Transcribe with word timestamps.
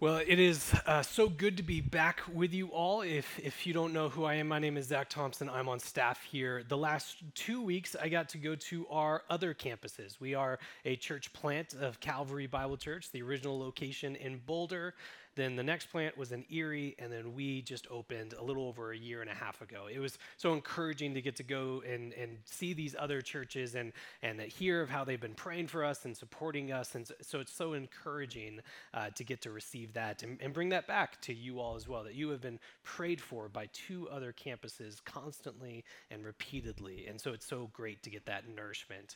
Well, 0.00 0.20
it 0.24 0.38
is 0.38 0.72
uh, 0.86 1.02
so 1.02 1.28
good 1.28 1.56
to 1.56 1.64
be 1.64 1.80
back 1.80 2.20
with 2.32 2.54
you 2.54 2.68
all. 2.68 3.02
If, 3.02 3.36
if 3.40 3.66
you 3.66 3.72
don't 3.72 3.92
know 3.92 4.08
who 4.08 4.22
I 4.22 4.34
am, 4.34 4.46
my 4.46 4.60
name 4.60 4.76
is 4.76 4.86
Zach 4.86 5.08
Thompson. 5.08 5.50
I'm 5.50 5.68
on 5.68 5.80
staff 5.80 6.22
here. 6.22 6.62
The 6.68 6.76
last 6.76 7.16
two 7.34 7.60
weeks, 7.60 7.96
I 8.00 8.08
got 8.08 8.28
to 8.28 8.38
go 8.38 8.54
to 8.54 8.86
our 8.92 9.24
other 9.28 9.54
campuses. 9.54 10.20
We 10.20 10.36
are 10.36 10.60
a 10.84 10.94
church 10.94 11.32
plant 11.32 11.74
of 11.74 11.98
Calvary 11.98 12.46
Bible 12.46 12.76
Church, 12.76 13.10
the 13.10 13.22
original 13.22 13.58
location 13.58 14.14
in 14.14 14.38
Boulder. 14.46 14.94
Then 15.38 15.54
the 15.54 15.62
next 15.62 15.86
plant 15.92 16.18
was 16.18 16.32
in 16.32 16.44
Erie, 16.50 16.96
and 16.98 17.12
then 17.12 17.32
we 17.32 17.62
just 17.62 17.86
opened 17.92 18.32
a 18.32 18.42
little 18.42 18.66
over 18.66 18.90
a 18.90 18.96
year 18.96 19.20
and 19.20 19.30
a 19.30 19.34
half 19.34 19.62
ago. 19.62 19.86
It 19.86 20.00
was 20.00 20.18
so 20.36 20.52
encouraging 20.52 21.14
to 21.14 21.22
get 21.22 21.36
to 21.36 21.44
go 21.44 21.80
and, 21.88 22.12
and 22.14 22.38
see 22.44 22.72
these 22.72 22.96
other 22.98 23.20
churches 23.20 23.76
and, 23.76 23.92
and 24.20 24.40
hear 24.40 24.82
of 24.82 24.90
how 24.90 25.04
they've 25.04 25.20
been 25.20 25.34
praying 25.34 25.68
for 25.68 25.84
us 25.84 26.04
and 26.06 26.16
supporting 26.16 26.72
us. 26.72 26.96
And 26.96 27.06
so, 27.06 27.14
so 27.20 27.38
it's 27.38 27.52
so 27.52 27.74
encouraging 27.74 28.58
uh, 28.92 29.10
to 29.14 29.22
get 29.22 29.40
to 29.42 29.52
receive 29.52 29.92
that 29.92 30.24
and, 30.24 30.42
and 30.42 30.52
bring 30.52 30.70
that 30.70 30.88
back 30.88 31.22
to 31.22 31.32
you 31.32 31.60
all 31.60 31.76
as 31.76 31.86
well, 31.86 32.02
that 32.02 32.16
you 32.16 32.30
have 32.30 32.40
been 32.40 32.58
prayed 32.82 33.20
for 33.20 33.48
by 33.48 33.68
two 33.72 34.08
other 34.08 34.34
campuses 34.34 34.96
constantly 35.04 35.84
and 36.10 36.24
repeatedly. 36.24 37.06
And 37.06 37.20
so 37.20 37.30
it's 37.30 37.46
so 37.46 37.70
great 37.72 38.02
to 38.02 38.10
get 38.10 38.26
that 38.26 38.42
nourishment. 38.48 39.14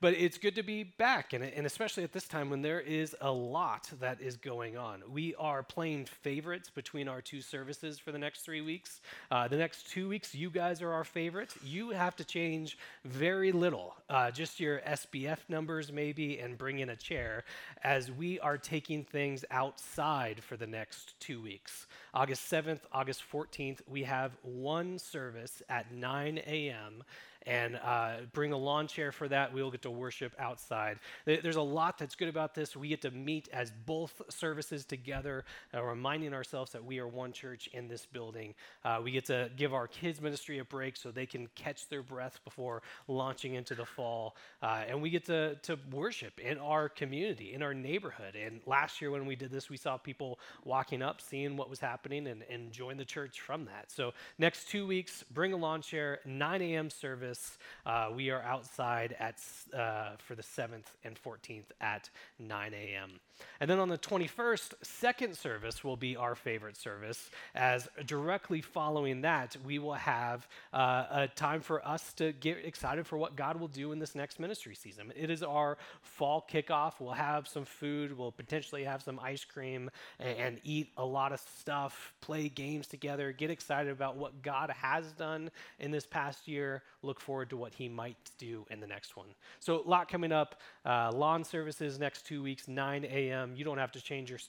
But 0.00 0.14
it's 0.14 0.38
good 0.38 0.54
to 0.56 0.62
be 0.62 0.82
back, 0.84 1.32
and, 1.32 1.44
and 1.44 1.66
especially 1.66 2.04
at 2.04 2.12
this 2.12 2.26
time 2.26 2.50
when 2.50 2.62
there 2.62 2.80
is 2.80 3.16
a 3.20 3.30
lot 3.30 3.90
that 4.00 4.20
is 4.20 4.36
going 4.36 4.76
on. 4.76 5.02
We 5.10 5.34
are 5.36 5.62
playing 5.62 6.06
favorites 6.06 6.70
between 6.70 7.08
our 7.08 7.20
two 7.20 7.40
services 7.40 7.98
for 7.98 8.12
the 8.12 8.18
next 8.18 8.40
three 8.40 8.60
weeks. 8.60 9.00
Uh, 9.30 9.48
the 9.48 9.56
next 9.56 9.88
two 9.90 10.08
weeks, 10.08 10.34
you 10.34 10.50
guys 10.50 10.82
are 10.82 10.92
our 10.92 11.04
favorites. 11.04 11.56
You 11.64 11.90
have 11.90 12.16
to 12.16 12.24
change 12.24 12.76
very 13.04 13.52
little, 13.52 13.94
uh, 14.10 14.30
just 14.30 14.60
your 14.60 14.80
SBF 14.80 15.38
numbers 15.48 15.92
maybe, 15.92 16.38
and 16.38 16.58
bring 16.58 16.80
in 16.80 16.90
a 16.90 16.96
chair 16.96 17.44
as 17.82 18.10
we 18.10 18.40
are 18.40 18.58
taking 18.58 19.04
things 19.04 19.44
outside 19.50 20.42
for 20.42 20.56
the 20.56 20.66
next 20.66 21.18
two 21.20 21.40
weeks. 21.40 21.86
August 22.12 22.50
7th, 22.50 22.80
August 22.92 23.22
14th, 23.32 23.80
we 23.88 24.02
have 24.02 24.32
one 24.42 24.98
service 24.98 25.62
at 25.68 25.92
9 25.92 26.40
a.m 26.46 27.02
and 27.46 27.76
uh, 27.76 28.16
bring 28.32 28.52
a 28.52 28.56
lawn 28.56 28.86
chair 28.86 29.12
for 29.12 29.28
that. 29.28 29.52
We 29.52 29.62
will 29.62 29.70
get 29.70 29.82
to 29.82 29.90
worship 29.90 30.34
outside. 30.38 30.98
There's 31.24 31.56
a 31.56 31.62
lot 31.62 31.98
that's 31.98 32.14
good 32.14 32.28
about 32.28 32.54
this. 32.54 32.76
We 32.76 32.88
get 32.88 33.02
to 33.02 33.10
meet 33.10 33.48
as 33.52 33.72
both 33.86 34.20
services 34.28 34.84
together, 34.84 35.44
uh, 35.74 35.82
reminding 35.82 36.32
ourselves 36.32 36.72
that 36.72 36.84
we 36.84 36.98
are 36.98 37.08
one 37.08 37.32
church 37.32 37.68
in 37.72 37.88
this 37.88 38.06
building. 38.06 38.54
Uh, 38.84 39.00
we 39.02 39.10
get 39.10 39.26
to 39.26 39.50
give 39.56 39.74
our 39.74 39.86
kids' 39.86 40.20
ministry 40.20 40.58
a 40.58 40.64
break 40.64 40.96
so 40.96 41.10
they 41.10 41.26
can 41.26 41.48
catch 41.54 41.88
their 41.88 42.02
breath 42.02 42.40
before 42.44 42.82
launching 43.08 43.54
into 43.54 43.74
the 43.74 43.84
fall. 43.84 44.36
Uh, 44.62 44.82
and 44.88 45.02
we 45.02 45.10
get 45.10 45.26
to, 45.26 45.56
to 45.56 45.78
worship 45.90 46.38
in 46.38 46.58
our 46.58 46.88
community, 46.88 47.52
in 47.52 47.62
our 47.62 47.74
neighborhood. 47.74 48.36
And 48.36 48.60
last 48.66 49.00
year 49.00 49.10
when 49.10 49.26
we 49.26 49.36
did 49.36 49.50
this, 49.50 49.68
we 49.68 49.76
saw 49.76 49.96
people 49.96 50.38
walking 50.64 51.02
up, 51.02 51.20
seeing 51.20 51.56
what 51.56 51.68
was 51.68 51.80
happening, 51.80 52.26
and, 52.26 52.42
and 52.50 52.72
join 52.72 52.96
the 52.96 53.04
church 53.04 53.40
from 53.40 53.66
that. 53.66 53.90
So 53.90 54.12
next 54.38 54.68
two 54.68 54.86
weeks, 54.86 55.24
bring 55.30 55.52
a 55.52 55.56
lawn 55.56 55.82
chair, 55.82 56.20
9 56.24 56.62
a.m. 56.62 56.90
service 56.90 57.33
service. 57.34 57.58
Uh, 57.86 58.08
we 58.14 58.30
are 58.30 58.42
outside 58.42 59.14
at, 59.18 59.40
uh, 59.76 60.10
for 60.18 60.34
the 60.34 60.42
7th 60.42 60.94
and 61.04 61.18
14th 61.22 61.66
at 61.80 62.10
9 62.38 62.74
a.m. 62.74 63.20
And 63.60 63.70
then 63.70 63.78
on 63.78 63.88
the 63.88 63.98
21st, 63.98 64.74
second 64.82 65.36
service 65.36 65.82
will 65.82 65.96
be 65.96 66.16
our 66.16 66.34
favorite 66.34 66.76
service, 66.76 67.30
as 67.54 67.88
directly 68.06 68.60
following 68.60 69.22
that, 69.22 69.56
we 69.64 69.78
will 69.78 69.94
have 69.94 70.46
uh, 70.72 71.04
a 71.10 71.28
time 71.28 71.60
for 71.60 71.86
us 71.86 72.12
to 72.14 72.32
get 72.32 72.64
excited 72.64 73.06
for 73.06 73.16
what 73.16 73.36
God 73.36 73.58
will 73.58 73.68
do 73.68 73.92
in 73.92 73.98
this 73.98 74.14
next 74.14 74.40
ministry 74.40 74.74
season. 74.74 75.12
It 75.16 75.30
is 75.30 75.42
our 75.42 75.78
fall 76.02 76.46
kickoff. 76.50 76.94
We'll 77.00 77.12
have 77.12 77.48
some 77.48 77.64
food, 77.64 78.16
we'll 78.16 78.32
potentially 78.32 78.84
have 78.84 79.02
some 79.02 79.18
ice 79.20 79.44
cream, 79.44 79.90
and, 80.18 80.38
and 80.38 80.60
eat 80.64 80.90
a 80.96 81.04
lot 81.04 81.32
of 81.32 81.40
stuff, 81.58 82.12
play 82.20 82.48
games 82.48 82.86
together, 82.86 83.32
get 83.32 83.50
excited 83.50 83.92
about 83.92 84.16
what 84.16 84.42
God 84.42 84.70
has 84.70 85.12
done 85.12 85.50
in 85.78 85.90
this 85.90 86.06
past 86.06 86.46
year, 86.48 86.82
look 87.02 87.20
forward 87.20 87.50
to 87.50 87.56
what 87.56 87.74
He 87.74 87.88
might 87.88 88.16
do 88.38 88.66
in 88.70 88.80
the 88.80 88.86
next 88.86 89.16
one. 89.16 89.28
So, 89.60 89.82
a 89.84 89.88
lot 89.88 90.08
coming 90.08 90.32
up. 90.32 90.60
Uh, 90.84 91.10
lawn 91.12 91.44
services 91.44 91.98
next 91.98 92.26
two 92.26 92.42
weeks, 92.42 92.68
9 92.68 93.04
a.m 93.04 93.23
a.m. 93.28 93.54
You 93.56 93.64
don't 93.64 93.78
have 93.78 93.92
to 93.92 94.00
change 94.00 94.30
your 94.30 94.40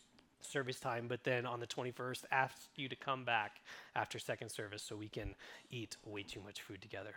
service 0.42 0.80
time, 0.80 1.08
but 1.08 1.24
then 1.24 1.46
on 1.46 1.60
the 1.60 1.68
21st, 1.68 2.26
ask 2.32 2.56
you 2.76 2.88
to 2.90 2.96
come 2.96 3.26
back 3.26 3.62
after 3.96 4.20
second 4.20 4.50
service 4.50 4.84
so 4.84 4.96
we 4.96 5.10
can 5.10 5.36
eat 5.72 5.98
way 6.06 6.24
too 6.24 6.42
much 6.46 6.62
food 6.62 6.82
together. 6.82 7.16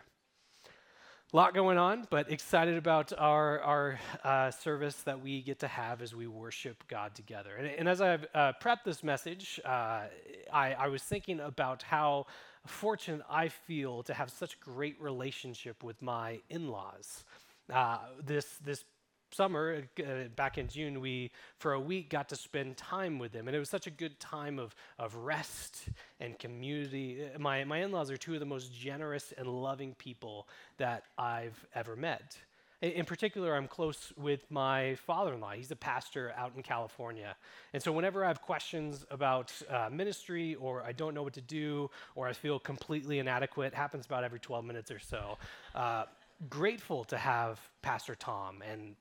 A 1.30 1.36
lot 1.36 1.52
going 1.52 1.76
on, 1.76 2.06
but 2.08 2.32
excited 2.32 2.78
about 2.78 3.12
our, 3.19 3.60
our 3.60 4.00
uh, 4.24 4.50
service 4.50 4.96
that 5.02 5.20
we 5.20 5.42
get 5.42 5.58
to 5.58 5.69
have 5.69 6.00
as 6.00 6.14
we 6.14 6.26
worship 6.26 6.82
God 6.88 7.14
together. 7.14 7.54
And, 7.56 7.66
and 7.66 7.86
as 7.86 8.00
I've 8.00 8.26
uh, 8.34 8.54
prepped 8.62 8.84
this 8.86 9.04
message, 9.04 9.60
uh, 9.62 10.04
I, 10.50 10.72
I 10.78 10.88
was 10.88 11.02
thinking 11.02 11.40
about 11.40 11.82
how 11.82 12.28
fortunate 12.64 13.26
I 13.28 13.48
feel 13.48 14.02
to 14.04 14.14
have 14.14 14.30
such 14.30 14.58
great 14.58 14.98
relationship 15.02 15.82
with 15.84 16.00
my 16.00 16.40
in-laws. 16.48 17.25
Uh, 17.70 17.98
this 18.25 18.56
this 18.64 18.84
summer, 19.30 19.82
uh, 19.98 20.28
back 20.36 20.58
in 20.58 20.68
June, 20.68 21.00
we, 21.00 21.30
for 21.58 21.72
a 21.72 21.80
week, 21.80 22.10
got 22.10 22.28
to 22.30 22.36
spend 22.36 22.76
time 22.76 23.18
with 23.18 23.32
them. 23.32 23.48
And 23.48 23.56
it 23.56 23.58
was 23.58 23.70
such 23.70 23.86
a 23.86 23.90
good 23.90 24.18
time 24.20 24.58
of, 24.58 24.74
of 24.98 25.14
rest 25.14 25.88
and 26.20 26.38
community. 26.38 27.22
Uh, 27.22 27.38
my, 27.38 27.64
my 27.64 27.78
in 27.78 27.92
laws 27.92 28.10
are 28.10 28.16
two 28.16 28.34
of 28.34 28.40
the 28.40 28.46
most 28.46 28.72
generous 28.72 29.32
and 29.36 29.46
loving 29.46 29.94
people 29.94 30.48
that 30.78 31.04
I've 31.16 31.66
ever 31.74 31.96
met. 31.96 32.36
In, 32.80 32.92
in 32.92 33.04
particular, 33.04 33.54
I'm 33.54 33.68
close 33.68 34.12
with 34.16 34.50
my 34.50 34.94
father 35.06 35.34
in 35.34 35.40
law. 35.40 35.50
He's 35.50 35.70
a 35.70 35.76
pastor 35.76 36.32
out 36.36 36.52
in 36.56 36.62
California. 36.62 37.36
And 37.72 37.82
so, 37.82 37.92
whenever 37.92 38.24
I 38.24 38.28
have 38.28 38.42
questions 38.42 39.04
about 39.10 39.52
uh, 39.68 39.88
ministry, 39.90 40.54
or 40.56 40.82
I 40.82 40.92
don't 40.92 41.14
know 41.14 41.22
what 41.22 41.34
to 41.34 41.40
do, 41.40 41.90
or 42.14 42.28
I 42.28 42.32
feel 42.32 42.58
completely 42.58 43.18
inadequate, 43.18 43.74
happens 43.74 44.06
about 44.06 44.24
every 44.24 44.38
12 44.38 44.64
minutes 44.64 44.90
or 44.90 44.98
so. 44.98 45.38
Uh, 45.74 46.04
grateful 46.48 47.04
to 47.04 47.18
have 47.18 47.60
Pastor 47.82 48.14
Tom 48.14 48.62
and 48.68 48.94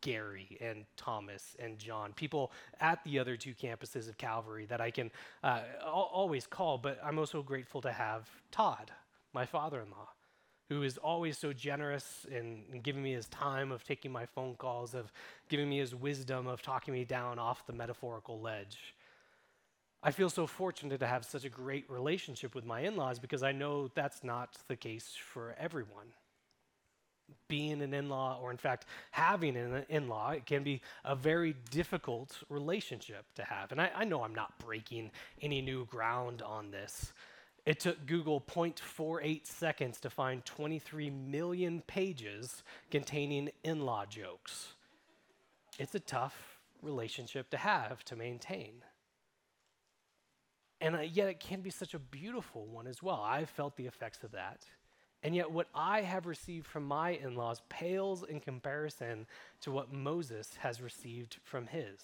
Gary 0.00 0.58
and 0.60 0.84
Thomas 0.96 1.56
and 1.58 1.78
John, 1.78 2.12
people 2.12 2.52
at 2.80 3.02
the 3.04 3.18
other 3.18 3.36
two 3.36 3.54
campuses 3.54 4.08
of 4.08 4.18
Calvary 4.18 4.66
that 4.66 4.80
I 4.80 4.90
can 4.90 5.10
uh, 5.42 5.62
always 5.84 6.46
call, 6.46 6.78
but 6.78 6.98
I'm 7.02 7.18
also 7.18 7.42
grateful 7.42 7.80
to 7.82 7.92
have 7.92 8.28
Todd, 8.50 8.90
my 9.32 9.46
father 9.46 9.80
in 9.80 9.90
law, 9.90 10.08
who 10.68 10.82
is 10.82 10.98
always 10.98 11.38
so 11.38 11.52
generous 11.52 12.26
in, 12.30 12.64
in, 12.72 12.80
giving 12.80 13.02
me 13.02 13.12
his 13.12 13.28
time 13.28 13.72
of 13.72 13.84
taking 13.84 14.12
my 14.12 14.26
phone 14.26 14.54
calls, 14.54 14.94
of 14.94 15.12
giving 15.48 15.68
me 15.68 15.78
his 15.78 15.94
wisdom 15.94 16.46
of 16.46 16.62
talking 16.62 16.92
me 16.92 17.04
down 17.04 17.38
off 17.38 17.66
the 17.66 17.72
metaphorical 17.72 18.40
ledge. 18.40 18.94
I 20.02 20.12
feel 20.12 20.30
so 20.30 20.46
fortunate 20.46 21.00
to 21.00 21.06
have 21.06 21.24
such 21.24 21.44
a 21.44 21.50
great 21.50 21.88
relationship 21.90 22.54
with 22.54 22.64
my 22.64 22.80
in 22.80 22.96
laws 22.96 23.18
because 23.18 23.42
I 23.42 23.52
know 23.52 23.88
that's 23.88 24.24
not 24.24 24.56
the 24.68 24.76
case 24.76 25.14
for 25.14 25.54
everyone 25.58 26.06
being 27.48 27.82
an 27.82 27.94
in 27.94 28.08
law, 28.08 28.38
or 28.42 28.50
in 28.50 28.56
fact, 28.56 28.86
having 29.10 29.56
an 29.56 29.84
in 29.88 30.08
law, 30.08 30.30
it 30.30 30.46
can 30.46 30.62
be 30.62 30.80
a 31.04 31.14
very 31.14 31.54
difficult 31.70 32.42
relationship 32.48 33.24
to 33.34 33.44
have. 33.44 33.72
And 33.72 33.80
I, 33.80 33.90
I, 33.94 34.04
know 34.04 34.22
I'm 34.22 34.34
not 34.34 34.58
breaking 34.58 35.10
any 35.42 35.60
new 35.60 35.84
ground 35.86 36.42
on 36.42 36.70
this. 36.70 37.12
It 37.66 37.80
took 37.80 38.06
Google 38.06 38.40
0.48 38.40 39.46
seconds 39.46 40.00
to 40.00 40.10
find 40.10 40.44
23 40.44 41.10
million 41.10 41.82
pages 41.86 42.62
containing 42.90 43.50
in 43.64 43.84
law 43.84 44.06
jokes. 44.06 44.74
It's 45.78 45.94
a 45.94 46.00
tough 46.00 46.58
relationship 46.82 47.50
to 47.50 47.56
have, 47.56 48.04
to 48.06 48.16
maintain. 48.16 48.82
And 50.80 50.96
uh, 50.96 51.00
yet, 51.00 51.28
it 51.28 51.40
can 51.40 51.60
be 51.60 51.70
such 51.70 51.94
a 51.94 51.98
beautiful 51.98 52.66
one 52.66 52.86
as 52.86 53.02
well. 53.02 53.20
I've 53.22 53.50
felt 53.50 53.76
the 53.76 53.86
effects 53.86 54.24
of 54.24 54.32
that. 54.32 54.64
And 55.22 55.34
yet, 55.34 55.50
what 55.50 55.68
I 55.74 56.00
have 56.00 56.26
received 56.26 56.66
from 56.66 56.84
my 56.84 57.10
in 57.10 57.34
laws 57.34 57.60
pales 57.68 58.22
in 58.22 58.40
comparison 58.40 59.26
to 59.60 59.70
what 59.70 59.92
Moses 59.92 60.50
has 60.60 60.80
received 60.80 61.36
from 61.44 61.66
his. 61.66 62.00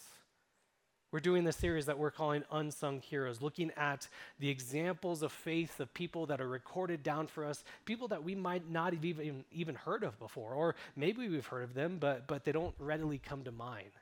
We're 1.12 1.20
doing 1.20 1.44
this 1.44 1.56
series 1.56 1.86
that 1.86 1.98
we're 1.98 2.10
calling 2.10 2.42
Unsung 2.50 3.00
Heroes, 3.00 3.40
looking 3.40 3.70
at 3.76 4.08
the 4.38 4.50
examples 4.50 5.22
of 5.22 5.32
faith 5.32 5.80
of 5.80 5.94
people 5.94 6.26
that 6.26 6.42
are 6.42 6.48
recorded 6.48 7.02
down 7.02 7.26
for 7.26 7.46
us, 7.46 7.64
people 7.86 8.08
that 8.08 8.24
we 8.24 8.34
might 8.34 8.68
not 8.68 8.92
have 8.92 9.04
even, 9.04 9.44
even 9.50 9.76
heard 9.76 10.02
of 10.02 10.18
before, 10.18 10.52
or 10.52 10.74
maybe 10.94 11.28
we've 11.28 11.46
heard 11.46 11.62
of 11.62 11.74
them, 11.74 11.96
but, 11.98 12.26
but 12.26 12.44
they 12.44 12.52
don't 12.52 12.74
readily 12.78 13.18
come 13.18 13.44
to 13.44 13.52
mind. 13.52 13.92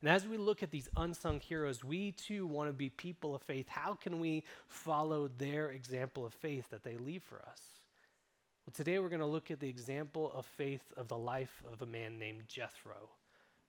And 0.00 0.10
as 0.10 0.26
we 0.26 0.36
look 0.36 0.62
at 0.62 0.70
these 0.70 0.88
unsung 0.96 1.40
heroes, 1.40 1.82
we 1.82 2.12
too 2.12 2.46
want 2.46 2.68
to 2.68 2.72
be 2.72 2.90
people 2.90 3.34
of 3.34 3.42
faith. 3.42 3.68
How 3.68 3.94
can 3.94 4.20
we 4.20 4.44
follow 4.68 5.28
their 5.38 5.70
example 5.70 6.24
of 6.24 6.34
faith 6.34 6.70
that 6.70 6.84
they 6.84 6.96
leave 6.98 7.22
for 7.22 7.42
us? 7.50 7.79
Well, 8.70 8.84
today 8.84 9.00
we're 9.00 9.08
going 9.08 9.18
to 9.18 9.26
look 9.26 9.50
at 9.50 9.58
the 9.58 9.68
example 9.68 10.30
of 10.32 10.46
faith 10.46 10.92
of 10.96 11.08
the 11.08 11.18
life 11.18 11.64
of 11.72 11.82
a 11.82 11.86
man 11.86 12.20
named 12.20 12.42
Jethro, 12.46 13.08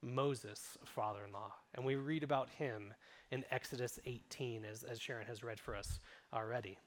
Moses' 0.03 0.77
father 0.86 1.21
in 1.25 1.33
law. 1.33 1.53
And 1.74 1.83
we 1.83 1.95
read 1.95 2.21
about 2.21 2.50
him 2.50 2.94
in 3.31 3.44
Exodus 3.50 3.98
18, 4.06 4.63
as, 4.63 4.83
as 4.83 5.01
Sharon 5.01 5.25
has 5.25 5.42
read 5.44 5.59
for 5.59 5.75
us 5.75 6.00
already. 6.31 6.77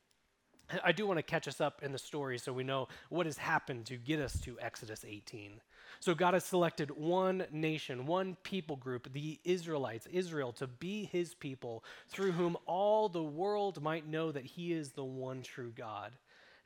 I 0.85 0.93
do 0.93 1.09
want 1.09 1.19
to 1.19 1.25
catch 1.25 1.49
us 1.49 1.61
up 1.61 1.83
in 1.83 1.91
the 1.91 1.99
story 1.99 2.39
so 2.39 2.53
we 2.53 2.63
know 2.63 2.87
what 3.09 3.27
has 3.27 3.37
happened 3.37 3.87
to 3.87 3.97
get 3.97 4.21
us 4.21 4.39
to 4.43 4.61
Exodus 4.61 5.05
18. 5.05 5.61
So, 5.99 6.15
God 6.15 6.35
has 6.35 6.45
selected 6.45 6.93
one 6.93 7.45
nation, 7.51 8.07
one 8.07 8.37
people 8.45 8.77
group, 8.77 9.13
the 9.13 9.41
Israelites, 9.43 10.07
Israel, 10.13 10.53
to 10.53 10.69
be 10.69 11.07
his 11.07 11.35
people, 11.35 11.83
through 12.09 12.33
whom 12.33 12.57
all 12.67 13.09
the 13.09 13.25
world 13.25 13.83
might 13.83 14.07
know 14.07 14.31
that 14.31 14.45
he 14.45 14.73
is 14.73 14.93
the 14.93 15.05
one 15.05 15.43
true 15.43 15.73
God. 15.75 16.13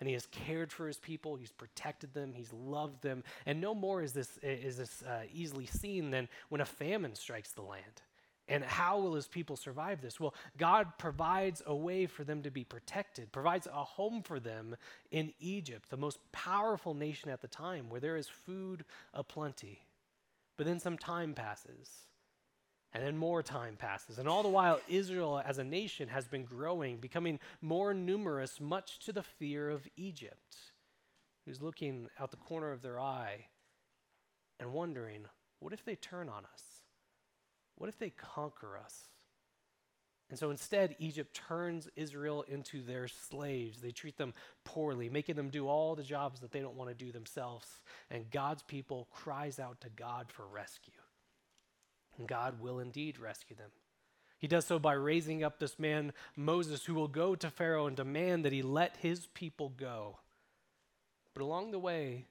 And 0.00 0.08
he 0.08 0.12
has 0.14 0.26
cared 0.26 0.72
for 0.72 0.86
his 0.86 0.98
people, 0.98 1.36
he's 1.36 1.50
protected 1.50 2.14
them, 2.14 2.32
he's 2.32 2.52
loved 2.52 3.02
them. 3.02 3.24
And 3.46 3.60
no 3.60 3.74
more 3.74 4.02
is 4.02 4.12
this, 4.12 4.38
is 4.42 4.76
this 4.76 5.02
uh, 5.02 5.22
easily 5.32 5.66
seen 5.66 6.10
than 6.10 6.28
when 6.50 6.60
a 6.60 6.66
famine 6.66 7.14
strikes 7.14 7.50
the 7.52 7.62
land. 7.62 8.02
And 8.50 8.64
how 8.64 8.98
will 8.98 9.14
his 9.14 9.28
people 9.28 9.56
survive 9.56 10.00
this? 10.00 10.18
Well, 10.18 10.34
God 10.56 10.96
provides 10.98 11.62
a 11.66 11.74
way 11.74 12.06
for 12.06 12.24
them 12.24 12.42
to 12.42 12.50
be 12.50 12.64
protected, 12.64 13.30
provides 13.30 13.66
a 13.66 13.84
home 13.84 14.22
for 14.22 14.40
them 14.40 14.74
in 15.10 15.34
Egypt, 15.38 15.90
the 15.90 15.98
most 15.98 16.18
powerful 16.32 16.94
nation 16.94 17.30
at 17.30 17.42
the 17.42 17.48
time, 17.48 17.90
where 17.90 18.00
there 18.00 18.16
is 18.16 18.26
food 18.26 18.84
aplenty. 19.12 19.80
But 20.56 20.64
then 20.64 20.80
some 20.80 20.96
time 20.96 21.34
passes, 21.34 21.90
and 22.94 23.04
then 23.04 23.16
more 23.16 23.42
time 23.42 23.76
passes. 23.76 24.18
And 24.18 24.28
all 24.28 24.42
the 24.42 24.48
while, 24.48 24.80
Israel 24.88 25.42
as 25.44 25.58
a 25.58 25.64
nation 25.64 26.08
has 26.08 26.26
been 26.26 26.44
growing, 26.44 26.96
becoming 26.96 27.38
more 27.60 27.92
numerous, 27.92 28.60
much 28.60 28.98
to 29.00 29.12
the 29.12 29.22
fear 29.22 29.68
of 29.70 29.86
Egypt, 29.96 30.56
who's 31.44 31.62
looking 31.62 32.08
out 32.18 32.30
the 32.30 32.36
corner 32.36 32.72
of 32.72 32.82
their 32.82 33.00
eye 33.00 33.46
and 34.58 34.72
wondering, 34.72 35.26
what 35.60 35.72
if 35.72 35.84
they 35.84 35.96
turn 35.96 36.28
on 36.28 36.44
us? 36.52 36.62
What 37.76 37.88
if 37.88 37.98
they 37.98 38.10
conquer 38.10 38.78
us? 38.78 39.04
And 40.30 40.38
so 40.38 40.50
instead, 40.50 40.94
Egypt 40.98 41.34
turns 41.48 41.88
Israel 41.96 42.44
into 42.48 42.82
their 42.82 43.08
slaves. 43.08 43.80
They 43.80 43.92
treat 43.92 44.18
them 44.18 44.34
poorly, 44.64 45.08
making 45.08 45.36
them 45.36 45.48
do 45.48 45.68
all 45.68 45.94
the 45.94 46.02
jobs 46.02 46.40
that 46.40 46.52
they 46.52 46.60
don't 46.60 46.76
want 46.76 46.90
to 46.90 47.04
do 47.04 47.12
themselves. 47.12 47.66
And 48.10 48.30
God's 48.30 48.62
people 48.62 49.08
cries 49.10 49.58
out 49.58 49.80
to 49.80 49.88
God 49.88 50.26
for 50.30 50.46
rescue. 50.46 50.97
And 52.18 52.26
God 52.26 52.60
will 52.60 52.80
indeed 52.80 53.18
rescue 53.18 53.56
them. 53.56 53.70
He 54.38 54.46
does 54.46 54.66
so 54.66 54.78
by 54.78 54.92
raising 54.92 55.42
up 55.42 55.58
this 55.58 55.78
man, 55.78 56.12
Moses, 56.36 56.84
who 56.84 56.94
will 56.94 57.08
go 57.08 57.34
to 57.34 57.50
Pharaoh 57.50 57.86
and 57.86 57.96
demand 57.96 58.44
that 58.44 58.52
he 58.52 58.62
let 58.62 58.96
his 58.98 59.26
people 59.26 59.68
go. 59.68 60.18
But 61.34 61.42
along 61.42 61.70
the 61.70 61.78
way, 61.78 62.26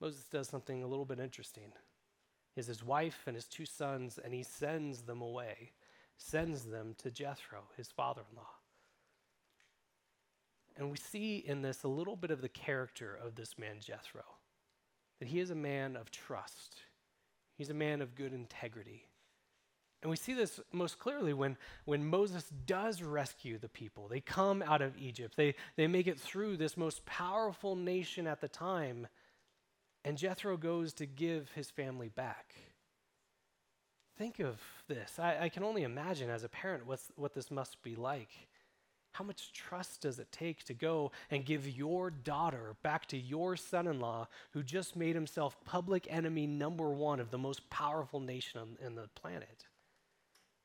Moses 0.00 0.24
does 0.24 0.48
something 0.48 0.82
a 0.82 0.86
little 0.86 1.06
bit 1.06 1.18
interesting 1.18 1.72
He 2.54 2.60
is 2.60 2.66
his 2.66 2.84
wife 2.84 3.22
and 3.26 3.34
his 3.34 3.46
two 3.46 3.64
sons, 3.64 4.18
and 4.22 4.34
he 4.34 4.42
sends 4.42 5.02
them 5.02 5.22
away, 5.22 5.72
sends 6.18 6.64
them 6.64 6.94
to 6.98 7.10
Jethro, 7.10 7.64
his 7.76 7.88
father 7.88 8.22
in 8.30 8.36
law. 8.36 8.50
And 10.76 10.90
we 10.90 10.98
see 10.98 11.36
in 11.38 11.62
this 11.62 11.84
a 11.84 11.88
little 11.88 12.16
bit 12.16 12.30
of 12.30 12.42
the 12.42 12.50
character 12.50 13.14
of 13.14 13.34
this 13.34 13.58
man, 13.58 13.76
Jethro, 13.80 14.24
that 15.18 15.28
he 15.28 15.40
is 15.40 15.50
a 15.50 15.54
man 15.54 15.96
of 15.96 16.10
trust, 16.10 16.76
he's 17.56 17.70
a 17.70 17.74
man 17.74 18.02
of 18.02 18.14
good 18.14 18.34
integrity. 18.34 19.06
And 20.06 20.10
we 20.12 20.16
see 20.16 20.34
this 20.34 20.60
most 20.70 21.00
clearly 21.00 21.32
when, 21.32 21.56
when 21.84 22.06
Moses 22.06 22.44
does 22.64 23.02
rescue 23.02 23.58
the 23.58 23.68
people. 23.68 24.06
They 24.06 24.20
come 24.20 24.62
out 24.62 24.80
of 24.80 24.96
Egypt, 24.96 25.36
they, 25.36 25.56
they 25.74 25.88
make 25.88 26.06
it 26.06 26.20
through 26.20 26.58
this 26.58 26.76
most 26.76 27.04
powerful 27.06 27.74
nation 27.74 28.28
at 28.28 28.40
the 28.40 28.46
time 28.46 29.08
and 30.06 30.16
Jethro 30.16 30.56
goes 30.56 30.92
to 30.94 31.06
give 31.06 31.50
his 31.56 31.68
family 31.68 32.08
back. 32.08 32.54
Think 34.16 34.38
of 34.38 34.62
this. 34.86 35.18
I, 35.18 35.36
I 35.40 35.48
can 35.48 35.64
only 35.64 35.82
imagine 35.82 36.30
as 36.30 36.44
a 36.44 36.48
parent 36.48 36.86
what's, 36.86 37.10
what 37.16 37.34
this 37.34 37.50
must 37.50 37.82
be 37.82 37.96
like. 37.96 38.30
How 39.10 39.24
much 39.24 39.52
trust 39.52 40.02
does 40.02 40.20
it 40.20 40.30
take 40.30 40.62
to 40.66 40.74
go 40.74 41.10
and 41.28 41.44
give 41.44 41.68
your 41.68 42.10
daughter 42.10 42.76
back 42.84 43.06
to 43.06 43.16
your 43.16 43.56
son 43.56 43.88
in 43.88 43.98
law 43.98 44.28
who 44.52 44.62
just 44.62 44.94
made 44.94 45.16
himself 45.16 45.56
public 45.64 46.06
enemy 46.08 46.46
number 46.46 46.88
one 46.90 47.18
of 47.18 47.32
the 47.32 47.38
most 47.38 47.68
powerful 47.68 48.20
nation 48.20 48.60
on, 48.60 48.78
on 48.86 48.94
the 48.94 49.08
planet? 49.16 49.66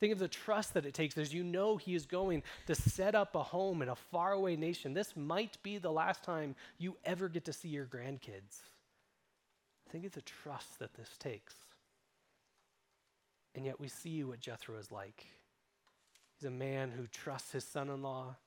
Think 0.02 0.14
of 0.14 0.20
the 0.20 0.28
trust 0.28 0.74
that 0.74 0.88
it 0.88 0.96
takes 0.96 1.16
as 1.20 1.32
you 1.32 1.44
know 1.44 1.78
he 1.78 1.94
is 1.94 2.08
going 2.08 2.42
to 2.66 2.74
set 2.74 3.14
up 3.14 3.36
a 3.36 3.44
home 3.44 3.84
in 3.84 3.90
a 3.90 3.96
faraway 3.96 4.56
nation. 4.56 4.96
This 4.96 5.16
might 5.16 5.62
be 5.62 5.78
the 5.78 5.92
last 5.92 6.24
time 6.24 6.56
you 6.80 6.98
ever 7.06 7.30
get 7.30 7.46
to 7.46 7.54
see 7.54 7.70
your 7.70 7.86
grandkids. 7.86 8.62
Think 9.92 10.06
of 10.06 10.12
the 10.14 10.24
trust 10.24 10.80
that 10.80 10.96
this 10.96 11.12
takes. 11.20 11.54
And 13.54 13.64
yet 13.64 13.80
we 13.80 13.90
see 13.90 14.24
what 14.24 14.40
Jethro 14.40 14.80
is 14.80 14.92
like. 14.92 15.28
He's 16.36 16.48
a 16.48 16.52
man 16.52 16.90
who 16.90 17.06
trusts 17.06 17.52
his 17.52 17.64
son 17.64 17.88
in 17.90 18.02
law, 18.02 18.38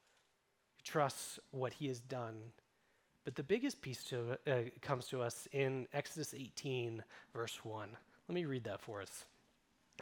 trusts 0.83 1.39
what 1.53 1.75
he 1.75 1.87
has 1.87 2.01
done. 2.01 2.35
But 3.25 3.37
the 3.37 3.45
biggest 3.45 3.81
piece 3.81 4.03
to, 4.05 4.39
uh, 4.49 4.63
comes 4.83 5.07
to 5.11 5.23
us 5.23 5.47
in 5.53 5.87
Exodus 5.93 6.35
18, 6.35 7.05
verse 7.33 7.65
1. 7.65 7.91
Let 8.29 8.35
me 8.35 8.45
read 8.45 8.65
that 8.65 8.81
for 8.81 9.01
us. 9.01 9.25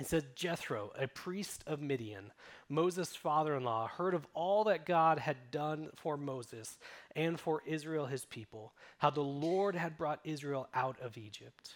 It 0.01 0.07
says 0.07 0.25
Jethro, 0.35 0.91
a 0.99 1.07
priest 1.07 1.65
of 1.67 1.83
Midian, 1.83 2.33
Moses' 2.69 3.15
father 3.15 3.55
in 3.57 3.65
law, 3.65 3.87
heard 3.87 4.15
of 4.15 4.27
all 4.33 4.65
that 4.65 4.87
God 4.87 5.19
had 5.19 5.51
done 5.51 5.91
for 5.97 6.17
Moses 6.17 6.79
and 7.15 7.39
for 7.39 7.63
Israel, 7.67 8.07
his 8.07 8.25
people, 8.25 8.73
how 8.99 9.11
the 9.11 9.21
Lord 9.21 9.75
had 9.75 9.99
brought 9.99 10.21
Israel 10.25 10.69
out 10.73 10.99
of 11.01 11.19
Egypt. 11.19 11.75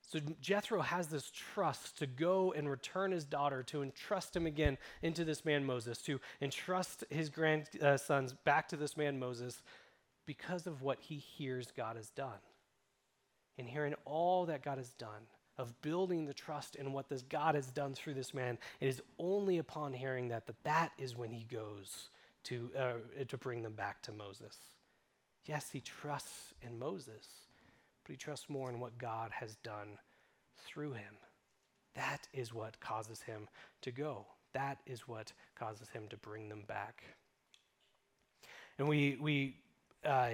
So 0.00 0.18
Jethro 0.40 0.80
has 0.80 1.08
this 1.08 1.30
trust 1.30 1.98
to 1.98 2.06
go 2.06 2.52
and 2.52 2.68
return 2.68 3.12
his 3.12 3.24
daughter, 3.24 3.62
to 3.64 3.82
entrust 3.82 4.34
him 4.34 4.46
again 4.46 4.78
into 5.02 5.24
this 5.24 5.44
man 5.44 5.64
Moses, 5.64 5.98
to 6.02 6.18
entrust 6.40 7.04
his 7.10 7.28
grandsons 7.28 8.32
back 8.44 8.68
to 8.70 8.76
this 8.76 8.96
man 8.96 9.18
Moses 9.18 9.62
because 10.26 10.66
of 10.66 10.82
what 10.82 10.98
he 11.00 11.16
hears 11.16 11.70
God 11.70 11.96
has 11.96 12.10
done. 12.10 12.40
And 13.58 13.68
hearing 13.68 13.94
all 14.04 14.46
that 14.46 14.62
God 14.62 14.78
has 14.78 14.90
done, 14.94 15.26
of 15.58 15.80
building 15.82 16.24
the 16.24 16.34
trust 16.34 16.76
in 16.76 16.92
what 16.92 17.08
this 17.08 17.22
God 17.22 17.54
has 17.54 17.66
done 17.66 17.94
through 17.94 18.14
this 18.14 18.32
man, 18.32 18.58
it 18.80 18.86
is 18.86 19.02
only 19.18 19.58
upon 19.58 19.92
hearing 19.92 20.28
that 20.28 20.46
that 20.46 20.62
that 20.64 20.92
is 20.98 21.16
when 21.16 21.32
he 21.32 21.44
goes 21.44 22.08
to, 22.44 22.70
uh, 22.78 23.24
to 23.26 23.36
bring 23.36 23.62
them 23.62 23.74
back 23.74 24.00
to 24.02 24.12
Moses. 24.12 24.56
Yes, 25.44 25.70
he 25.70 25.80
trusts 25.80 26.54
in 26.62 26.78
Moses, 26.78 27.26
but 28.04 28.12
he 28.12 28.16
trusts 28.16 28.48
more 28.48 28.70
in 28.70 28.80
what 28.80 28.98
God 28.98 29.30
has 29.32 29.56
done 29.56 29.98
through 30.64 30.92
him. 30.92 31.14
That 31.94 32.28
is 32.32 32.54
what 32.54 32.78
causes 32.80 33.22
him 33.22 33.48
to 33.82 33.90
go. 33.90 34.26
That 34.52 34.78
is 34.86 35.08
what 35.08 35.32
causes 35.58 35.88
him 35.88 36.04
to 36.10 36.16
bring 36.16 36.48
them 36.48 36.62
back. 36.66 37.02
And 38.78 38.88
we, 38.88 39.18
we 39.20 39.56
uh, 40.04 40.30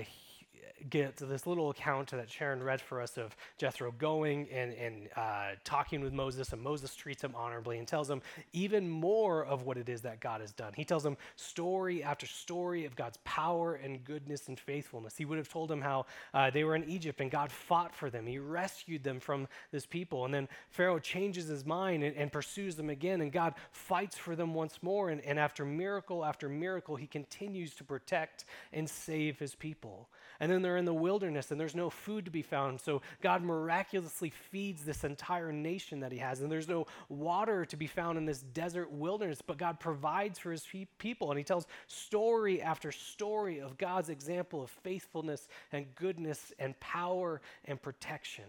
get 0.91 1.17
this 1.17 1.47
little 1.47 1.71
account 1.71 2.11
that 2.11 2.31
Sharon 2.31 2.63
read 2.63 2.81
for 2.81 3.01
us 3.01 3.17
of 3.17 3.37
Jethro 3.59 3.93
going 3.93 4.49
and, 4.53 4.73
and 4.75 5.09
uh, 5.17 5.51
talking 5.65 6.01
with 6.01 6.13
Moses, 6.13 6.53
and 6.53 6.63
Moses 6.63 6.95
treats 6.95 7.23
him 7.23 7.35
honorably 7.35 7.79
and 7.79 7.89
tells 7.89 8.11
him 8.11 8.23
even 8.53 8.89
more 8.89 9.45
of 9.45 9.63
what 9.63 9.77
it 9.77 9.89
is 9.89 10.03
that 10.03 10.21
God 10.21 10.41
has 10.41 10.53
done. 10.53 10.73
He 10.75 10.85
tells 10.85 11.05
him 11.05 11.17
story 11.37 12.03
after 12.03 12.27
story 12.27 12.85
of 12.85 12.97
God's 12.97 13.19
power 13.25 13.75
and 13.75 14.05
goodness 14.05 14.49
and 14.49 14.59
faithfulness. 14.59 15.17
He 15.17 15.25
would 15.25 15.39
have 15.39 15.49
told 15.49 15.71
him 15.71 15.81
how 15.81 16.07
uh, 16.33 16.51
they 16.51 16.65
were 16.65 16.77
in 16.77 16.85
Egypt 16.85 17.21
and 17.21 17.31
God 17.31 17.51
fought 17.51 17.95
for 17.95 18.11
them. 18.11 18.27
He 18.27 18.39
rescued 18.39 19.03
them 19.03 19.21
from 19.21 19.49
this 19.71 19.87
people. 19.87 20.25
And 20.25 20.35
then 20.35 20.49
Pharaoh 20.71 20.99
changes 20.99 21.49
his 21.49 21.65
mind 21.65 22.03
and, 22.03 22.17
and 22.17 22.31
pursues 22.33 22.75
them 22.75 22.91
again, 22.91 23.21
and 23.21 23.33
God 23.33 23.55
fights 23.73 24.17
for 24.17 24.37
them 24.37 24.55
once 24.55 24.79
more. 24.83 25.11
And, 25.11 25.21
and 25.23 25.39
after 25.39 25.65
miracle 25.65 26.25
after 26.25 26.49
miracle, 26.49 26.97
he 26.97 27.07
continues 27.07 27.75
to 27.75 27.85
protect 27.85 28.45
and 28.73 28.89
save 28.89 29.39
his 29.39 29.55
people. 29.55 30.09
And 30.45 30.53
then 30.53 30.61
they're 30.61 30.77
in 30.77 30.85
the 30.85 30.93
wilderness 30.93 31.51
and 31.51 31.59
there's 31.59 31.75
no 31.75 31.89
food 31.89 32.27
to 32.27 32.31
be 32.31 32.43
found. 32.43 32.79
So 32.79 33.01
God 33.23 33.43
miraculously 33.43 34.29
feeds 34.29 34.85
this 34.85 35.03
entire 35.03 35.51
nation 35.53 36.01
that 36.01 36.13
he 36.13 36.19
has. 36.19 36.43
And 36.43 36.53
there's 36.53 36.69
no 36.69 36.87
water 37.09 37.65
to 37.65 37.77
be 37.79 37.87
found 37.87 38.19
in 38.19 38.27
this 38.27 38.41
desert 38.41 38.93
wilderness, 38.93 39.41
but 39.41 39.57
God 39.57 39.81
provides 39.81 40.39
for 40.39 40.53
his 40.53 40.69
people. 40.99 41.31
And 41.31 41.39
he 41.39 41.45
tells 41.45 41.67
story 41.87 42.61
after 42.61 42.93
story 42.93 43.61
of 43.63 43.79
God's 43.79 44.11
example 44.11 44.63
of 44.63 44.69
faithfulness 44.69 45.49
and 45.73 45.87
goodness 45.95 46.53
and 46.59 46.79
power 46.79 47.41
and 47.65 47.81
protection. 47.81 48.45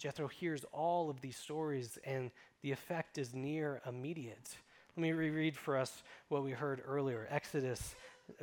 Jethro 0.00 0.26
hears 0.26 0.64
all 0.72 1.10
of 1.10 1.20
these 1.20 1.36
stories, 1.36 1.96
and 2.02 2.32
the 2.62 2.72
effect 2.72 3.18
is 3.18 3.34
near 3.34 3.80
immediate. 3.86 4.56
Let 4.96 5.00
me 5.00 5.12
reread 5.12 5.56
for 5.56 5.76
us 5.76 6.02
what 6.26 6.42
we 6.42 6.50
heard 6.50 6.82
earlier 6.84 7.28
Exodus 7.30 7.94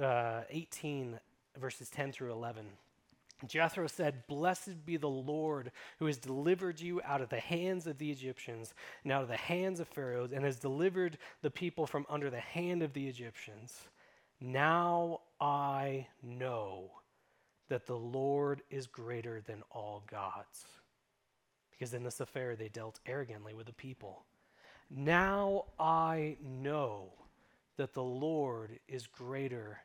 uh, 0.02 0.44
18 0.50 1.20
verses 1.58 1.90
10 1.90 2.12
through 2.12 2.32
11. 2.32 2.66
Jethro 3.48 3.88
said, 3.88 4.28
Blessed 4.28 4.86
be 4.86 4.98
the 4.98 5.10
Lord 5.10 5.72
who 6.00 6.06
has 6.06 6.18
delivered 6.18 6.80
you 6.80 7.02
out 7.04 7.22
of 7.22 7.30
the 7.30 7.40
hands 7.40 7.88
of 7.88 7.98
the 7.98 8.12
Egyptians 8.12 8.74
and 9.04 9.12
out 9.12 9.24
of 9.24 9.30
the 9.30 9.38
hands 9.38 9.80
of 9.80 9.88
Pharaoh, 9.88 10.30
and 10.32 10.46
has 10.46 10.58
delivered 10.58 11.18
the 11.42 11.50
people 11.50 11.88
from 11.88 12.06
under 12.10 12.30
the 12.30 12.40
hand 12.40 12.84
of 12.84 12.94
the 12.94 13.08
Egyptians. 13.08 13.80
Now 14.40 15.22
I 15.40 16.08
know 16.22 16.92
that 17.70 17.88
the 17.88 17.98
Lord 17.98 18.62
is 18.70 18.88
greater 18.88 19.42
than 19.42 19.64
all 19.72 20.04
gods. 20.10 20.66
Because 21.72 21.94
in 21.94 22.04
this 22.04 22.20
affair 22.20 22.56
they 22.56 22.70
dealt 22.70 23.00
arrogantly 23.06 23.54
with 23.54 23.66
the 23.66 23.74
people. 23.74 24.26
Now 24.90 25.66
I 25.80 26.38
know 26.44 27.14
that 27.78 27.94
the 27.94 28.04
Lord 28.04 28.78
is 28.88 29.08
greater 29.08 29.80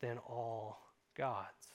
than 0.00 0.18
all 0.18 0.85
gods. 1.16 1.72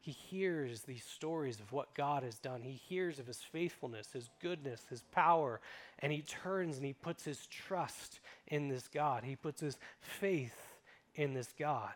He 0.00 0.10
hears 0.10 0.82
these 0.82 1.04
stories 1.04 1.60
of 1.60 1.72
what 1.72 1.94
God 1.94 2.24
has 2.24 2.38
done. 2.38 2.60
He 2.60 2.72
hears 2.72 3.18
of 3.18 3.26
his 3.26 3.40
faithfulness, 3.40 4.12
his 4.12 4.28
goodness, 4.42 4.82
his 4.90 5.02
power, 5.12 5.62
and 6.00 6.12
he 6.12 6.20
turns 6.20 6.76
and 6.76 6.84
he 6.84 6.92
puts 6.92 7.24
his 7.24 7.46
trust 7.46 8.20
in 8.48 8.68
this 8.68 8.86
God. 8.86 9.24
He 9.24 9.34
puts 9.34 9.62
his 9.62 9.78
faith 10.00 10.76
in 11.14 11.32
this 11.32 11.54
God. 11.58 11.94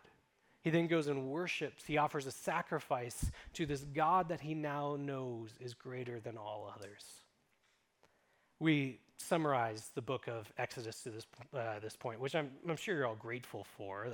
He 0.61 0.71
then 0.71 0.87
goes 0.87 1.07
and 1.07 1.27
worships. 1.27 1.85
He 1.85 1.97
offers 1.97 2.25
a 2.25 2.31
sacrifice 2.31 3.31
to 3.53 3.65
this 3.65 3.85
God 3.93 4.29
that 4.29 4.41
he 4.41 4.55
now 4.55 4.97
knows 4.99 5.51
is 5.59 5.73
greater 5.73 6.19
than 6.19 6.35
all 6.35 6.73
others. 6.75 7.03
We 8.59 8.99
summarize 9.19 9.91
the 9.95 10.01
book 10.01 10.27
of 10.27 10.51
Exodus 10.57 11.03
to 11.03 11.09
this, 11.09 11.27
uh, 11.53 11.79
this 11.79 11.95
point, 11.95 12.19
which 12.19 12.35
I'm, 12.35 12.49
I'm, 12.67 12.77
sure 12.77 12.95
you're 12.95 13.07
all 13.07 13.15
grateful 13.15 13.65
for. 13.77 14.07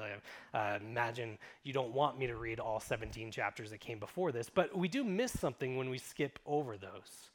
I 0.54 0.58
uh, 0.58 0.80
imagine 0.82 1.38
you 1.64 1.74
don't 1.74 1.94
want 1.94 2.18
me 2.18 2.28
to 2.28 2.36
read 2.36 2.60
all 2.60 2.80
17 2.80 3.32
chapters 3.32 3.70
that 3.70 3.80
came 3.80 4.00
before 4.00 4.32
this, 4.32 4.50
but 4.50 4.76
we 4.76 4.88
do 4.88 5.04
miss 5.04 5.38
something 5.38 5.78
when 5.78 5.90
we 5.90 5.98
skip 5.98 6.40
over 6.46 6.78
those. 6.78 7.30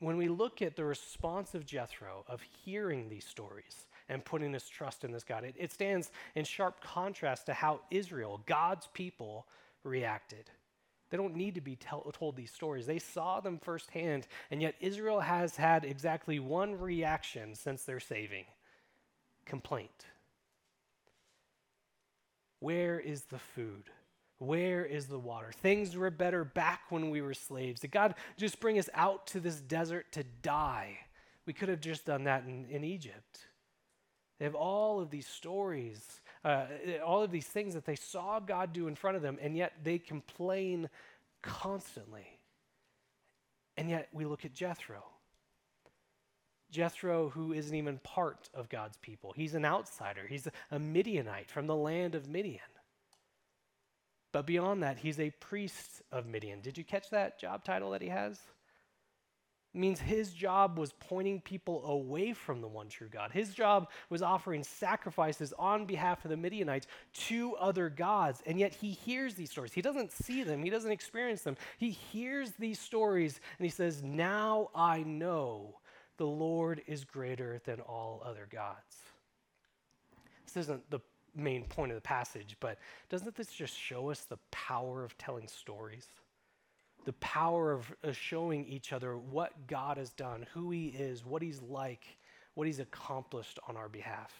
When 0.00 0.16
we 0.16 0.28
look 0.28 0.60
at 0.60 0.76
the 0.76 0.84
response 0.84 1.54
of 1.54 1.64
Jethro 1.64 2.24
of 2.28 2.42
hearing 2.64 3.08
these 3.08 3.24
stories 3.24 3.86
and 4.08 4.24
putting 4.24 4.52
his 4.52 4.68
trust 4.68 5.04
in 5.04 5.12
this 5.12 5.24
God, 5.24 5.44
it, 5.44 5.54
it 5.58 5.72
stands 5.72 6.10
in 6.34 6.44
sharp 6.44 6.80
contrast 6.82 7.46
to 7.46 7.54
how 7.54 7.80
Israel, 7.90 8.42
God's 8.44 8.88
people, 8.92 9.46
reacted. 9.82 10.50
They 11.10 11.16
don't 11.16 11.36
need 11.36 11.54
to 11.54 11.60
be 11.60 11.76
tell, 11.76 12.00
told 12.12 12.36
these 12.36 12.50
stories. 12.50 12.86
They 12.86 12.98
saw 12.98 13.40
them 13.40 13.58
firsthand, 13.58 14.26
and 14.50 14.60
yet 14.60 14.74
Israel 14.80 15.20
has 15.20 15.56
had 15.56 15.84
exactly 15.84 16.38
one 16.38 16.78
reaction 16.78 17.54
since 17.54 17.84
their 17.84 18.00
saving 18.00 18.46
complaint. 19.44 20.06
Where 22.60 22.98
is 22.98 23.24
the 23.24 23.38
food? 23.38 23.90
Where 24.38 24.84
is 24.84 25.06
the 25.06 25.18
water? 25.18 25.52
Things 25.52 25.96
were 25.96 26.10
better 26.10 26.44
back 26.44 26.82
when 26.90 27.10
we 27.10 27.22
were 27.22 27.34
slaves. 27.34 27.80
Did 27.80 27.92
God 27.92 28.14
just 28.36 28.58
bring 28.58 28.78
us 28.78 28.88
out 28.94 29.26
to 29.28 29.40
this 29.40 29.56
desert 29.56 30.10
to 30.12 30.24
die? 30.42 30.98
We 31.46 31.52
could 31.52 31.68
have 31.68 31.80
just 31.80 32.06
done 32.06 32.24
that 32.24 32.44
in, 32.44 32.66
in 32.70 32.84
Egypt. 32.84 33.46
They 34.38 34.44
have 34.44 34.54
all 34.54 35.00
of 35.00 35.10
these 35.10 35.26
stories 35.26 36.20
uh, 36.44 36.66
all 37.04 37.22
of 37.22 37.30
these 37.30 37.46
things 37.46 37.74
that 37.74 37.86
they 37.86 37.96
saw 37.96 38.38
God 38.38 38.72
do 38.72 38.86
in 38.86 38.94
front 38.94 39.16
of 39.16 39.22
them, 39.22 39.38
and 39.40 39.56
yet 39.56 39.72
they 39.82 39.98
complain 39.98 40.88
constantly. 41.42 42.26
And 43.76 43.88
yet 43.88 44.08
we 44.12 44.24
look 44.24 44.44
at 44.44 44.54
Jethro. 44.54 45.02
Jethro, 46.70 47.30
who 47.30 47.52
isn't 47.52 47.74
even 47.74 47.98
part 47.98 48.48
of 48.52 48.68
God's 48.68 48.96
people, 48.98 49.32
he's 49.34 49.54
an 49.54 49.64
outsider. 49.64 50.26
He's 50.28 50.48
a 50.70 50.78
Midianite 50.78 51.50
from 51.50 51.66
the 51.66 51.76
land 51.76 52.14
of 52.14 52.28
Midian. 52.28 52.60
But 54.32 54.46
beyond 54.46 54.82
that, 54.82 54.98
he's 54.98 55.20
a 55.20 55.30
priest 55.30 56.02
of 56.10 56.26
Midian. 56.26 56.60
Did 56.60 56.76
you 56.76 56.82
catch 56.82 57.10
that 57.10 57.38
job 57.38 57.64
title 57.64 57.92
that 57.92 58.02
he 58.02 58.08
has? 58.08 58.40
Means 59.74 60.00
his 60.00 60.32
job 60.32 60.78
was 60.78 60.92
pointing 60.92 61.40
people 61.40 61.84
away 61.86 62.32
from 62.32 62.60
the 62.60 62.68
one 62.68 62.88
true 62.88 63.08
God. 63.08 63.32
His 63.32 63.54
job 63.54 63.90
was 64.08 64.22
offering 64.22 64.62
sacrifices 64.62 65.52
on 65.58 65.84
behalf 65.84 66.24
of 66.24 66.30
the 66.30 66.36
Midianites 66.36 66.86
to 67.14 67.56
other 67.56 67.88
gods. 67.88 68.42
And 68.46 68.58
yet 68.58 68.72
he 68.72 68.90
hears 68.92 69.34
these 69.34 69.50
stories. 69.50 69.72
He 69.72 69.82
doesn't 69.82 70.12
see 70.12 70.42
them, 70.42 70.62
he 70.62 70.70
doesn't 70.70 70.92
experience 70.92 71.42
them. 71.42 71.56
He 71.78 71.90
hears 71.90 72.52
these 72.52 72.78
stories 72.78 73.40
and 73.58 73.64
he 73.64 73.70
says, 73.70 74.02
Now 74.02 74.70
I 74.74 75.02
know 75.02 75.80
the 76.16 76.26
Lord 76.26 76.82
is 76.86 77.04
greater 77.04 77.60
than 77.64 77.80
all 77.80 78.22
other 78.24 78.46
gods. 78.50 78.96
This 80.44 80.56
isn't 80.64 80.88
the 80.90 81.00
main 81.34 81.64
point 81.64 81.90
of 81.90 81.96
the 81.96 82.02
passage, 82.02 82.56
but 82.60 82.78
doesn't 83.08 83.34
this 83.34 83.50
just 83.50 83.76
show 83.76 84.10
us 84.10 84.20
the 84.20 84.38
power 84.52 85.04
of 85.04 85.18
telling 85.18 85.48
stories? 85.48 86.06
The 87.04 87.12
power 87.14 87.72
of, 87.72 87.94
showing 88.16 88.66
each 88.66 88.92
other 88.92 89.16
what 89.16 89.66
God 89.66 89.96
has 89.96 90.10
done, 90.10 90.46
who 90.52 90.70
He 90.70 90.86
is, 90.88 91.24
what 91.24 91.42
He's 91.42 91.60
like, 91.60 92.04
what 92.54 92.66
He's 92.66 92.80
accomplished 92.80 93.58
on 93.68 93.76
our 93.76 93.88
behalf. 93.88 94.32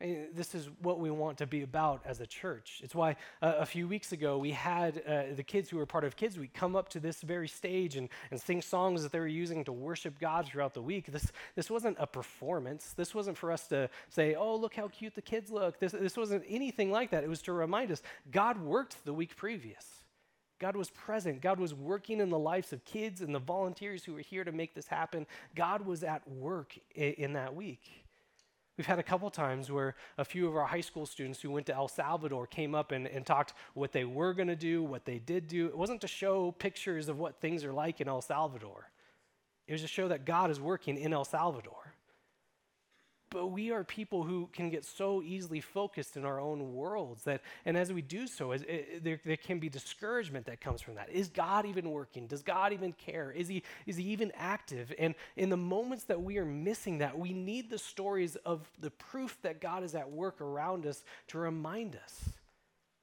And 0.00 0.28
this 0.34 0.54
is 0.54 0.70
what 0.80 0.98
we 0.98 1.10
want 1.10 1.36
to 1.38 1.46
be 1.46 1.60
about 1.60 2.00
as 2.06 2.20
a 2.22 2.26
church. 2.26 2.80
It's 2.82 2.94
why 2.94 3.16
uh, 3.42 3.56
a 3.58 3.66
few 3.66 3.86
weeks 3.86 4.12
ago 4.12 4.38
we 4.38 4.50
had 4.50 5.02
uh, 5.06 5.34
the 5.36 5.42
kids 5.42 5.68
who 5.68 5.76
were 5.76 5.84
part 5.84 6.04
of 6.04 6.16
Kids 6.16 6.38
Week 6.38 6.54
come 6.54 6.74
up 6.74 6.88
to 6.90 7.00
this 7.00 7.20
very 7.20 7.48
stage 7.48 7.96
and, 7.96 8.08
and 8.30 8.40
sing 8.40 8.62
songs 8.62 9.02
that 9.02 9.12
they 9.12 9.18
were 9.18 9.26
using 9.26 9.62
to 9.64 9.72
worship 9.72 10.18
God 10.18 10.46
throughout 10.46 10.72
the 10.72 10.80
week. 10.80 11.12
This, 11.12 11.30
this 11.54 11.70
wasn't 11.70 11.98
a 12.00 12.06
performance. 12.06 12.94
This 12.96 13.14
wasn't 13.14 13.36
for 13.36 13.52
us 13.52 13.66
to 13.68 13.90
say, 14.08 14.34
oh, 14.34 14.56
look 14.56 14.74
how 14.74 14.88
cute 14.88 15.14
the 15.14 15.22
kids 15.22 15.50
look. 15.50 15.78
This, 15.78 15.92
this 15.92 16.16
wasn't 16.16 16.44
anything 16.48 16.90
like 16.90 17.10
that. 17.10 17.22
It 17.22 17.28
was 17.28 17.42
to 17.42 17.52
remind 17.52 17.90
us 17.90 18.02
God 18.30 18.58
worked 18.58 19.04
the 19.04 19.12
week 19.12 19.36
previous. 19.36 19.99
God 20.60 20.76
was 20.76 20.90
present. 20.90 21.40
God 21.40 21.58
was 21.58 21.74
working 21.74 22.20
in 22.20 22.28
the 22.28 22.38
lives 22.38 22.72
of 22.72 22.84
kids 22.84 23.22
and 23.22 23.34
the 23.34 23.40
volunteers 23.40 24.04
who 24.04 24.12
were 24.12 24.20
here 24.20 24.44
to 24.44 24.52
make 24.52 24.74
this 24.74 24.86
happen. 24.86 25.26
God 25.56 25.86
was 25.86 26.04
at 26.04 26.28
work 26.28 26.78
in, 26.94 27.12
in 27.14 27.32
that 27.32 27.54
week. 27.56 28.04
We've 28.76 28.86
had 28.86 28.98
a 28.98 29.02
couple 29.02 29.28
times 29.30 29.70
where 29.70 29.94
a 30.16 30.24
few 30.24 30.48
of 30.48 30.56
our 30.56 30.66
high 30.66 30.80
school 30.80 31.04
students 31.04 31.40
who 31.40 31.50
went 31.50 31.66
to 31.66 31.74
El 31.74 31.88
Salvador 31.88 32.46
came 32.46 32.74
up 32.74 32.92
and, 32.92 33.06
and 33.06 33.26
talked 33.26 33.54
what 33.74 33.92
they 33.92 34.04
were 34.04 34.32
going 34.32 34.48
to 34.48 34.56
do, 34.56 34.82
what 34.82 35.04
they 35.04 35.18
did 35.18 35.48
do. 35.48 35.66
It 35.66 35.76
wasn't 35.76 36.00
to 36.02 36.08
show 36.08 36.52
pictures 36.52 37.08
of 37.08 37.18
what 37.18 37.40
things 37.40 37.64
are 37.64 37.72
like 37.72 38.00
in 38.00 38.08
El 38.08 38.22
Salvador, 38.22 38.90
it 39.66 39.72
was 39.72 39.82
to 39.82 39.88
show 39.88 40.08
that 40.08 40.24
God 40.24 40.50
is 40.50 40.60
working 40.60 40.98
in 40.98 41.12
El 41.12 41.24
Salvador. 41.24 41.89
But 43.30 43.46
we 43.48 43.70
are 43.70 43.84
people 43.84 44.24
who 44.24 44.48
can 44.52 44.70
get 44.70 44.84
so 44.84 45.22
easily 45.22 45.60
focused 45.60 46.16
in 46.16 46.24
our 46.24 46.40
own 46.40 46.74
worlds 46.74 47.22
that, 47.22 47.42
and 47.64 47.76
as 47.76 47.92
we 47.92 48.02
do 48.02 48.26
so, 48.26 48.50
it, 48.50 49.04
there, 49.04 49.20
there 49.24 49.36
can 49.36 49.60
be 49.60 49.68
discouragement 49.68 50.46
that 50.46 50.60
comes 50.60 50.80
from 50.80 50.96
that. 50.96 51.08
Is 51.10 51.28
God 51.28 51.64
even 51.64 51.92
working? 51.92 52.26
Does 52.26 52.42
God 52.42 52.72
even 52.72 52.92
care? 52.92 53.30
Is 53.30 53.46
he, 53.46 53.62
is 53.86 53.96
he 53.96 54.04
even 54.06 54.32
active? 54.34 54.92
And 54.98 55.14
in 55.36 55.48
the 55.48 55.56
moments 55.56 56.04
that 56.04 56.20
we 56.20 56.38
are 56.38 56.44
missing 56.44 56.98
that, 56.98 57.16
we 57.16 57.32
need 57.32 57.70
the 57.70 57.78
stories 57.78 58.34
of 58.34 58.68
the 58.80 58.90
proof 58.90 59.38
that 59.42 59.60
God 59.60 59.84
is 59.84 59.94
at 59.94 60.10
work 60.10 60.40
around 60.40 60.84
us 60.84 61.04
to 61.28 61.38
remind 61.38 61.94
us, 61.94 62.30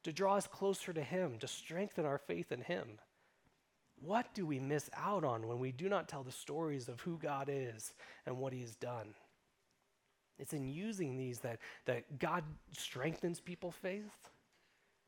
to 0.04 0.12
draw 0.12 0.36
us 0.36 0.46
closer 0.46 0.92
to 0.92 1.04
Him, 1.04 1.38
to 1.40 1.48
strengthen 1.48 2.06
our 2.06 2.18
faith 2.18 2.52
in 2.52 2.62
Him. 2.62 3.00
What 4.02 4.34
do 4.34 4.46
we 4.46 4.60
miss 4.60 4.90
out 4.94 5.24
on 5.24 5.48
when 5.48 5.60
we 5.60 5.72
do 5.72 5.88
not 5.88 6.10
tell 6.10 6.24
the 6.24 6.34
stories 6.34 6.90
of 6.90 7.00
who 7.00 7.18
God 7.18 7.50
is 7.50 7.94
and 8.26 8.38
what 8.38 8.52
He 8.52 8.60
has 8.60 8.76
done? 8.76 9.14
It's 10.40 10.54
in 10.54 10.68
using 10.68 11.18
these 11.18 11.40
that, 11.40 11.60
that 11.86 12.20
God 12.20 12.44
strengthens 12.72 13.40
people's 13.40 13.76
faith, 13.76 14.30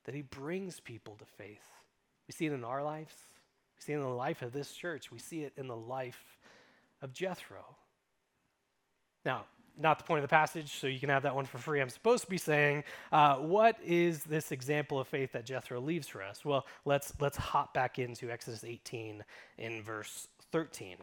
that 0.06 0.16
He 0.16 0.22
brings 0.22 0.80
people 0.80 1.16
to 1.16 1.26
faith. 1.26 1.68
We 2.28 2.34
see 2.34 2.46
it 2.46 2.54
in 2.54 2.64
our 2.64 2.84
lives, 2.84 3.14
we 3.78 3.84
see 3.84 3.94
it 3.94 3.98
in 3.98 4.04
the 4.04 4.10
life 4.10 4.42
of 4.42 4.52
this 4.52 4.72
church, 4.72 5.12
we 5.12 5.20
see 5.20 5.44
it 5.44 5.54
in 5.58 5.68
the 5.68 5.76
life 5.76 6.38
of 7.02 7.14
Jethro. 7.14 7.64
Now, 9.26 9.46
not 9.78 9.98
the 9.98 10.04
point 10.04 10.20
of 10.20 10.30
the 10.30 10.34
passage, 10.34 10.74
so 10.80 10.88
you 10.88 11.00
can 11.00 11.10
have 11.10 11.24
that 11.24 11.34
one 11.34 11.46
for 11.46 11.58
free. 11.58 11.82
I'm 11.82 11.90
supposed 11.90 12.24
to 12.26 12.30
be 12.30 12.38
saying, 12.38 12.84
uh, 13.12 13.36
what 13.36 13.78
is 13.84 14.24
this 14.24 14.52
example 14.52 15.00
of 15.00 15.08
faith 15.08 15.32
that 15.32 15.46
Jethro 15.46 15.80
leaves 15.80 16.08
for 16.08 16.22
us? 16.22 16.44
Well, 16.44 16.66
let's 16.86 17.14
let's 17.20 17.38
hop 17.38 17.74
back 17.74 17.98
into 17.98 18.30
Exodus 18.30 18.64
18 18.64 19.24
in 19.58 19.82
verse 19.82 20.28
13. 20.52 20.98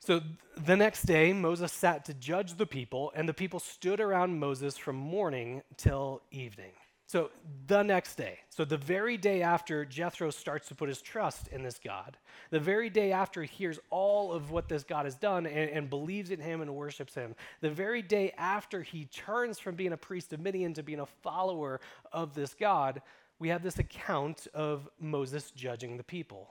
So 0.00 0.22
the 0.56 0.76
next 0.76 1.02
day, 1.02 1.32
Moses 1.34 1.72
sat 1.72 2.06
to 2.06 2.14
judge 2.14 2.54
the 2.54 2.66
people, 2.66 3.12
and 3.14 3.28
the 3.28 3.34
people 3.34 3.60
stood 3.60 4.00
around 4.00 4.38
Moses 4.38 4.78
from 4.78 4.96
morning 4.96 5.62
till 5.76 6.22
evening. 6.30 6.72
So 7.06 7.30
the 7.66 7.82
next 7.82 8.14
day, 8.14 8.38
so 8.48 8.64
the 8.64 8.78
very 8.78 9.16
day 9.16 9.42
after 9.42 9.84
Jethro 9.84 10.30
starts 10.30 10.68
to 10.68 10.74
put 10.74 10.88
his 10.88 11.02
trust 11.02 11.48
in 11.48 11.62
this 11.62 11.80
God, 11.84 12.16
the 12.50 12.60
very 12.60 12.88
day 12.88 13.12
after 13.12 13.42
he 13.42 13.48
hears 13.48 13.80
all 13.90 14.32
of 14.32 14.52
what 14.52 14.68
this 14.68 14.84
God 14.84 15.04
has 15.04 15.16
done 15.16 15.44
and, 15.44 15.70
and 15.70 15.90
believes 15.90 16.30
in 16.30 16.40
him 16.40 16.60
and 16.60 16.74
worships 16.74 17.14
him, 17.14 17.34
the 17.60 17.68
very 17.68 18.00
day 18.00 18.32
after 18.38 18.82
he 18.82 19.06
turns 19.06 19.58
from 19.58 19.74
being 19.74 19.92
a 19.92 19.96
priest 19.96 20.32
of 20.32 20.40
Midian 20.40 20.72
to 20.74 20.84
being 20.84 21.00
a 21.00 21.06
follower 21.06 21.80
of 22.12 22.32
this 22.32 22.54
God, 22.54 23.02
we 23.40 23.48
have 23.48 23.62
this 23.62 23.80
account 23.80 24.46
of 24.54 24.88
Moses 25.00 25.50
judging 25.50 25.96
the 25.96 26.04
people. 26.04 26.48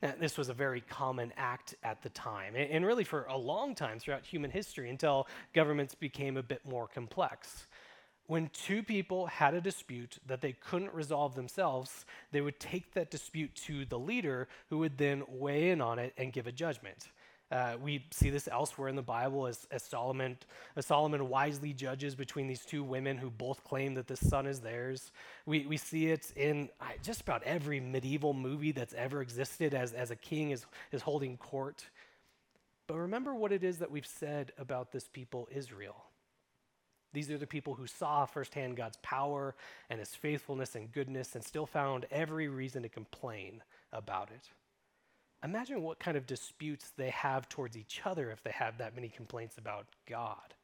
Now, 0.00 0.14
this 0.18 0.38
was 0.38 0.48
a 0.48 0.54
very 0.54 0.80
common 0.80 1.32
act 1.36 1.74
at 1.82 2.02
the 2.02 2.08
time, 2.10 2.54
and 2.54 2.86
really 2.86 3.02
for 3.02 3.24
a 3.24 3.36
long 3.36 3.74
time 3.74 3.98
throughout 3.98 4.24
human 4.24 4.50
history 4.50 4.90
until 4.90 5.26
governments 5.52 5.94
became 5.96 6.36
a 6.36 6.42
bit 6.42 6.64
more 6.64 6.86
complex. 6.86 7.66
When 8.26 8.50
two 8.50 8.82
people 8.82 9.26
had 9.26 9.54
a 9.54 9.60
dispute 9.60 10.18
that 10.26 10.40
they 10.40 10.52
couldn't 10.52 10.94
resolve 10.94 11.34
themselves, 11.34 12.04
they 12.30 12.42
would 12.42 12.60
take 12.60 12.92
that 12.92 13.10
dispute 13.10 13.54
to 13.66 13.86
the 13.86 13.98
leader 13.98 14.48
who 14.68 14.78
would 14.78 14.98
then 14.98 15.24
weigh 15.26 15.70
in 15.70 15.80
on 15.80 15.98
it 15.98 16.12
and 16.16 16.32
give 16.32 16.46
a 16.46 16.52
judgment. 16.52 17.08
Uh, 17.50 17.76
we 17.82 18.04
see 18.10 18.28
this 18.28 18.46
elsewhere 18.46 18.88
in 18.88 18.96
the 18.96 19.02
Bible 19.02 19.46
as, 19.46 19.66
as, 19.70 19.82
Solomon, 19.82 20.36
as 20.76 20.84
Solomon 20.84 21.30
wisely 21.30 21.72
judges 21.72 22.14
between 22.14 22.46
these 22.46 22.64
two 22.64 22.84
women 22.84 23.16
who 23.16 23.30
both 23.30 23.64
claim 23.64 23.94
that 23.94 24.06
this 24.06 24.20
son 24.20 24.46
is 24.46 24.60
theirs. 24.60 25.12
We, 25.46 25.64
we 25.66 25.78
see 25.78 26.08
it 26.08 26.30
in 26.36 26.68
just 27.02 27.22
about 27.22 27.42
every 27.44 27.80
medieval 27.80 28.34
movie 28.34 28.72
that's 28.72 28.92
ever 28.92 29.22
existed 29.22 29.72
as, 29.72 29.94
as 29.94 30.10
a 30.10 30.16
king 30.16 30.50
is, 30.50 30.66
is 30.92 31.00
holding 31.00 31.38
court. 31.38 31.86
But 32.86 32.96
remember 32.96 33.34
what 33.34 33.52
it 33.52 33.64
is 33.64 33.78
that 33.78 33.90
we've 33.90 34.06
said 34.06 34.52
about 34.58 34.92
this 34.92 35.08
people, 35.08 35.48
Israel. 35.50 36.04
These 37.14 37.30
are 37.30 37.38
the 37.38 37.46
people 37.46 37.74
who 37.74 37.86
saw 37.86 38.26
firsthand 38.26 38.76
God's 38.76 38.98
power 39.02 39.54
and 39.88 39.98
his 39.98 40.14
faithfulness 40.14 40.74
and 40.74 40.92
goodness 40.92 41.34
and 41.34 41.42
still 41.42 41.66
found 41.66 42.04
every 42.10 42.48
reason 42.48 42.82
to 42.82 42.90
complain 42.90 43.62
about 43.92 44.30
it. 44.30 44.50
Imagine 45.44 45.82
what 45.82 46.00
kind 46.00 46.16
of 46.16 46.26
disputes 46.26 46.92
they 46.96 47.10
have 47.10 47.48
towards 47.48 47.76
each 47.76 48.00
other 48.04 48.30
if 48.30 48.42
they 48.42 48.50
have 48.50 48.78
that 48.78 48.94
many 48.94 49.08
complaints 49.08 49.56
about 49.56 49.86
God. 50.08 50.54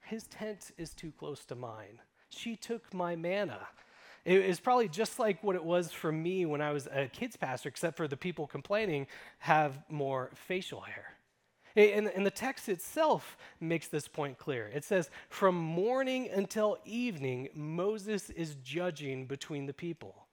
His 0.00 0.24
tent 0.24 0.70
is 0.78 0.94
too 0.94 1.12
close 1.12 1.44
to 1.46 1.54
mine. 1.54 2.00
She 2.30 2.56
took 2.56 2.92
my 2.94 3.14
manna. 3.14 3.68
It 4.24 4.40
is 4.40 4.60
probably 4.60 4.88
just 4.88 5.18
like 5.18 5.42
what 5.42 5.56
it 5.56 5.64
was 5.64 5.90
for 5.90 6.12
me 6.12 6.46
when 6.46 6.60
I 6.60 6.72
was 6.72 6.88
a 6.92 7.08
kids 7.08 7.36
pastor, 7.36 7.68
except 7.68 7.96
for 7.96 8.08
the 8.08 8.16
people 8.16 8.46
complaining 8.46 9.06
have 9.40 9.78
more 9.88 10.30
facial 10.34 10.80
hair. 10.80 11.14
And, 11.74 12.08
and, 12.08 12.26
the 12.26 12.30
text 12.30 12.68
itself 12.68 13.38
makes 13.58 13.88
this 13.88 14.06
point 14.06 14.36
clear. 14.36 14.70
It 14.74 14.84
says, 14.84 15.08
From 15.30 15.54
morning 15.54 16.28
until 16.30 16.76
evening, 16.84 17.48
Moses 17.54 18.28
is 18.28 18.56
judging 18.56 19.24
between 19.24 19.64
the 19.64 19.72
people. 19.72 20.26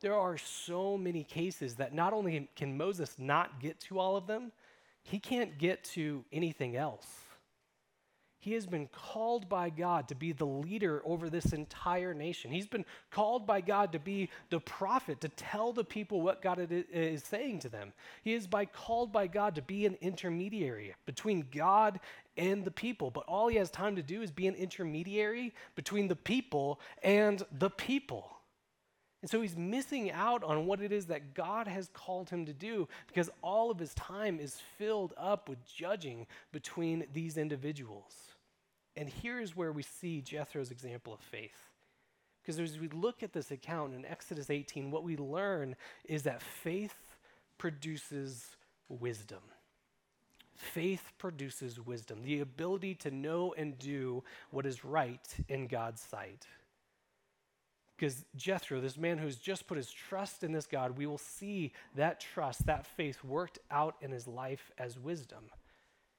There 0.00 0.18
are 0.18 0.38
so 0.38 0.96
many 0.96 1.24
cases 1.24 1.74
that 1.76 1.94
not 1.94 2.12
only 2.12 2.48
can 2.56 2.76
Moses 2.76 3.16
not 3.18 3.60
get 3.60 3.78
to 3.80 3.98
all 3.98 4.16
of 4.16 4.26
them, 4.26 4.52
he 5.02 5.18
can't 5.18 5.58
get 5.58 5.84
to 5.84 6.24
anything 6.32 6.76
else. 6.76 7.06
He 8.38 8.54
has 8.54 8.64
been 8.64 8.88
called 8.88 9.50
by 9.50 9.68
God 9.68 10.08
to 10.08 10.14
be 10.14 10.32
the 10.32 10.46
leader 10.46 11.02
over 11.04 11.28
this 11.28 11.52
entire 11.52 12.14
nation. 12.14 12.50
He's 12.50 12.66
been 12.66 12.86
called 13.10 13.46
by 13.46 13.60
God 13.60 13.92
to 13.92 13.98
be 13.98 14.30
the 14.48 14.60
prophet, 14.60 15.20
to 15.20 15.28
tell 15.28 15.74
the 15.74 15.84
people 15.84 16.22
what 16.22 16.40
God 16.40 16.66
is 16.70 17.22
saying 17.22 17.58
to 17.60 17.68
them. 17.68 17.92
He 18.22 18.32
is 18.32 18.46
by 18.46 18.64
called 18.64 19.12
by 19.12 19.26
God 19.26 19.56
to 19.56 19.62
be 19.62 19.84
an 19.84 19.98
intermediary 20.00 20.94
between 21.04 21.48
God 21.54 22.00
and 22.38 22.64
the 22.64 22.70
people. 22.70 23.10
But 23.10 23.24
all 23.28 23.48
he 23.48 23.58
has 23.58 23.70
time 23.70 23.94
to 23.96 24.02
do 24.02 24.22
is 24.22 24.30
be 24.30 24.46
an 24.46 24.54
intermediary 24.54 25.52
between 25.74 26.08
the 26.08 26.16
people 26.16 26.80
and 27.02 27.44
the 27.52 27.68
people. 27.68 28.39
And 29.22 29.30
so 29.30 29.42
he's 29.42 29.56
missing 29.56 30.10
out 30.10 30.42
on 30.42 30.66
what 30.66 30.80
it 30.80 30.92
is 30.92 31.06
that 31.06 31.34
God 31.34 31.66
has 31.66 31.90
called 31.92 32.30
him 32.30 32.46
to 32.46 32.54
do 32.54 32.88
because 33.06 33.28
all 33.42 33.70
of 33.70 33.78
his 33.78 33.92
time 33.94 34.40
is 34.40 34.60
filled 34.78 35.12
up 35.18 35.48
with 35.48 35.58
judging 35.66 36.26
between 36.52 37.04
these 37.12 37.36
individuals. 37.36 38.14
And 38.96 39.08
here 39.08 39.40
is 39.40 39.54
where 39.54 39.72
we 39.72 39.82
see 39.82 40.22
Jethro's 40.22 40.70
example 40.70 41.12
of 41.12 41.20
faith. 41.20 41.70
Because 42.42 42.58
as 42.58 42.78
we 42.78 42.88
look 42.88 43.22
at 43.22 43.34
this 43.34 43.50
account 43.50 43.94
in 43.94 44.06
Exodus 44.06 44.48
18, 44.48 44.90
what 44.90 45.04
we 45.04 45.16
learn 45.16 45.76
is 46.04 46.22
that 46.22 46.42
faith 46.42 47.16
produces 47.58 48.56
wisdom. 48.88 49.42
Faith 50.54 51.12
produces 51.18 51.78
wisdom, 51.78 52.22
the 52.22 52.40
ability 52.40 52.94
to 52.94 53.10
know 53.10 53.54
and 53.56 53.78
do 53.78 54.22
what 54.50 54.66
is 54.66 54.84
right 54.84 55.34
in 55.48 55.66
God's 55.66 56.00
sight. 56.00 56.46
Because 58.00 58.24
Jethro, 58.34 58.80
this 58.80 58.96
man 58.96 59.18
who's 59.18 59.36
just 59.36 59.66
put 59.66 59.76
his 59.76 59.92
trust 59.92 60.42
in 60.42 60.52
this 60.52 60.66
God, 60.66 60.96
we 60.96 61.06
will 61.06 61.18
see 61.18 61.72
that 61.96 62.18
trust, 62.18 62.64
that 62.64 62.86
faith 62.86 63.22
worked 63.22 63.58
out 63.70 63.96
in 64.00 64.10
his 64.10 64.26
life 64.26 64.70
as 64.78 64.98
wisdom. 64.98 65.44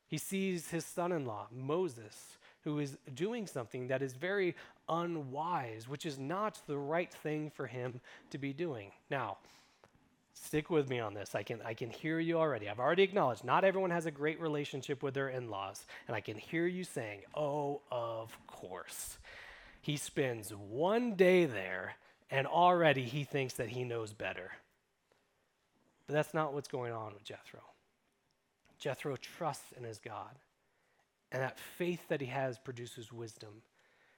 He 0.06 0.20
sees 0.20 0.70
his 0.70 0.86
son 0.86 1.12
in 1.12 1.26
law, 1.26 1.48
Moses, 1.52 2.38
who 2.66 2.78
is 2.78 3.00
doing 3.16 3.48
something 3.48 3.88
that 3.88 4.04
is 4.04 4.14
very 4.14 4.56
unwise, 4.88 5.90
which 5.90 6.06
is 6.06 6.20
not 6.20 6.62
the 6.68 6.78
right 6.78 7.12
thing 7.12 7.50
for 7.50 7.66
him 7.66 8.00
to 8.30 8.38
be 8.38 8.54
doing. 8.54 8.92
Now, 9.10 9.38
stick 10.36 10.70
with 10.70 10.88
me 10.88 11.00
on 11.00 11.16
this. 11.16 11.34
I 11.34 11.42
can, 11.42 11.64
I 11.66 11.74
can 11.74 11.90
hear 11.90 12.20
you 12.20 12.38
already. 12.38 12.70
I've 12.70 12.80
already 12.80 13.02
acknowledged 13.02 13.44
not 13.44 13.64
everyone 13.64 13.90
has 13.90 14.06
a 14.06 14.12
great 14.12 14.40
relationship 14.40 15.02
with 15.02 15.16
their 15.16 15.30
in 15.30 15.50
laws, 15.50 15.88
and 16.08 16.16
I 16.16 16.22
can 16.22 16.38
hear 16.38 16.68
you 16.68 16.84
saying, 16.84 17.22
oh, 17.34 17.82
of 17.90 18.38
course. 18.46 19.18
He 19.82 19.98
spends 19.98 20.52
one 20.52 21.16
day 21.16 21.46
there, 21.46 21.96
and 22.30 22.46
already 22.46 23.04
he 23.04 23.24
thinks 23.24 23.56
that 23.56 23.70
he 23.70 23.84
knows 23.84 24.14
better. 24.14 24.52
But 26.08 26.14
that's 26.14 26.34
not 26.34 26.54
what's 26.54 26.68
going 26.68 26.94
on 26.94 27.14
with 27.14 27.24
Jethro. 27.24 27.62
Jethro 28.78 29.16
trusts 29.16 29.74
in 29.78 29.84
his 29.84 30.00
God, 30.00 30.38
and 31.32 31.42
that 31.42 31.60
faith 31.60 32.08
that 32.10 32.22
he 32.22 32.28
has 32.28 32.58
produces 32.58 33.12
wisdom. 33.12 33.62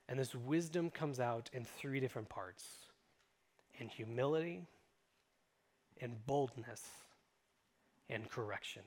And 0.10 0.19
this 0.19 0.36
wisdom 0.36 0.89
comes 0.89 1.19
out 1.19 1.49
in 1.54 1.63
three 1.63 1.99
different 1.99 2.30
parts 2.30 2.65
in 3.80 3.88
humility, 3.88 4.67
in 5.97 6.15
boldness, 6.28 6.84
and 8.10 8.30
correction. 8.30 8.84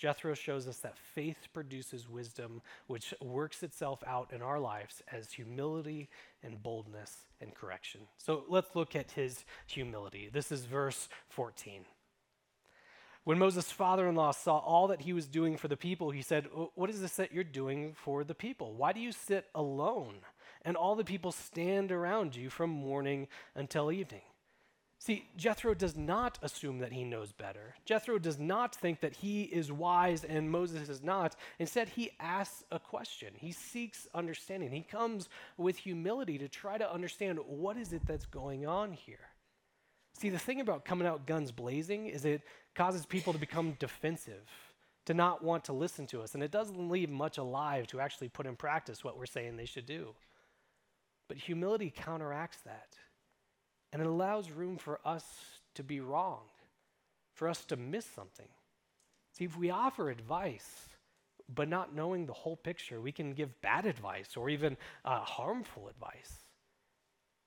Jethro 0.00 0.32
shows 0.32 0.66
us 0.66 0.78
that 0.78 0.96
faith 0.96 1.48
produces 1.52 2.08
wisdom, 2.08 2.62
which 2.86 3.12
works 3.20 3.62
itself 3.62 4.02
out 4.06 4.32
in 4.32 4.40
our 4.40 4.58
lives 4.58 5.02
as 5.12 5.30
humility 5.30 6.08
and 6.42 6.62
boldness 6.62 7.26
and 7.38 7.54
correction. 7.54 8.00
So 8.16 8.44
let's 8.48 8.74
look 8.74 8.96
at 8.96 9.10
his 9.10 9.44
humility. 9.66 10.30
This 10.32 10.50
is 10.50 10.64
verse 10.64 11.10
14. 11.28 11.84
When 13.24 13.38
Moses' 13.38 13.70
father 13.70 14.08
in 14.08 14.14
law 14.14 14.30
saw 14.30 14.56
all 14.56 14.88
that 14.88 15.02
he 15.02 15.12
was 15.12 15.28
doing 15.28 15.58
for 15.58 15.68
the 15.68 15.76
people, 15.76 16.10
he 16.10 16.22
said, 16.22 16.48
What 16.74 16.88
is 16.88 17.02
this 17.02 17.16
that 17.16 17.34
you're 17.34 17.44
doing 17.44 17.92
for 17.92 18.24
the 18.24 18.34
people? 18.34 18.72
Why 18.72 18.94
do 18.94 19.00
you 19.00 19.12
sit 19.12 19.48
alone? 19.54 20.14
And 20.62 20.78
all 20.78 20.94
the 20.94 21.04
people 21.04 21.30
stand 21.30 21.92
around 21.92 22.34
you 22.34 22.48
from 22.48 22.70
morning 22.70 23.28
until 23.54 23.92
evening. 23.92 24.22
See, 25.02 25.30
Jethro 25.34 25.72
does 25.72 25.96
not 25.96 26.38
assume 26.42 26.80
that 26.80 26.92
he 26.92 27.04
knows 27.04 27.32
better. 27.32 27.74
Jethro 27.86 28.18
does 28.18 28.38
not 28.38 28.76
think 28.76 29.00
that 29.00 29.16
he 29.16 29.44
is 29.44 29.72
wise 29.72 30.24
and 30.24 30.50
Moses 30.50 30.90
is 30.90 31.02
not. 31.02 31.36
Instead, 31.58 31.88
he 31.88 32.10
asks 32.20 32.64
a 32.70 32.78
question. 32.78 33.32
He 33.34 33.50
seeks 33.50 34.06
understanding. 34.14 34.70
He 34.70 34.82
comes 34.82 35.30
with 35.56 35.78
humility 35.78 36.36
to 36.36 36.48
try 36.48 36.76
to 36.76 36.92
understand 36.92 37.38
what 37.46 37.78
is 37.78 37.94
it 37.94 38.02
that's 38.06 38.26
going 38.26 38.66
on 38.66 38.92
here. 38.92 39.30
See, 40.18 40.28
the 40.28 40.38
thing 40.38 40.60
about 40.60 40.84
coming 40.84 41.08
out 41.08 41.26
guns 41.26 41.50
blazing 41.50 42.06
is 42.06 42.26
it 42.26 42.42
causes 42.74 43.06
people 43.06 43.32
to 43.32 43.38
become 43.38 43.78
defensive, 43.78 44.46
to 45.06 45.14
not 45.14 45.42
want 45.42 45.64
to 45.64 45.72
listen 45.72 46.06
to 46.08 46.20
us, 46.20 46.34
and 46.34 46.42
it 46.42 46.50
doesn't 46.50 46.90
leave 46.90 47.08
much 47.08 47.38
alive 47.38 47.86
to 47.86 48.00
actually 48.00 48.28
put 48.28 48.44
in 48.44 48.54
practice 48.54 49.02
what 49.02 49.16
we're 49.16 49.24
saying 49.24 49.56
they 49.56 49.64
should 49.64 49.86
do. 49.86 50.14
But 51.26 51.38
humility 51.38 51.90
counteracts 51.90 52.58
that. 52.66 52.96
And 53.92 54.00
it 54.00 54.06
allows 54.06 54.50
room 54.50 54.76
for 54.76 55.00
us 55.04 55.24
to 55.74 55.82
be 55.82 56.00
wrong, 56.00 56.42
for 57.34 57.48
us 57.48 57.64
to 57.66 57.76
miss 57.76 58.06
something. 58.06 58.48
See, 59.32 59.44
if 59.44 59.56
we 59.56 59.70
offer 59.70 60.10
advice, 60.10 60.88
but 61.52 61.68
not 61.68 61.94
knowing 61.94 62.26
the 62.26 62.32
whole 62.32 62.56
picture, 62.56 63.00
we 63.00 63.12
can 63.12 63.32
give 63.32 63.60
bad 63.60 63.86
advice 63.86 64.36
or 64.36 64.48
even 64.48 64.76
uh, 65.04 65.20
harmful 65.20 65.88
advice. 65.88 66.44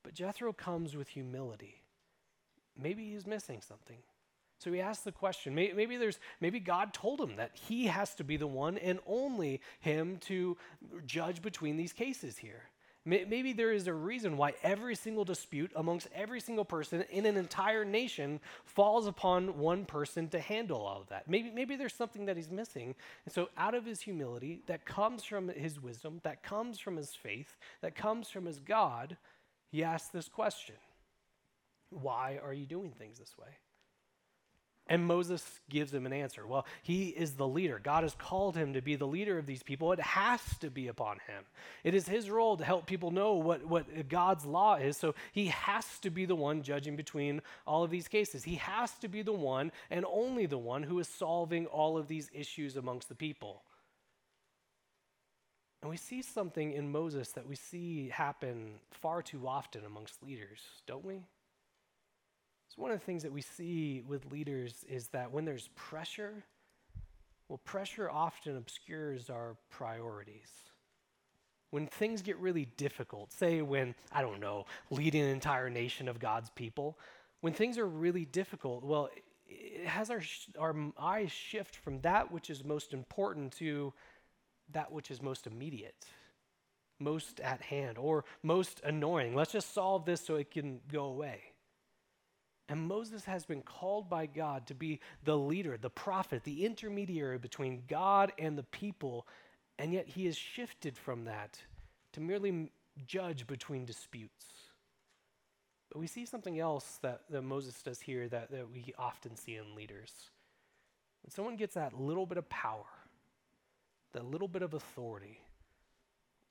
But 0.04 0.14
Jethro 0.14 0.52
comes 0.52 0.96
with 0.96 1.08
humility. 1.08 1.82
Maybe 2.78 3.12
he's 3.12 3.26
missing 3.26 3.62
something. 3.62 4.00
So 4.60 4.72
he 4.72 4.82
asks 4.82 5.04
the 5.04 5.12
question. 5.12 5.56
Maybe, 5.56 5.74
maybe, 5.74 5.98
there's 5.98 6.20
maybe 6.40 6.60
God 6.60 6.94
told 6.94 7.20
him 7.20 7.36
that 7.36 7.52
he 7.54 7.88
has 7.88 8.16
to 8.16 8.24
be 8.24 8.38
the 8.38 8.48
one 8.48 8.78
and 8.78 9.00
only 9.06 9.62
him 9.80 10.18
to 10.22 10.58
judge 11.06 11.42
between 11.42 11.78
these 11.78 11.94
cases 11.94 12.38
here. 12.38 12.70
Maybe 13.06 13.52
there 13.52 13.74
is 13.74 13.88
a 13.88 13.94
reason 13.94 14.38
why 14.38 14.54
every 14.64 14.96
single 14.96 15.26
dispute 15.26 15.74
amongst 15.76 16.08
every 16.16 16.40
single 16.40 16.64
person 16.64 17.04
in 17.10 17.26
an 17.26 17.36
entire 17.36 17.84
nation 17.84 18.40
falls 18.64 19.08
upon 19.08 19.58
one 19.58 19.84
person 19.84 20.30
to 20.30 20.40
handle 20.40 20.82
all 20.82 21.02
of 21.02 21.10
that. 21.10 21.28
Maybe, 21.28 21.52
maybe 21.52 21.76
there's 21.76 21.94
something 21.94 22.26
that 22.28 22.38
he's 22.38 22.50
missing. 22.50 22.96
And 23.26 23.34
so, 23.34 23.50
out 23.58 23.76
of 23.76 23.86
his 23.86 24.00
humility, 24.00 24.62
that 24.68 24.86
comes 24.86 25.26
from 25.26 25.50
his 25.50 25.82
wisdom, 25.82 26.22
that 26.24 26.44
comes 26.44 26.80
from 26.80 26.96
his 26.96 27.14
faith, 27.14 27.58
that 27.82 27.94
comes 27.94 28.30
from 28.30 28.46
his 28.46 28.60
God, 28.60 29.18
he 29.70 29.84
asks 29.84 30.10
this 30.10 30.30
question 30.30 30.76
Why 31.90 32.40
are 32.42 32.54
you 32.54 32.66
doing 32.66 32.92
things 32.92 33.20
this 33.20 33.38
way? 33.38 33.58
And 34.88 35.06
Moses 35.06 35.62
gives 35.70 35.94
him 35.94 36.06
an 36.06 36.12
answer. 36.12 36.46
Well, 36.46 36.66
he 36.82 37.08
is 37.08 37.34
the 37.34 37.48
leader. 37.48 37.80
God 37.82 38.04
has 38.04 38.16
called 38.16 38.58
him 38.58 38.74
to 38.74 38.82
be 38.82 38.98
the 38.98 39.08
leader 39.08 39.38
of 39.38 39.46
these 39.46 39.64
people. 39.64 39.94
It 39.94 40.00
has 40.02 40.42
to 40.60 40.70
be 40.70 40.90
upon 40.90 41.20
him. 41.26 41.46
It 41.86 41.94
is 41.94 42.06
his 42.06 42.30
role 42.30 42.58
to 42.58 42.66
help 42.66 42.86
people 42.86 43.10
know 43.10 43.36
what, 43.36 43.66
what 43.66 44.10
God's 44.10 44.46
law 44.46 44.76
is. 44.76 44.98
So 44.98 45.16
he 45.32 45.48
has 45.48 45.86
to 46.00 46.10
be 46.10 46.26
the 46.26 46.36
one 46.36 46.64
judging 46.64 46.98
between 46.98 47.42
all 47.66 47.86
of 47.86 47.92
these 47.92 48.10
cases. 48.10 48.44
He 48.44 48.56
has 48.56 48.92
to 48.96 49.08
be 49.08 49.22
the 49.22 49.32
one 49.32 49.72
and 49.90 50.06
only 50.06 50.48
the 50.48 50.58
one 50.58 50.84
who 50.84 51.00
is 51.00 51.08
solving 51.08 51.66
all 51.68 51.98
of 51.98 52.10
these 52.10 52.30
issues 52.34 52.76
amongst 52.76 53.08
the 53.08 53.16
people. 53.16 53.64
And 55.82 55.90
we 55.90 55.98
see 55.98 56.22
something 56.22 56.74
in 56.74 56.92
Moses 56.92 57.30
that 57.32 57.48
we 57.48 57.56
see 57.56 58.10
happen 58.10 58.76
far 58.92 59.22
too 59.22 59.48
often 59.48 59.86
amongst 59.86 60.24
leaders, 60.24 60.62
don't 60.88 61.06
we? 61.06 61.24
So, 62.76 62.82
one 62.82 62.92
of 62.92 63.00
the 63.00 63.06
things 63.06 63.24
that 63.24 63.32
we 63.32 63.42
see 63.42 64.02
with 64.08 64.32
leaders 64.32 64.84
is 64.90 65.08
that 65.10 65.32
when 65.32 65.46
there's 65.46 65.70
pressure, 65.76 66.44
well, 67.48 67.60
pressure 67.66 68.10
often 68.10 68.58
obscures 68.58 69.30
our 69.30 69.56
priorities. 69.70 70.50
When 71.70 71.88
things 71.88 72.22
get 72.22 72.38
really 72.38 72.66
difficult, 72.78 73.32
say 73.32 73.62
when, 73.62 73.96
I 74.12 74.22
don't 74.22 74.40
know, 74.40 74.66
leading 74.90 75.24
an 75.24 75.30
entire 75.30 75.70
nation 75.70 76.08
of 76.08 76.20
God's 76.20 76.50
people, 76.52 76.98
when 77.42 77.54
things 77.54 77.78
are 77.78 77.88
really 77.88 78.26
difficult, 78.26 78.84
well, 78.84 79.10
it 79.48 79.86
has 79.86 80.10
our, 80.10 80.22
our 80.60 80.76
eyes 80.98 81.32
shift 81.32 81.76
from 81.76 82.00
that 82.02 82.32
which 82.32 82.50
is 82.50 82.64
most 82.64 82.94
important 82.94 83.52
to 83.58 83.94
that 84.72 84.92
which 84.92 85.12
is 85.12 85.22
most 85.22 85.46
immediate, 85.46 86.06
most 87.00 87.40
at 87.40 87.62
hand, 87.62 87.98
or 87.98 88.24
most 88.42 88.82
annoying. 88.84 89.36
Let's 89.36 89.52
just 89.52 89.74
solve 89.74 90.06
this 90.06 90.22
so 90.22 90.36
it 90.36 90.50
can 90.50 90.80
go 90.92 91.06
away. 91.06 91.53
And 92.70 92.88
Moses 92.88 93.26
has 93.26 93.46
been 93.46 93.62
called 93.62 94.10
by 94.10 94.26
God 94.26 94.68
to 94.68 94.74
be 94.74 95.00
the 95.24 95.38
leader, 95.38 95.78
the 95.78 95.90
prophet, 95.90 96.44
the 96.44 96.66
intermediary 96.66 97.38
between 97.38 97.84
God 97.88 98.32
and 98.40 98.58
the 98.58 98.64
people, 98.64 99.28
and 99.78 99.94
yet 99.94 100.08
he 100.08 100.26
has 100.26 100.38
shifted 100.38 100.98
from 100.98 101.26
that 101.26 101.60
to 102.14 102.22
merely 102.22 102.72
judge 103.06 103.46
between 103.48 103.86
disputes. 103.86 104.46
But 105.92 106.00
we 106.00 106.08
see 106.08 106.26
something 106.26 106.60
else 106.60 107.00
that, 107.02 107.22
that 107.30 107.44
Moses 107.44 107.82
does 107.84 108.00
here 108.00 108.28
that, 108.30 108.50
that 108.52 108.72
we 108.72 108.94
often 108.98 109.36
see 109.36 109.58
in 109.58 109.76
leaders. 109.76 110.12
When 111.24 111.32
someone 111.32 111.56
gets 111.56 111.76
that 111.76 112.00
little 112.00 112.26
bit 112.26 112.38
of 112.38 112.50
power, 112.50 112.86
that 114.14 114.26
little 114.26 114.48
bit 114.48 114.62
of 114.62 114.74
authority, 114.74 115.40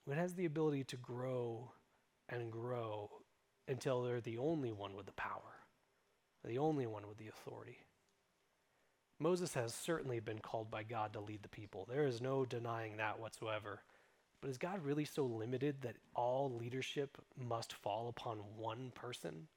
it 0.09 0.17
has 0.17 0.33
the 0.33 0.45
ability 0.45 0.83
to 0.85 0.97
grow 0.97 1.71
and 2.29 2.51
grow 2.51 3.09
until 3.67 4.01
they're 4.01 4.21
the 4.21 4.37
only 4.37 4.71
one 4.71 4.95
with 4.95 5.05
the 5.05 5.13
power, 5.13 5.52
the 6.45 6.57
only 6.57 6.85
one 6.85 7.07
with 7.07 7.17
the 7.17 7.27
authority. 7.27 7.77
Moses 9.19 9.53
has 9.53 9.73
certainly 9.73 10.19
been 10.19 10.39
called 10.39 10.69
by 10.69 10.83
God 10.83 11.13
to 11.13 11.21
lead 11.21 11.43
the 11.43 11.49
people. 11.49 11.87
There 11.89 12.05
is 12.05 12.21
no 12.21 12.45
denying 12.45 12.97
that 12.97 13.19
whatsoever. 13.19 13.81
But 14.41 14.49
is 14.49 14.57
God 14.57 14.83
really 14.83 15.05
so 15.05 15.25
limited 15.25 15.81
that 15.81 15.95
all 16.15 16.53
leadership 16.59 17.17
must 17.37 17.71
fall 17.71 18.09
upon 18.09 18.39
one 18.57 18.91
person? 18.93 19.47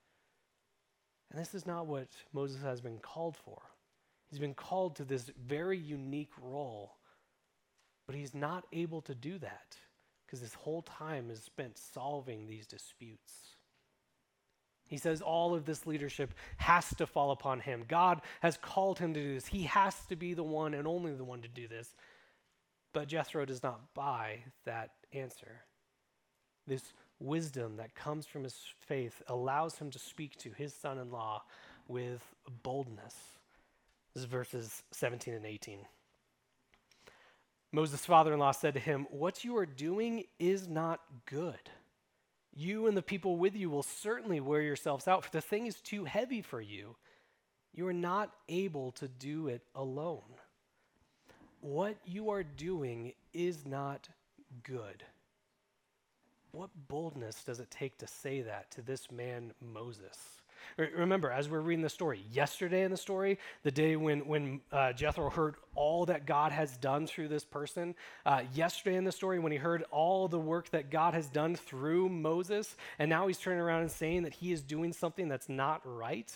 And 1.30 1.40
this 1.40 1.54
is 1.54 1.66
not 1.66 1.88
what 1.88 2.08
Moses 2.32 2.62
has 2.62 2.80
been 2.80 2.98
called 2.98 3.36
for. 3.36 3.60
He's 4.30 4.38
been 4.38 4.54
called 4.54 4.94
to 4.96 5.04
this 5.04 5.30
very 5.44 5.78
unique 5.78 6.32
role, 6.40 6.98
but 8.06 8.14
he's 8.14 8.34
not 8.34 8.64
able 8.72 9.00
to 9.02 9.14
do 9.14 9.38
that 9.38 9.76
because 10.24 10.40
his 10.40 10.54
whole 10.54 10.82
time 10.82 11.30
is 11.30 11.42
spent 11.42 11.78
solving 11.78 12.46
these 12.46 12.66
disputes. 12.66 13.55
He 14.86 14.96
says 14.96 15.20
all 15.20 15.54
of 15.54 15.64
this 15.64 15.86
leadership 15.86 16.32
has 16.58 16.94
to 16.96 17.06
fall 17.06 17.32
upon 17.32 17.60
him. 17.60 17.84
God 17.88 18.20
has 18.40 18.56
called 18.56 18.98
him 18.98 19.14
to 19.14 19.20
do 19.20 19.34
this. 19.34 19.46
He 19.46 19.64
has 19.64 19.94
to 20.08 20.16
be 20.16 20.34
the 20.34 20.44
one 20.44 20.74
and 20.74 20.86
only 20.86 21.12
the 21.12 21.24
one 21.24 21.42
to 21.42 21.48
do 21.48 21.66
this. 21.66 21.94
But 22.92 23.08
Jethro 23.08 23.44
does 23.44 23.62
not 23.62 23.94
buy 23.94 24.44
that 24.64 24.92
answer. 25.12 25.62
This 26.66 26.92
wisdom 27.18 27.76
that 27.76 27.94
comes 27.94 28.26
from 28.26 28.44
his 28.44 28.58
faith 28.80 29.22
allows 29.26 29.76
him 29.78 29.90
to 29.90 29.98
speak 29.98 30.36
to 30.38 30.50
his 30.50 30.72
son 30.72 30.98
in 30.98 31.10
law 31.10 31.42
with 31.88 32.22
boldness. 32.62 33.14
This 34.14 34.22
is 34.22 34.28
verses 34.28 34.82
17 34.92 35.34
and 35.34 35.46
18. 35.46 35.80
Moses' 37.72 38.06
father 38.06 38.32
in 38.32 38.38
law 38.38 38.52
said 38.52 38.74
to 38.74 38.80
him, 38.80 39.06
What 39.10 39.44
you 39.44 39.56
are 39.56 39.66
doing 39.66 40.24
is 40.38 40.68
not 40.68 41.00
good. 41.26 41.70
You 42.56 42.88
and 42.88 42.96
the 42.96 43.02
people 43.02 43.36
with 43.36 43.54
you 43.54 43.70
will 43.70 43.84
certainly 43.84 44.40
wear 44.40 44.62
yourselves 44.62 45.06
out, 45.06 45.24
for 45.24 45.30
the 45.30 45.40
thing 45.40 45.66
is 45.66 45.80
too 45.80 46.04
heavy 46.04 46.42
for 46.42 46.60
you. 46.60 46.96
You 47.72 47.86
are 47.86 47.92
not 47.92 48.32
able 48.48 48.92
to 48.92 49.06
do 49.06 49.48
it 49.48 49.62
alone 49.74 50.22
what 51.66 51.96
you 52.04 52.30
are 52.30 52.44
doing 52.44 53.12
is 53.34 53.66
not 53.66 54.08
good. 54.62 55.02
What 56.52 56.70
boldness 56.88 57.42
does 57.42 57.60
it 57.60 57.70
take 57.70 57.98
to 57.98 58.06
say 58.06 58.40
that 58.42 58.70
to 58.72 58.82
this 58.82 59.10
man, 59.10 59.52
Moses? 59.60 60.16
Remember, 60.76 61.30
as 61.30 61.48
we're 61.48 61.60
reading 61.60 61.82
the 61.82 61.88
story, 61.88 62.24
yesterday 62.30 62.82
in 62.84 62.90
the 62.90 62.96
story, 62.96 63.38
the 63.62 63.70
day 63.70 63.96
when, 63.96 64.20
when 64.26 64.60
uh, 64.72 64.92
Jethro 64.92 65.30
heard 65.30 65.56
all 65.74 66.06
that 66.06 66.26
God 66.26 66.52
has 66.52 66.76
done 66.76 67.06
through 67.06 67.28
this 67.28 67.44
person, 67.44 67.94
uh, 68.24 68.42
yesterday 68.54 68.96
in 68.96 69.04
the 69.04 69.12
story, 69.12 69.38
when 69.38 69.52
he 69.52 69.58
heard 69.58 69.84
all 69.90 70.28
the 70.28 70.38
work 70.38 70.70
that 70.70 70.90
God 70.90 71.14
has 71.14 71.28
done 71.28 71.56
through 71.56 72.08
Moses, 72.08 72.76
and 72.98 73.08
now 73.08 73.26
he's 73.26 73.38
turning 73.38 73.60
around 73.60 73.82
and 73.82 73.90
saying 73.90 74.22
that 74.24 74.34
he 74.34 74.52
is 74.52 74.62
doing 74.62 74.92
something 74.92 75.28
that's 75.28 75.48
not 75.48 75.80
right, 75.84 76.32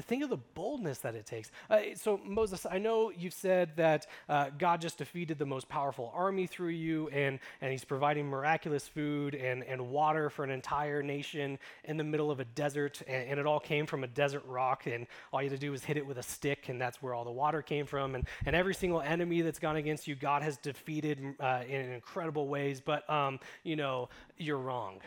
Think 0.00 0.24
of 0.24 0.30
the 0.30 0.36
boldness 0.36 0.98
that 0.98 1.14
it 1.14 1.24
takes. 1.24 1.50
Uh, 1.70 1.80
so, 1.94 2.20
Moses, 2.24 2.66
I 2.68 2.78
know 2.78 3.12
you've 3.16 3.34
said 3.34 3.76
that 3.76 4.06
uh, 4.28 4.50
God 4.58 4.80
just 4.80 4.98
defeated 4.98 5.38
the 5.38 5.46
most 5.46 5.68
powerful 5.68 6.12
army 6.14 6.46
through 6.46 6.70
you, 6.70 7.08
and, 7.08 7.38
and 7.60 7.70
he's 7.70 7.84
providing 7.84 8.26
miraculous 8.26 8.88
food 8.88 9.34
and, 9.34 9.62
and 9.62 9.90
water 9.90 10.30
for 10.30 10.44
an 10.44 10.50
entire 10.50 11.02
nation 11.02 11.58
in 11.84 11.96
the 11.96 12.04
middle 12.04 12.30
of 12.30 12.40
a 12.40 12.44
desert, 12.44 13.02
and, 13.06 13.28
and, 13.28 13.40
it 13.40 13.46
all 13.46 13.60
came 13.60 13.86
from 13.86 14.04
a 14.04 14.06
desert 14.08 14.42
rock, 14.46 14.86
and 14.86 15.06
all 15.32 15.42
you 15.42 15.48
had 15.48 15.58
to 15.58 15.64
do 15.64 15.70
was 15.70 15.84
hit 15.84 15.96
it 15.96 16.06
with 16.06 16.18
a 16.18 16.22
stick, 16.22 16.68
and 16.68 16.80
that's 16.80 17.00
where 17.02 17.14
all 17.14 17.24
the 17.24 17.30
water 17.30 17.62
came 17.62 17.86
from. 17.86 18.14
And, 18.14 18.26
and 18.46 18.56
every 18.56 18.74
single 18.74 19.00
enemy 19.00 19.42
that's 19.42 19.58
gone 19.58 19.76
against 19.76 20.08
you, 20.08 20.14
God 20.14 20.42
has 20.42 20.56
defeated 20.56 21.20
uh, 21.38 21.62
in 21.68 21.92
incredible 21.92 22.48
ways, 22.48 22.80
but, 22.80 23.08
um, 23.08 23.38
you 23.62 23.76
know, 23.76 24.08
you're 24.38 24.58
wrong 24.58 25.00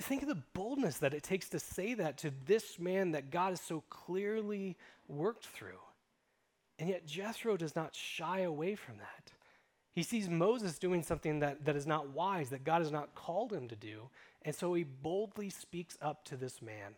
think 0.00 0.22
of 0.22 0.28
the 0.28 0.42
boldness 0.52 0.98
that 0.98 1.14
it 1.14 1.22
takes 1.22 1.48
to 1.50 1.58
say 1.58 1.94
that 1.94 2.18
to 2.18 2.32
this 2.46 2.78
man 2.78 3.12
that 3.12 3.30
God 3.30 3.50
has 3.50 3.60
so 3.60 3.82
clearly 3.90 4.76
worked 5.08 5.46
through. 5.46 5.80
And 6.78 6.88
yet 6.88 7.06
Jethro 7.06 7.56
does 7.56 7.76
not 7.76 7.94
shy 7.94 8.40
away 8.40 8.74
from 8.74 8.98
that. 8.98 9.32
He 9.94 10.02
sees 10.02 10.28
Moses 10.28 10.78
doing 10.78 11.02
something 11.02 11.38
that, 11.40 11.64
that 11.64 11.76
is 11.76 11.86
not 11.86 12.10
wise, 12.10 12.50
that 12.50 12.64
God 12.64 12.82
has 12.82 12.90
not 12.90 13.14
called 13.14 13.52
him 13.52 13.68
to 13.68 13.76
do. 13.76 14.08
And 14.42 14.54
so 14.54 14.74
he 14.74 14.82
boldly 14.82 15.50
speaks 15.50 15.96
up 16.02 16.24
to 16.26 16.36
this 16.36 16.60
man, 16.60 16.94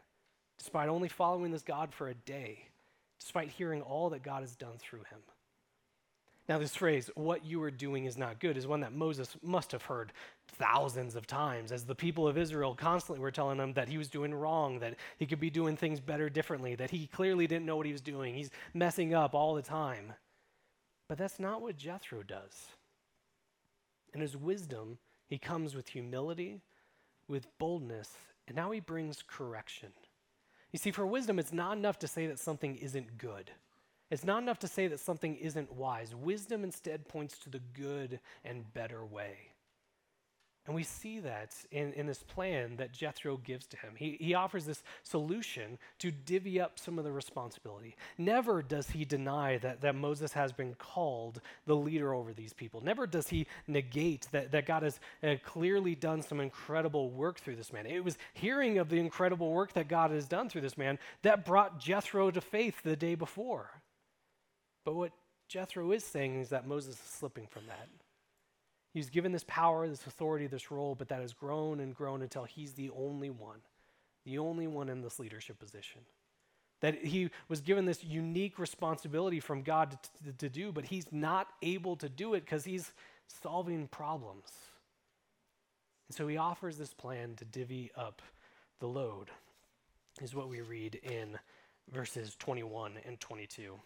despite 0.58 0.88
only 0.88 1.08
following 1.08 1.52
this 1.52 1.62
God 1.62 1.92
for 1.92 2.08
a 2.08 2.14
day, 2.14 2.68
despite 3.20 3.50
hearing 3.50 3.82
all 3.82 4.10
that 4.10 4.22
God 4.22 4.40
has 4.40 4.56
done 4.56 4.78
through 4.78 5.00
him. 5.10 5.20
Now, 6.48 6.58
this 6.58 6.76
phrase, 6.76 7.10
what 7.16 7.44
you 7.44 7.60
are 7.64 7.72
doing 7.72 8.04
is 8.04 8.16
not 8.16 8.38
good, 8.38 8.56
is 8.56 8.68
one 8.68 8.80
that 8.80 8.92
Moses 8.92 9.36
must 9.42 9.72
have 9.72 9.82
heard 9.82 10.12
thousands 10.46 11.16
of 11.16 11.26
times 11.26 11.72
as 11.72 11.84
the 11.84 11.94
people 11.94 12.28
of 12.28 12.38
Israel 12.38 12.74
constantly 12.74 13.20
were 13.20 13.32
telling 13.32 13.58
him 13.58 13.72
that 13.72 13.88
he 13.88 13.98
was 13.98 14.08
doing 14.08 14.32
wrong, 14.32 14.78
that 14.78 14.94
he 15.18 15.26
could 15.26 15.40
be 15.40 15.50
doing 15.50 15.76
things 15.76 15.98
better 15.98 16.30
differently, 16.30 16.76
that 16.76 16.90
he 16.90 17.08
clearly 17.08 17.48
didn't 17.48 17.66
know 17.66 17.76
what 17.76 17.86
he 17.86 17.92
was 17.92 18.00
doing. 18.00 18.32
He's 18.34 18.50
messing 18.74 19.12
up 19.12 19.34
all 19.34 19.54
the 19.54 19.62
time. 19.62 20.12
But 21.08 21.18
that's 21.18 21.40
not 21.40 21.62
what 21.62 21.76
Jethro 21.76 22.22
does. 22.22 22.66
In 24.14 24.20
his 24.20 24.36
wisdom, 24.36 24.98
he 25.26 25.38
comes 25.38 25.74
with 25.74 25.88
humility, 25.88 26.60
with 27.28 27.46
boldness, 27.58 28.10
and 28.46 28.56
now 28.56 28.70
he 28.70 28.78
brings 28.78 29.22
correction. 29.26 29.90
You 30.72 30.78
see, 30.78 30.92
for 30.92 31.06
wisdom, 31.06 31.40
it's 31.40 31.52
not 31.52 31.76
enough 31.76 31.98
to 32.00 32.08
say 32.08 32.28
that 32.28 32.38
something 32.38 32.76
isn't 32.76 33.18
good. 33.18 33.50
It's 34.10 34.24
not 34.24 34.42
enough 34.42 34.60
to 34.60 34.68
say 34.68 34.86
that 34.88 35.00
something 35.00 35.36
isn't 35.36 35.72
wise. 35.72 36.14
Wisdom 36.14 36.62
instead 36.62 37.08
points 37.08 37.38
to 37.38 37.50
the 37.50 37.60
good 37.74 38.20
and 38.44 38.72
better 38.72 39.04
way. 39.04 39.36
And 40.66 40.74
we 40.74 40.82
see 40.82 41.20
that 41.20 41.54
in, 41.70 41.92
in 41.92 42.06
this 42.06 42.24
plan 42.24 42.76
that 42.76 42.92
Jethro 42.92 43.36
gives 43.36 43.66
to 43.68 43.76
him. 43.76 43.92
He, 43.96 44.16
he 44.18 44.34
offers 44.34 44.64
this 44.64 44.82
solution 45.04 45.78
to 46.00 46.10
divvy 46.10 46.60
up 46.60 46.78
some 46.78 46.98
of 46.98 47.04
the 47.04 47.12
responsibility. 47.12 47.94
Never 48.18 48.62
does 48.62 48.90
he 48.90 49.04
deny 49.04 49.58
that, 49.58 49.80
that 49.82 49.94
Moses 49.94 50.32
has 50.32 50.52
been 50.52 50.74
called 50.74 51.40
the 51.66 51.76
leader 51.76 52.12
over 52.12 52.32
these 52.32 52.52
people. 52.52 52.80
Never 52.80 53.06
does 53.06 53.28
he 53.28 53.46
negate 53.68 54.26
that, 54.32 54.50
that 54.50 54.66
God 54.66 54.82
has 54.82 54.98
uh, 55.22 55.36
clearly 55.44 55.94
done 55.94 56.20
some 56.20 56.40
incredible 56.40 57.10
work 57.10 57.38
through 57.38 57.56
this 57.56 57.72
man. 57.72 57.86
It 57.86 58.02
was 58.02 58.18
hearing 58.34 58.78
of 58.78 58.88
the 58.88 58.98
incredible 58.98 59.52
work 59.52 59.72
that 59.74 59.86
God 59.86 60.10
has 60.10 60.26
done 60.26 60.48
through 60.48 60.62
this 60.62 60.76
man 60.76 60.98
that 61.22 61.44
brought 61.44 61.78
Jethro 61.78 62.32
to 62.32 62.40
faith 62.40 62.82
the 62.82 62.96
day 62.96 63.14
before. 63.14 63.70
But 64.86 64.94
what 64.94 65.12
Jethro 65.48 65.90
is 65.90 66.04
saying 66.04 66.40
is 66.40 66.50
that 66.50 66.66
Moses 66.66 66.94
is 66.94 67.00
slipping 67.00 67.48
from 67.48 67.66
that. 67.66 67.88
He's 68.94 69.10
given 69.10 69.32
this 69.32 69.44
power, 69.46 69.86
this 69.88 70.06
authority, 70.06 70.46
this 70.46 70.70
role, 70.70 70.94
but 70.94 71.08
that 71.08 71.20
has 71.20 71.34
grown 71.34 71.80
and 71.80 71.94
grown 71.94 72.22
until 72.22 72.44
he's 72.44 72.72
the 72.74 72.90
only 72.96 73.28
one, 73.28 73.58
the 74.24 74.38
only 74.38 74.68
one 74.68 74.88
in 74.88 75.02
this 75.02 75.18
leadership 75.18 75.58
position. 75.58 76.02
That 76.82 77.04
he 77.04 77.30
was 77.48 77.60
given 77.60 77.84
this 77.84 78.04
unique 78.04 78.60
responsibility 78.60 79.40
from 79.40 79.62
God 79.62 79.90
to, 79.90 79.98
to, 80.24 80.32
to 80.38 80.48
do, 80.48 80.70
but 80.70 80.84
he's 80.84 81.10
not 81.10 81.48
able 81.62 81.96
to 81.96 82.08
do 82.08 82.34
it 82.34 82.44
because 82.44 82.64
he's 82.64 82.92
solving 83.42 83.88
problems. 83.88 84.52
And 86.08 86.16
so 86.16 86.28
he 86.28 86.36
offers 86.36 86.78
this 86.78 86.94
plan 86.94 87.34
to 87.36 87.44
divvy 87.44 87.90
up 87.96 88.22
the 88.78 88.86
load, 88.86 89.30
is 90.22 90.34
what 90.34 90.48
we 90.48 90.60
read 90.60 90.94
in 91.02 91.38
verses 91.92 92.36
21 92.38 92.92
and 93.04 93.18
22. 93.18 93.80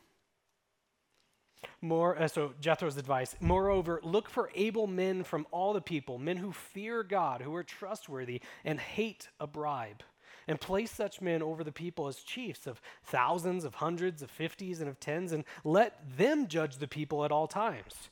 More, 1.82 2.20
uh, 2.20 2.28
so 2.28 2.52
Jethro's 2.60 2.96
advice. 2.96 3.36
Moreover, 3.40 4.00
look 4.02 4.28
for 4.28 4.50
able 4.54 4.86
men 4.86 5.24
from 5.24 5.46
all 5.50 5.72
the 5.72 5.80
people, 5.80 6.18
men 6.18 6.36
who 6.36 6.52
fear 6.52 7.02
God, 7.02 7.40
who 7.40 7.54
are 7.54 7.64
trustworthy, 7.64 8.40
and 8.64 8.80
hate 8.80 9.28
a 9.38 9.46
bribe. 9.46 10.02
And 10.48 10.60
place 10.60 10.90
such 10.90 11.20
men 11.20 11.42
over 11.42 11.62
the 11.62 11.72
people 11.72 12.08
as 12.08 12.16
chiefs 12.16 12.66
of 12.66 12.80
thousands, 13.04 13.64
of 13.64 13.76
hundreds, 13.76 14.22
of 14.22 14.30
fifties, 14.30 14.80
and 14.80 14.88
of 14.88 14.98
tens, 14.98 15.32
and 15.32 15.44
let 15.64 16.16
them 16.16 16.48
judge 16.48 16.78
the 16.78 16.88
people 16.88 17.24
at 17.24 17.30
all 17.30 17.46
times. 17.46 18.10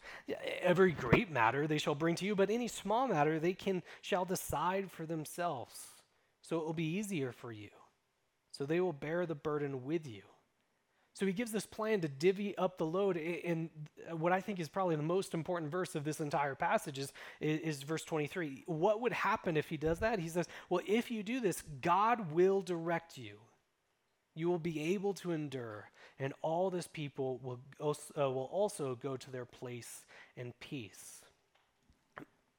Every 0.60 0.92
great 0.92 1.30
matter 1.30 1.66
they 1.66 1.78
shall 1.78 1.94
bring 1.94 2.14
to 2.16 2.26
you, 2.26 2.36
but 2.36 2.50
any 2.50 2.68
small 2.68 3.08
matter 3.08 3.38
they 3.38 3.54
can 3.54 3.82
shall 4.02 4.24
decide 4.24 4.90
for 4.90 5.04
themselves. 5.04 5.80
So 6.42 6.58
it 6.58 6.64
will 6.64 6.74
be 6.74 6.96
easier 6.96 7.32
for 7.32 7.50
you. 7.50 7.70
So 8.52 8.64
they 8.64 8.80
will 8.80 8.92
bear 8.92 9.26
the 9.26 9.34
burden 9.34 9.84
with 9.84 10.06
you. 10.06 10.22
So 11.18 11.26
he 11.26 11.32
gives 11.32 11.50
this 11.50 11.66
plan 11.66 12.00
to 12.02 12.08
divvy 12.08 12.56
up 12.56 12.78
the 12.78 12.86
load. 12.86 13.16
And 13.16 13.70
what 14.12 14.30
I 14.30 14.40
think 14.40 14.60
is 14.60 14.68
probably 14.68 14.94
the 14.94 15.02
most 15.02 15.34
important 15.34 15.68
verse 15.68 15.96
of 15.96 16.04
this 16.04 16.20
entire 16.20 16.54
passage 16.54 16.96
is, 16.96 17.12
is, 17.40 17.82
verse 17.82 18.04
23. 18.04 18.62
What 18.66 19.00
would 19.00 19.12
happen 19.12 19.56
if 19.56 19.68
he 19.68 19.76
does 19.76 19.98
that? 19.98 20.20
He 20.20 20.28
says, 20.28 20.46
Well, 20.70 20.80
if 20.86 21.10
you 21.10 21.24
do 21.24 21.40
this, 21.40 21.64
God 21.80 22.30
will 22.30 22.62
direct 22.62 23.18
you. 23.18 23.38
You 24.36 24.48
will 24.48 24.60
be 24.60 24.94
able 24.94 25.12
to 25.14 25.32
endure, 25.32 25.90
and 26.20 26.34
all 26.40 26.70
this 26.70 26.86
people 26.86 27.40
will 27.42 27.58
also, 27.80 28.14
uh, 28.16 28.30
will 28.30 28.48
also 28.52 28.94
go 28.94 29.16
to 29.16 29.30
their 29.32 29.44
place 29.44 30.06
in 30.36 30.52
peace. 30.60 31.22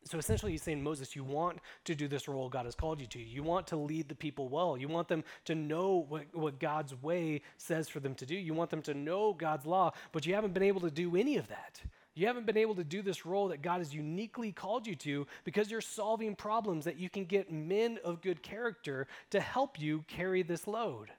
So 0.05 0.17
essentially, 0.17 0.53
he's 0.53 0.63
saying, 0.63 0.81
Moses, 0.81 1.15
you 1.15 1.23
want 1.23 1.59
to 1.83 1.93
do 1.93 2.07
this 2.07 2.27
role 2.27 2.49
God 2.49 2.65
has 2.65 2.73
called 2.73 3.01
you 3.01 3.07
to. 3.07 3.19
You 3.19 3.43
want 3.43 3.67
to 3.67 3.75
lead 3.75 4.07
the 4.07 4.15
people 4.15 4.47
well. 4.47 4.77
You 4.77 4.87
want 4.87 5.07
them 5.07 5.23
to 5.45 5.55
know 5.55 6.05
what, 6.07 6.23
what 6.33 6.59
God's 6.59 6.95
way 7.01 7.41
says 7.57 7.89
for 7.89 7.99
them 7.99 8.15
to 8.15 8.25
do. 8.25 8.35
You 8.35 8.53
want 8.53 8.69
them 8.69 8.81
to 8.83 8.93
know 8.93 9.33
God's 9.33 9.65
law, 9.65 9.91
but 10.11 10.25
you 10.25 10.33
haven't 10.33 10.53
been 10.53 10.63
able 10.63 10.81
to 10.81 10.91
do 10.91 11.15
any 11.15 11.37
of 11.37 11.47
that. 11.49 11.81
You 12.15 12.27
haven't 12.27 12.45
been 12.45 12.57
able 12.57 12.75
to 12.75 12.83
do 12.83 13.01
this 13.01 13.25
role 13.25 13.49
that 13.49 13.61
God 13.61 13.79
has 13.79 13.93
uniquely 13.93 14.51
called 14.51 14.87
you 14.87 14.95
to 14.95 15.27
because 15.43 15.69
you're 15.69 15.79
solving 15.79 16.35
problems 16.35 16.85
that 16.85 16.97
you 16.97 17.09
can 17.09 17.25
get 17.25 17.51
men 17.51 17.99
of 18.03 18.21
good 18.21 18.41
character 18.41 19.07
to 19.29 19.39
help 19.39 19.79
you 19.79 20.03
carry 20.07 20.43
this 20.43 20.67
load. 20.67 21.09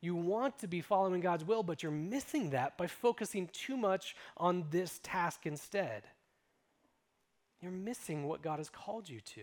You 0.00 0.14
want 0.14 0.58
to 0.60 0.68
be 0.68 0.80
following 0.80 1.20
God's 1.20 1.44
will, 1.44 1.62
but 1.62 1.82
you're 1.82 1.90
missing 1.90 2.50
that 2.50 2.76
by 2.76 2.86
focusing 2.86 3.48
too 3.52 3.76
much 3.76 4.14
on 4.36 4.66
this 4.70 5.00
task 5.02 5.46
instead 5.46 6.04
you're 7.60 7.72
missing 7.72 8.26
what 8.26 8.42
God 8.42 8.58
has 8.58 8.68
called 8.68 9.08
you 9.08 9.20
to. 9.20 9.42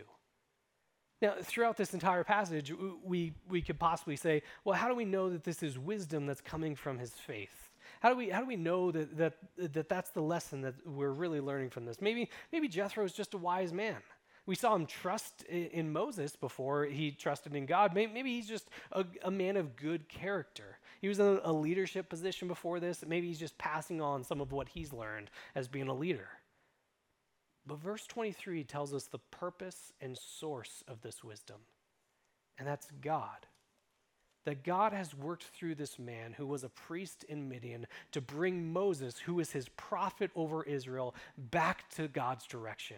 Now, 1.21 1.35
throughout 1.41 1.77
this 1.77 1.93
entire 1.93 2.23
passage, 2.23 2.73
we, 3.03 3.33
we 3.49 3.61
could 3.61 3.79
possibly 3.79 4.15
say, 4.15 4.43
well, 4.63 4.75
how 4.75 4.89
do 4.89 4.95
we 4.95 5.05
know 5.05 5.29
that 5.29 5.43
this 5.43 5.63
is 5.63 5.79
wisdom 5.79 6.25
that's 6.25 6.41
coming 6.41 6.75
from 6.75 6.99
his 6.99 7.11
faith? 7.11 7.71
How 8.01 8.09
do 8.09 8.17
we, 8.17 8.29
how 8.29 8.41
do 8.41 8.47
we 8.47 8.57
know 8.57 8.91
that, 8.91 9.17
that, 9.17 9.33
that 9.57 9.89
that's 9.89 10.09
the 10.11 10.21
lesson 10.21 10.61
that 10.61 10.75
we're 10.85 11.11
really 11.11 11.39
learning 11.39 11.69
from 11.69 11.85
this? 11.85 12.01
Maybe, 12.01 12.29
maybe 12.51 12.67
Jethro 12.67 13.05
is 13.05 13.13
just 13.13 13.33
a 13.33 13.37
wise 13.37 13.71
man. 13.71 13.97
We 14.45 14.55
saw 14.55 14.75
him 14.75 14.85
trust 14.85 15.43
in, 15.43 15.91
Moses 15.91 16.35
before 16.35 16.85
he 16.85 17.11
trusted 17.11 17.55
in 17.55 17.65
God. 17.65 17.95
Maybe, 17.95 18.13
maybe 18.13 18.35
he's 18.35 18.47
just 18.47 18.69
a, 18.91 19.03
a, 19.23 19.31
man 19.31 19.57
of 19.57 19.75
good 19.75 20.07
character. 20.07 20.77
He 21.01 21.07
was 21.07 21.19
in 21.19 21.39
a 21.43 21.51
leadership 21.51 22.09
position 22.09 22.47
before 22.47 22.79
this. 22.79 23.03
Maybe 23.07 23.27
he's 23.27 23.39
just 23.39 23.57
passing 23.57 24.01
on 24.01 24.23
some 24.23 24.41
of 24.41 24.51
what 24.51 24.67
he's 24.69 24.93
learned 24.93 25.31
as 25.55 25.67
being 25.67 25.87
a 25.87 25.93
leader. 25.95 26.27
But 27.67 27.79
verse 27.79 28.05
23 28.05 28.63
tells 28.63 28.93
us 28.93 29.05
the 29.05 29.19
purpose 29.19 29.91
and 29.99 30.17
source 30.17 30.83
of 30.87 31.01
this 31.01 31.23
wisdom, 31.23 31.57
and 32.57 32.67
that's 32.67 32.87
God. 33.01 33.47
That 34.45 34.63
God 34.63 34.93
has 34.93 35.15
worked 35.15 35.45
through 35.45 35.73
this 35.73 35.97
man 35.97 36.33
who 36.37 36.45
was 36.45 36.63
a 36.63 36.69
priest 36.69 37.23
in 37.23 37.49
Midian 37.49 37.87
to 38.11 38.21
bring 38.21 38.71
Moses, 38.71 39.17
who 39.17 39.39
is 39.39 39.51
his 39.51 39.69
prophet 39.69 40.29
over 40.35 40.61
Israel, 40.63 41.15
back 41.35 41.89
to 41.95 42.07
God's 42.07 42.45
direction. 42.45 42.97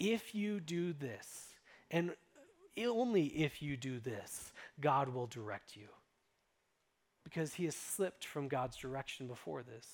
If 0.00 0.34
you 0.34 0.58
do 0.58 0.92
this, 0.92 1.54
and 1.92 2.10
only 2.76 3.26
if 3.26 3.62
you 3.62 3.76
do 3.76 4.00
this, 4.00 4.52
God 4.80 5.10
will 5.10 5.26
direct 5.28 5.76
you. 5.76 5.86
Because 7.22 7.54
he 7.54 7.66
has 7.66 7.76
slipped 7.76 8.24
from 8.24 8.48
God's 8.48 8.76
direction 8.76 9.28
before 9.28 9.62
this. 9.62 9.86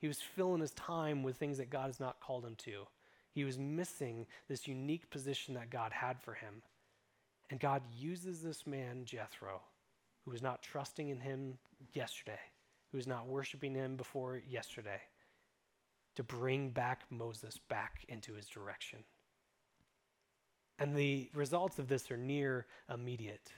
He 0.00 0.08
was 0.08 0.20
filling 0.20 0.60
his 0.60 0.72
time 0.72 1.22
with 1.22 1.36
things 1.36 1.56
that 1.56 1.70
God 1.70 1.86
has 1.86 2.00
not 2.00 2.20
called 2.20 2.44
him 2.44 2.56
to. 2.64 2.86
He 3.34 3.44
was 3.44 3.58
missing 3.58 4.26
this 4.48 4.66
unique 4.66 5.10
position 5.10 5.54
that 5.54 5.70
God 5.70 5.92
had 5.92 6.20
for 6.20 6.34
him. 6.34 6.62
And 7.50 7.60
God 7.60 7.82
uses 7.96 8.42
this 8.42 8.66
man, 8.66 9.04
Jethro, 9.04 9.60
who 10.24 10.30
was 10.30 10.42
not 10.42 10.62
trusting 10.62 11.08
in 11.08 11.20
him 11.20 11.58
yesterday, 11.92 12.40
who 12.90 12.98
was 12.98 13.06
not 13.06 13.26
worshiping 13.26 13.74
him 13.74 13.96
before 13.96 14.42
yesterday, 14.48 15.00
to 16.16 16.22
bring 16.22 16.70
back 16.70 17.02
Moses 17.10 17.58
back 17.68 18.04
into 18.08 18.34
his 18.34 18.46
direction. 18.46 19.00
And 20.78 20.94
the 20.94 21.30
results 21.34 21.78
of 21.78 21.88
this 21.88 22.10
are 22.10 22.16
near 22.16 22.66
immediate 22.92 23.52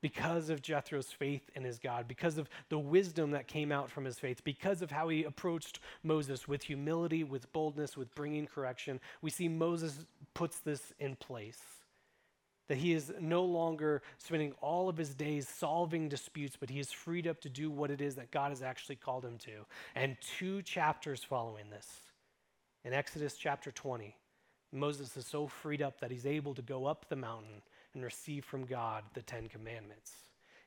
because 0.00 0.50
of 0.50 0.62
Jethro's 0.62 1.12
faith 1.12 1.50
in 1.54 1.64
his 1.64 1.78
God, 1.78 2.08
because 2.08 2.38
of 2.38 2.48
the 2.68 2.78
wisdom 2.78 3.32
that 3.32 3.46
came 3.46 3.70
out 3.70 3.90
from 3.90 4.04
his 4.04 4.18
faith, 4.18 4.42
because 4.44 4.82
of 4.82 4.90
how 4.90 5.08
he 5.08 5.24
approached 5.24 5.80
Moses 6.02 6.48
with 6.48 6.62
humility, 6.62 7.24
with 7.24 7.52
boldness, 7.52 7.96
with 7.96 8.14
bringing 8.14 8.46
correction, 8.46 9.00
we 9.20 9.30
see 9.30 9.48
Moses 9.48 10.06
puts 10.34 10.60
this 10.60 10.92
in 10.98 11.16
place. 11.16 11.60
That 12.68 12.78
he 12.78 12.92
is 12.92 13.12
no 13.20 13.44
longer 13.44 14.00
spending 14.18 14.52
all 14.60 14.88
of 14.88 14.96
his 14.96 15.12
days 15.12 15.48
solving 15.48 16.08
disputes, 16.08 16.56
but 16.58 16.70
he 16.70 16.78
is 16.78 16.92
freed 16.92 17.26
up 17.26 17.40
to 17.40 17.48
do 17.48 17.68
what 17.68 17.90
it 17.90 18.00
is 18.00 18.14
that 18.14 18.30
God 18.30 18.50
has 18.50 18.62
actually 18.62 18.94
called 18.96 19.24
him 19.24 19.38
to. 19.38 19.66
And 19.96 20.16
two 20.38 20.62
chapters 20.62 21.24
following 21.24 21.68
this, 21.70 21.88
in 22.84 22.92
Exodus 22.92 23.34
chapter 23.34 23.72
20, 23.72 24.14
Moses 24.72 25.16
is 25.16 25.26
so 25.26 25.48
freed 25.48 25.82
up 25.82 26.00
that 26.00 26.12
he's 26.12 26.26
able 26.26 26.54
to 26.54 26.62
go 26.62 26.86
up 26.86 27.06
the 27.08 27.16
mountain 27.16 27.62
and 27.94 28.04
receive 28.04 28.44
from 28.44 28.64
God 28.64 29.04
the 29.14 29.22
Ten 29.22 29.48
Commandments. 29.48 30.12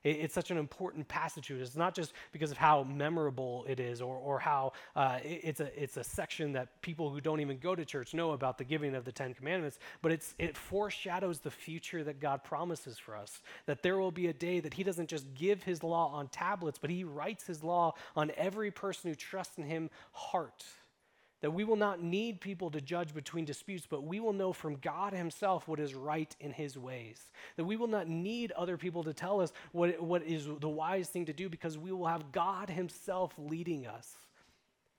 It, 0.04 0.18
it's 0.18 0.34
such 0.34 0.52
an 0.52 0.58
important 0.58 1.08
passage. 1.08 1.50
It's 1.50 1.76
not 1.76 1.96
just 1.96 2.14
because 2.32 2.52
of 2.52 2.58
how 2.58 2.84
memorable 2.84 3.66
it 3.68 3.80
is 3.80 4.02
or, 4.02 4.18
or 4.18 4.40
how 4.40 4.74
uh, 4.96 5.20
it, 5.24 5.42
it's, 5.44 5.60
a, 5.60 5.82
it's 5.82 5.98
a 5.98 6.04
section 6.04 6.54
that 6.54 6.82
people 6.82 7.10
who 7.10 7.22
don't 7.22 7.40
even 7.40 7.58
go 7.58 7.76
to 7.76 7.86
church 7.86 8.14
know 8.14 8.32
about 8.32 8.58
the 8.58 8.64
giving 8.64 8.96
of 8.96 9.06
the 9.06 9.12
Ten 9.12 9.34
Commandments, 9.34 9.80
but 10.02 10.12
it's, 10.12 10.36
it 10.40 10.58
foreshadows 10.58 11.40
the 11.40 11.52
future 11.52 12.04
that 12.04 12.20
God 12.20 12.44
promises 12.44 12.98
for 12.98 13.16
us. 13.16 13.42
That 13.66 13.84
there 13.84 13.98
will 13.98 14.12
be 14.12 14.28
a 14.28 14.34
day 14.34 14.60
that 14.60 14.74
He 14.74 14.84
doesn't 14.84 15.10
just 15.10 15.34
give 15.34 15.64
His 15.64 15.84
law 15.84 16.12
on 16.14 16.28
tablets, 16.28 16.78
but 16.80 16.90
He 16.90 17.04
writes 17.04 17.46
His 17.46 17.64
law 17.64 17.94
on 18.16 18.32
every 18.38 18.72
person 18.72 19.10
who 19.10 19.16
trusts 19.16 19.58
in 19.58 19.64
Him 19.64 19.90
heart 20.12 20.64
that 21.44 21.52
we 21.52 21.66
will 21.66 21.76
not 21.76 22.02
need 22.02 22.40
people 22.40 22.72
to 22.72 22.80
judge 22.80 23.14
between 23.14 23.44
disputes, 23.44 23.86
but 23.88 24.06
we 24.06 24.22
will 24.22 24.32
know 24.32 24.54
from 24.54 24.78
God 24.78 25.12
Himself 25.12 25.68
what 25.68 25.78
is 25.78 25.94
right 25.94 26.34
in 26.40 26.54
His 26.54 26.78
ways. 26.78 27.22
That 27.58 27.66
we 27.66 27.76
will 27.76 27.88
not 27.88 28.08
need 28.08 28.54
other 28.54 28.78
people 28.78 29.04
to 29.04 29.14
tell 29.14 29.42
us 29.42 29.52
what, 29.74 30.02
what 30.02 30.24
is 30.24 30.48
the 30.62 30.70
wise 30.70 31.10
thing 31.10 31.26
to 31.26 31.34
do 31.34 31.50
because 31.50 31.78
we 31.78 31.92
will 31.92 32.08
have 32.08 32.32
God 32.32 32.70
Himself 32.70 33.34
leading 33.38 33.86
us. 33.86 34.16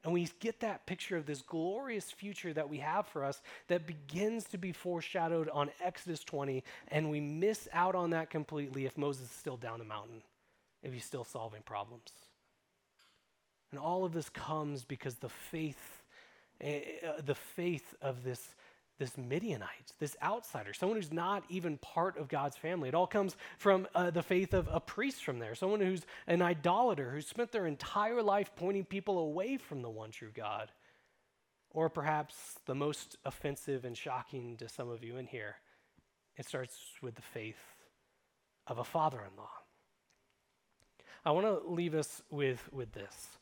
And 0.05 0.13
we 0.13 0.29
get 0.39 0.61
that 0.61 0.85
picture 0.85 1.17
of 1.17 1.25
this 1.25 1.41
glorious 1.41 2.11
future 2.11 2.53
that 2.53 2.69
we 2.69 2.77
have 2.77 3.07
for 3.07 3.25
us 3.25 3.41
that 3.69 3.87
begins 3.87 4.45
to 4.49 4.59
be 4.59 4.73
foreshadowed 4.73 5.49
on 5.49 5.71
Exodus 5.83 6.23
20, 6.25 6.63
and 6.89 7.11
we 7.11 7.21
miss 7.21 7.71
out 7.73 7.95
on 7.95 8.11
that 8.11 8.29
completely 8.29 8.85
if 8.85 8.99
Moses 8.99 9.31
is 9.31 9.35
still 9.35 9.57
down 9.57 9.79
the 9.79 9.87
mountain, 9.87 10.21
if 10.83 10.93
he's 10.93 11.07
still 11.07 11.25
solving 11.25 11.63
problems. 11.63 12.13
And 13.71 13.81
all 13.81 14.05
of 14.05 14.13
this 14.13 14.29
comes 14.29 14.85
because 14.85 15.15
the 15.15 15.31
faith 15.31 16.04
Eh, 16.61 16.81
eh, 17.03 17.07
uh, 17.07 17.21
the 17.25 17.35
faith 17.35 17.95
of 18.01 18.23
this, 18.23 18.55
this 18.99 19.17
Midianite, 19.19 19.93
this 19.99 20.17
outsider, 20.23 20.73
someone 20.73 20.97
who's 20.97 21.13
not 21.13 21.45
even 21.49 21.79
part 21.79 22.17
of 22.17 22.29
God's 22.29 22.57
family. 22.57 22.89
It 22.89 22.95
all 22.95 23.07
comes 23.07 23.37
from 23.59 23.89
uh, 23.95 24.11
the 24.11 24.23
faith 24.23 24.55
of 24.55 24.69
a 24.71 24.81
priest 24.81 25.25
from 25.25 25.39
there, 25.39 25.55
someone 25.55 25.81
who's 25.81 26.07
an 26.27 26.43
idolater, 26.43 27.11
who 27.11 27.21
spent 27.21 27.53
their 27.53 27.67
entire 27.67 28.23
life 28.23 28.53
pointing 28.57 28.85
people 28.85 29.19
away 29.19 29.57
from 29.57 29.83
the 29.83 29.91
one 29.91 30.11
true 30.11 30.31
God. 30.33 30.71
Or 31.71 31.89
perhaps 31.89 32.35
the 32.67 32.75
most 32.75 33.17
offensive 33.25 33.85
and 33.85 33.97
shocking 33.97 34.57
to 34.59 34.69
some 34.69 34.89
of 34.89 35.03
you 35.03 35.17
in 35.17 35.27
here, 35.27 35.57
it 36.37 36.47
starts 36.47 36.79
with 37.03 37.17
the 37.17 37.23
faith 37.23 37.59
of 38.69 38.79
a 38.79 38.85
father 38.85 39.19
in 39.19 39.37
law. 39.37 39.51
I 41.25 41.33
want 41.33 41.47
to 41.47 41.69
leave 41.69 41.95
us 41.95 42.23
with, 42.31 42.69
with 42.73 42.93
this. 42.93 43.39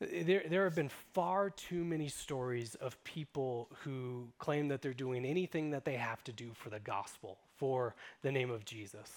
There, 0.00 0.42
there 0.48 0.64
have 0.64 0.74
been 0.74 0.90
far 1.12 1.50
too 1.50 1.84
many 1.84 2.08
stories 2.08 2.74
of 2.76 3.02
people 3.04 3.70
who 3.82 4.28
claim 4.38 4.68
that 4.68 4.82
they're 4.82 4.92
doing 4.92 5.24
anything 5.24 5.70
that 5.70 5.84
they 5.84 5.94
have 5.94 6.22
to 6.24 6.32
do 6.32 6.50
for 6.52 6.68
the 6.68 6.80
gospel, 6.80 7.38
for 7.56 7.94
the 8.22 8.32
name 8.32 8.50
of 8.50 8.64
Jesus. 8.64 9.12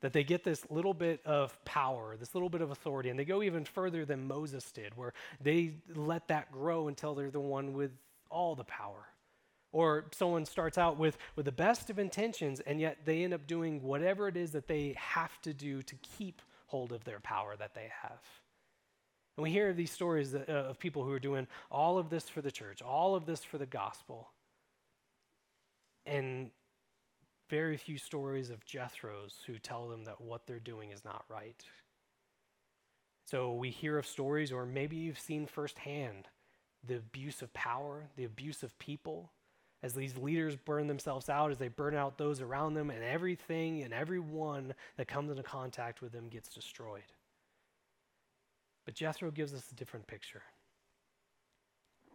That 0.00 0.12
they 0.12 0.24
get 0.24 0.44
this 0.44 0.68
little 0.68 0.94
bit 0.94 1.20
of 1.24 1.64
power, 1.64 2.16
this 2.18 2.34
little 2.34 2.50
bit 2.50 2.60
of 2.60 2.70
authority, 2.70 3.08
and 3.08 3.18
they 3.18 3.24
go 3.24 3.42
even 3.42 3.64
further 3.64 4.04
than 4.04 4.26
Moses 4.26 4.70
did, 4.72 4.96
where 4.96 5.12
they 5.40 5.74
let 5.94 6.28
that 6.28 6.50
grow 6.50 6.88
until 6.88 7.14
they're 7.14 7.30
the 7.30 7.40
one 7.40 7.72
with 7.72 7.92
all 8.28 8.54
the 8.54 8.64
power. 8.64 9.06
Or 9.72 10.06
someone 10.12 10.44
starts 10.44 10.76
out 10.76 10.98
with, 10.98 11.16
with 11.36 11.46
the 11.46 11.52
best 11.52 11.88
of 11.88 11.98
intentions, 11.98 12.60
and 12.60 12.80
yet 12.80 12.98
they 13.04 13.22
end 13.24 13.32
up 13.32 13.46
doing 13.46 13.82
whatever 13.82 14.28
it 14.28 14.36
is 14.36 14.50
that 14.52 14.66
they 14.68 14.94
have 14.98 15.40
to 15.42 15.54
do 15.54 15.82
to 15.82 15.94
keep 15.96 16.42
hold 16.66 16.92
of 16.92 17.04
their 17.04 17.20
power 17.20 17.54
that 17.56 17.74
they 17.74 17.90
have. 18.02 18.20
And 19.36 19.42
we 19.42 19.50
hear 19.50 19.72
these 19.72 19.90
stories 19.90 20.32
that, 20.32 20.48
uh, 20.48 20.70
of 20.70 20.78
people 20.78 21.04
who 21.04 21.12
are 21.12 21.18
doing 21.18 21.46
all 21.70 21.98
of 21.98 22.08
this 22.08 22.28
for 22.28 22.40
the 22.40 22.50
church, 22.50 22.80
all 22.80 23.14
of 23.14 23.26
this 23.26 23.44
for 23.44 23.58
the 23.58 23.66
gospel. 23.66 24.30
And 26.06 26.50
very 27.50 27.76
few 27.76 27.98
stories 27.98 28.50
of 28.50 28.64
Jethro's 28.64 29.42
who 29.46 29.58
tell 29.58 29.88
them 29.88 30.04
that 30.04 30.20
what 30.20 30.46
they're 30.46 30.58
doing 30.58 30.90
is 30.90 31.04
not 31.04 31.24
right. 31.28 31.62
So 33.26 33.52
we 33.54 33.70
hear 33.70 33.98
of 33.98 34.06
stories, 34.06 34.52
or 34.52 34.64
maybe 34.64 34.96
you've 34.96 35.18
seen 35.18 35.46
firsthand 35.46 36.28
the 36.86 36.96
abuse 36.96 37.42
of 37.42 37.52
power, 37.52 38.08
the 38.16 38.24
abuse 38.24 38.62
of 38.62 38.78
people, 38.78 39.32
as 39.82 39.94
these 39.94 40.16
leaders 40.16 40.56
burn 40.56 40.86
themselves 40.86 41.28
out, 41.28 41.50
as 41.50 41.58
they 41.58 41.68
burn 41.68 41.94
out 41.94 42.18
those 42.18 42.40
around 42.40 42.74
them, 42.74 42.90
and 42.90 43.02
everything 43.02 43.82
and 43.82 43.92
everyone 43.92 44.74
that 44.96 45.08
comes 45.08 45.30
into 45.30 45.42
contact 45.42 46.00
with 46.00 46.12
them 46.12 46.28
gets 46.28 46.48
destroyed. 46.48 47.12
But 48.86 48.94
Jethro 48.94 49.30
gives 49.32 49.52
us 49.52 49.70
a 49.70 49.74
different 49.74 50.06
picture. 50.06 50.42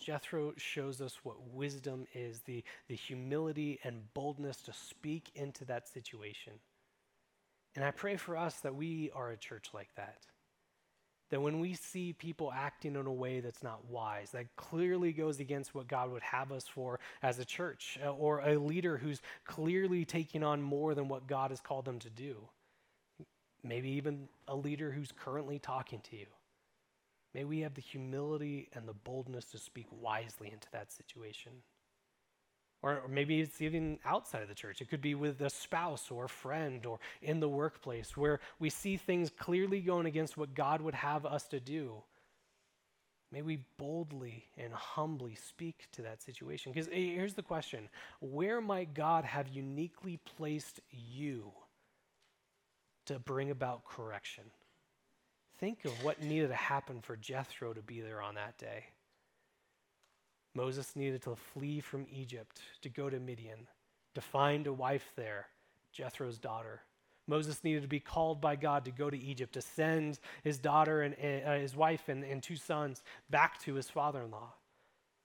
Jethro 0.02 0.54
shows 0.58 1.00
us 1.00 1.20
what 1.24 1.54
wisdom 1.54 2.08
is 2.16 2.40
the, 2.42 2.64
the 2.88 2.96
humility 2.96 3.80
and 3.84 4.12
boldness 4.14 4.58
to 4.64 4.74
speak 4.74 5.30
into 5.36 5.66
that 5.66 5.88
situation. 5.88 6.54
And 7.76 7.86
I 7.86 7.92
pray 7.92 8.16
for 8.16 8.36
us 8.36 8.56
that 8.62 8.74
we 8.74 9.12
are 9.14 9.32
a 9.32 9.38
church 9.38 9.70
like 9.74 9.94
that. 9.96 10.18
That 11.30 11.42
when 11.42 11.60
we 11.60 11.76
see 11.76 12.14
people 12.14 12.52
acting 12.52 12.96
in 12.96 13.06
a 13.06 13.14
way 13.14 13.42
that's 13.42 13.64
not 13.64 13.86
wise, 13.86 14.32
that 14.32 14.56
clearly 14.56 15.14
goes 15.14 15.40
against 15.40 15.76
what 15.76 15.88
God 15.88 16.12
would 16.12 16.24
have 16.24 16.52
us 16.52 16.68
for 16.68 17.00
as 17.22 17.40
a 17.40 17.46
church, 17.46 18.00
uh, 18.04 18.12
or 18.12 18.40
a 18.40 18.58
leader 18.58 18.98
who's 18.98 19.22
clearly 19.46 20.04
taking 20.04 20.44
on 20.44 20.62
more 20.62 20.96
than 20.96 21.08
what 21.08 21.28
God 21.28 21.52
has 21.52 21.62
called 21.62 21.86
them 21.86 22.00
to 22.00 22.10
do, 22.10 22.36
maybe 23.64 23.90
even 23.92 24.28
a 24.48 24.56
leader 24.56 24.92
who's 24.92 25.12
currently 25.12 25.60
talking 25.60 26.02
to 26.10 26.18
you 26.18 26.26
May 27.34 27.46
we 27.46 27.60
have 27.62 27.74
the 27.74 27.82
humility 27.82 28.70
and 28.74 28.88
the 28.88 28.94
boldness 28.94 29.46
to 29.46 29.58
speak 29.58 29.88
wisely 29.92 30.50
into 30.52 30.68
that 30.72 30.92
situation. 30.92 31.54
Or, 32.84 33.00
or, 33.00 33.08
maybe 33.08 33.40
it's 33.40 33.62
even 33.62 34.00
outside 34.06 34.42
of 34.42 34.50
the 34.50 34.56
church. 34.56 34.82
It 34.82 34.90
could 34.90 35.02
be 35.02 35.14
with 35.14 35.40
a 35.42 35.50
spouse 35.50 36.10
or 36.10 36.26
a 36.26 36.30
friend 36.30 36.86
or 36.86 37.00
in 37.22 37.40
the 37.40 37.48
workplace 37.48 38.18
where 38.18 38.40
we 38.60 38.70
see 38.70 38.98
things 38.98 39.30
clearly 39.30 39.82
going 39.82 40.08
against 40.08 40.36
what 40.36 40.56
God 40.56 40.82
would 40.82 40.96
have 40.96 41.26
us 41.26 41.48
to 41.50 41.60
do. 41.60 42.02
May 43.32 43.44
we 43.44 43.60
boldly 43.78 44.46
and 44.58 44.74
humbly 44.74 45.36
speak 45.36 45.88
to 45.94 46.02
that 46.02 46.22
situation. 46.22 46.74
Because 46.74 46.90
here's 46.92 47.34
the 47.34 47.44
question 47.44 47.88
Where 48.20 48.60
might 48.60 48.94
God 48.94 49.24
have 49.26 49.48
uniquely 49.48 50.18
placed 50.18 50.82
you 50.90 51.52
to 53.06 53.20
bring 53.20 53.52
about 53.52 53.86
correction? 53.86 54.46
Think 55.62 55.86
of 55.86 56.04
what 56.04 56.22
needed 56.22 56.50
to 56.50 56.56
happen 56.56 57.00
for 57.02 57.16
Jethro 57.16 57.72
to 57.72 57.82
be 57.82 58.02
there 58.02 58.22
on 58.22 58.36
that 58.36 58.58
day. 58.58 58.86
Moses 60.56 60.96
needed 60.96 61.22
to 61.22 61.36
flee 61.54 61.80
from 61.80 62.08
Egypt 62.12 62.60
to 62.82 62.90
go 62.90 63.10
to 63.10 63.20
Midian, 63.20 63.68
to 64.16 64.22
find 64.22 64.68
a 64.68 64.74
wife 64.74 65.14
there, 65.16 65.46
Jethro's 65.94 66.40
daughter. 66.40 66.82
Moses 67.28 67.64
needed 67.64 67.84
to 67.84 67.88
be 67.88 68.00
called 68.00 68.42
by 68.42 68.56
God 68.56 68.84
to 68.86 68.92
go 68.92 69.10
to 69.10 69.18
Egypt, 69.18 69.54
to 69.54 69.62
send 69.62 70.20
his 70.44 70.58
daughter 70.58 71.04
and 71.04 71.16
uh, 71.46 71.54
his 71.54 71.76
wife 71.76 72.10
and, 72.10 72.24
and 72.24 72.42
two 72.42 72.56
sons 72.56 73.04
back 73.30 73.62
to 73.62 73.76
his 73.76 73.90
father 73.90 74.24
in 74.24 74.32
law. 74.32 74.54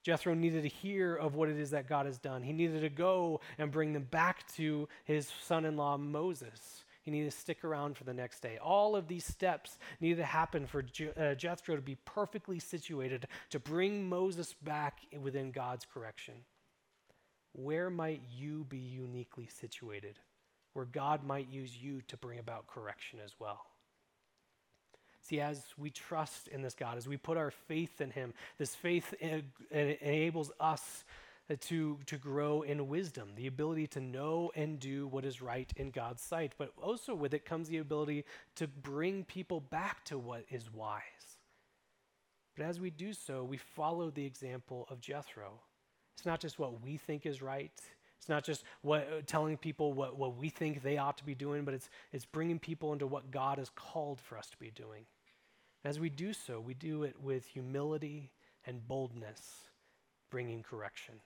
Jethro 0.05 0.35
needed 0.35 0.62
to 0.62 0.68
hear 0.68 1.16
of 1.16 1.35
what 1.35 1.49
it 1.49 1.59
is 1.59 1.70
that 1.70 1.88
God 1.88 2.07
has 2.07 2.18
done. 2.18 2.42
He 2.42 2.53
needed 2.53 2.83
to 2.83 2.90
go 2.90 3.40
and 3.59 3.72
bring 3.72 3.94
them 3.94 4.05
back 4.05 4.46
to 4.53 4.87
his 5.05 5.33
son 5.42 5.64
in 5.64 5.77
law, 5.77 5.96
Moses. 5.96 6.85
He 7.07 7.12
needed 7.12 7.31
to 7.31 7.38
stick 7.38 7.62
around 7.62 7.97
for 7.97 8.03
the 8.03 8.12
next 8.12 8.40
day. 8.40 8.59
All 8.59 8.97
of 8.97 9.07
these 9.07 9.25
steps 9.25 9.79
needed 10.01 10.16
to 10.16 10.25
happen 10.25 10.66
for 10.66 10.85
uh, 11.16 11.37
Jethro 11.37 11.77
to 11.77 11.81
be 11.81 11.95
perfectly 12.05 12.59
situated 12.59 13.29
to 13.51 13.61
bring 13.61 14.09
Moses 14.09 14.57
back 14.61 14.99
within 15.23 15.53
God's 15.53 15.87
correction. 15.87 16.35
Where 17.53 17.90
might 17.90 18.23
you 18.37 18.66
be 18.69 18.79
uniquely 18.79 19.47
situated? 19.47 20.19
Where 20.73 20.85
God 20.85 21.23
might 21.25 21.49
use 21.49 21.77
you 21.81 22.03
to 22.09 22.16
bring 22.16 22.40
about 22.40 22.66
correction 22.66 23.21
as 23.25 23.31
well. 23.38 23.61
See, 25.23 25.40
as 25.40 25.62
we 25.79 25.90
trust 25.90 26.49
in 26.49 26.61
this 26.61 26.75
God, 26.75 26.99
as 26.99 27.07
we 27.07 27.16
put 27.16 27.37
our 27.37 27.53
faith 27.53 28.01
in 28.01 28.11
Him, 28.11 28.35
this 28.59 28.75
faith 28.75 29.14
enables 29.71 30.51
us 30.59 31.05
to, 31.54 31.98
to 32.06 32.16
grow 32.18 32.62
in 32.62 32.88
wisdom, 32.88 33.30
the 33.37 33.46
ability 33.46 33.87
to 33.87 34.00
know 34.00 34.50
and 34.56 34.80
do 34.80 35.06
what 35.06 35.24
is 35.24 35.40
right 35.40 35.72
in 35.76 35.90
God's 35.90 36.22
sight. 36.22 36.54
But 36.59 36.72
also 36.82 37.14
with 37.14 37.35
it 37.35 37.44
comes 37.44 37.68
the 37.68 37.78
ability 37.78 38.24
to 38.56 38.66
bring 38.66 39.24
people 39.24 39.61
back 39.61 40.04
to 40.06 40.18
what 40.18 40.44
is 40.50 40.72
wise. 40.72 41.02
But 42.56 42.66
as 42.66 42.80
we 42.80 42.90
do 42.90 43.12
so, 43.12 43.44
we 43.44 43.59
follow 43.59 44.11
the 44.11 44.24
example 44.24 44.87
of 44.90 45.00
Jethro. 45.00 45.61
It's 46.16 46.26
not 46.26 46.40
just 46.40 46.59
what 46.59 46.82
we 46.82 46.96
think 46.96 47.26
is 47.26 47.42
right. 47.42 47.70
It's 48.18 48.28
not 48.28 48.44
just 48.44 48.64
what, 48.80 49.02
uh, 49.02 49.20
telling 49.26 49.56
people 49.56 49.92
what, 49.92 50.18
what 50.18 50.37
we 50.37 50.48
think 50.48 50.82
they 50.82 50.96
ought 50.96 51.18
to 51.18 51.24
be 51.24 51.35
doing, 51.35 51.64
but 51.64 51.74
it's, 51.74 51.90
it's 52.12 52.24
bringing 52.24 52.59
people 52.59 52.92
into 52.92 53.06
what 53.06 53.30
God 53.30 53.59
has 53.59 53.70
called 53.70 54.20
for 54.20 54.38
us 54.38 54.48
to 54.50 54.56
be 54.56 54.70
doing. 54.70 55.04
And 55.85 55.90
As 55.90 56.00
we 56.00 56.09
do 56.09 56.32
so, 56.32 56.59
we 56.59 56.74
do 56.74 57.04
it 57.04 57.20
with 57.20 57.46
humility 57.46 58.32
and 58.64 58.88
boldness, 58.88 59.68
bringing 60.30 60.62
correction. 60.62 61.16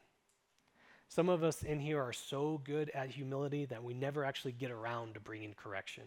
Some 1.11 1.29
of 1.29 1.43
us 1.43 1.65
in 1.65 1.81
here 1.81 2.01
are 2.01 2.13
so 2.13 2.61
good 2.65 2.89
at 2.91 3.11
humility 3.11 3.65
that 3.65 3.83
we 3.83 3.95
never 3.95 4.25
actually 4.25 4.53
get 4.53 4.71
around 4.71 5.15
to 5.15 5.21
bringing 5.21 5.55
correction. 5.55 6.05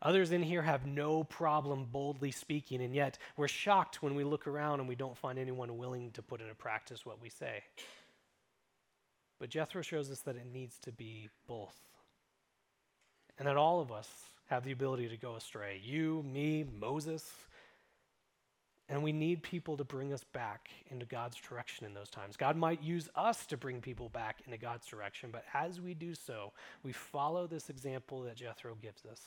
Others 0.00 0.30
in 0.30 0.40
here 0.40 0.62
have 0.62 0.86
no 0.86 1.24
problem 1.24 1.84
boldly 1.90 2.30
speaking, 2.30 2.80
and 2.80 2.94
yet 2.94 3.18
we're 3.36 3.48
shocked 3.48 4.00
when 4.00 4.14
we 4.14 4.22
look 4.22 4.46
around 4.46 4.78
and 4.78 4.88
we 4.88 4.94
don't 4.94 5.18
find 5.18 5.36
anyone 5.36 5.76
willing 5.76 6.12
to 6.12 6.22
put 6.22 6.40
into 6.40 6.54
practice 6.54 7.04
what 7.04 7.20
we 7.20 7.28
say. 7.28 7.64
But 9.40 9.50
Jethro 9.50 9.82
shows 9.82 10.12
us 10.12 10.20
that 10.20 10.36
it 10.36 10.46
needs 10.46 10.78
to 10.82 10.92
be 10.92 11.28
both. 11.48 11.74
And 13.36 13.48
that 13.48 13.56
all 13.56 13.80
of 13.80 13.90
us 13.90 14.08
have 14.46 14.62
the 14.62 14.72
ability 14.72 15.08
to 15.08 15.16
go 15.16 15.34
astray. 15.34 15.80
You, 15.84 16.24
me, 16.32 16.64
Moses, 16.78 17.28
and 18.88 19.02
we 19.02 19.12
need 19.12 19.42
people 19.42 19.76
to 19.76 19.84
bring 19.84 20.12
us 20.12 20.24
back 20.32 20.70
into 20.90 21.04
God's 21.04 21.36
direction 21.36 21.84
in 21.84 21.92
those 21.92 22.08
times. 22.08 22.36
God 22.36 22.56
might 22.56 22.82
use 22.82 23.08
us 23.14 23.44
to 23.46 23.56
bring 23.56 23.80
people 23.80 24.08
back 24.08 24.40
into 24.46 24.56
God's 24.56 24.86
direction, 24.86 25.30
but 25.30 25.44
as 25.52 25.80
we 25.80 25.92
do 25.94 26.14
so, 26.14 26.52
we 26.82 26.92
follow 26.92 27.46
this 27.46 27.68
example 27.68 28.22
that 28.22 28.36
Jethro 28.36 28.74
gives 28.80 29.04
us. 29.04 29.20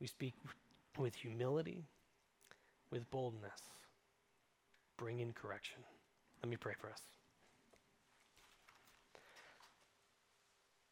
We 0.00 0.06
speak 0.06 0.34
with 0.98 1.14
humility, 1.14 1.84
with 2.90 3.10
boldness, 3.10 3.60
bring 4.98 5.20
in 5.20 5.32
correction. 5.32 5.78
Let 6.42 6.50
me 6.50 6.56
pray 6.56 6.74
for 6.78 6.90
us. 6.90 7.00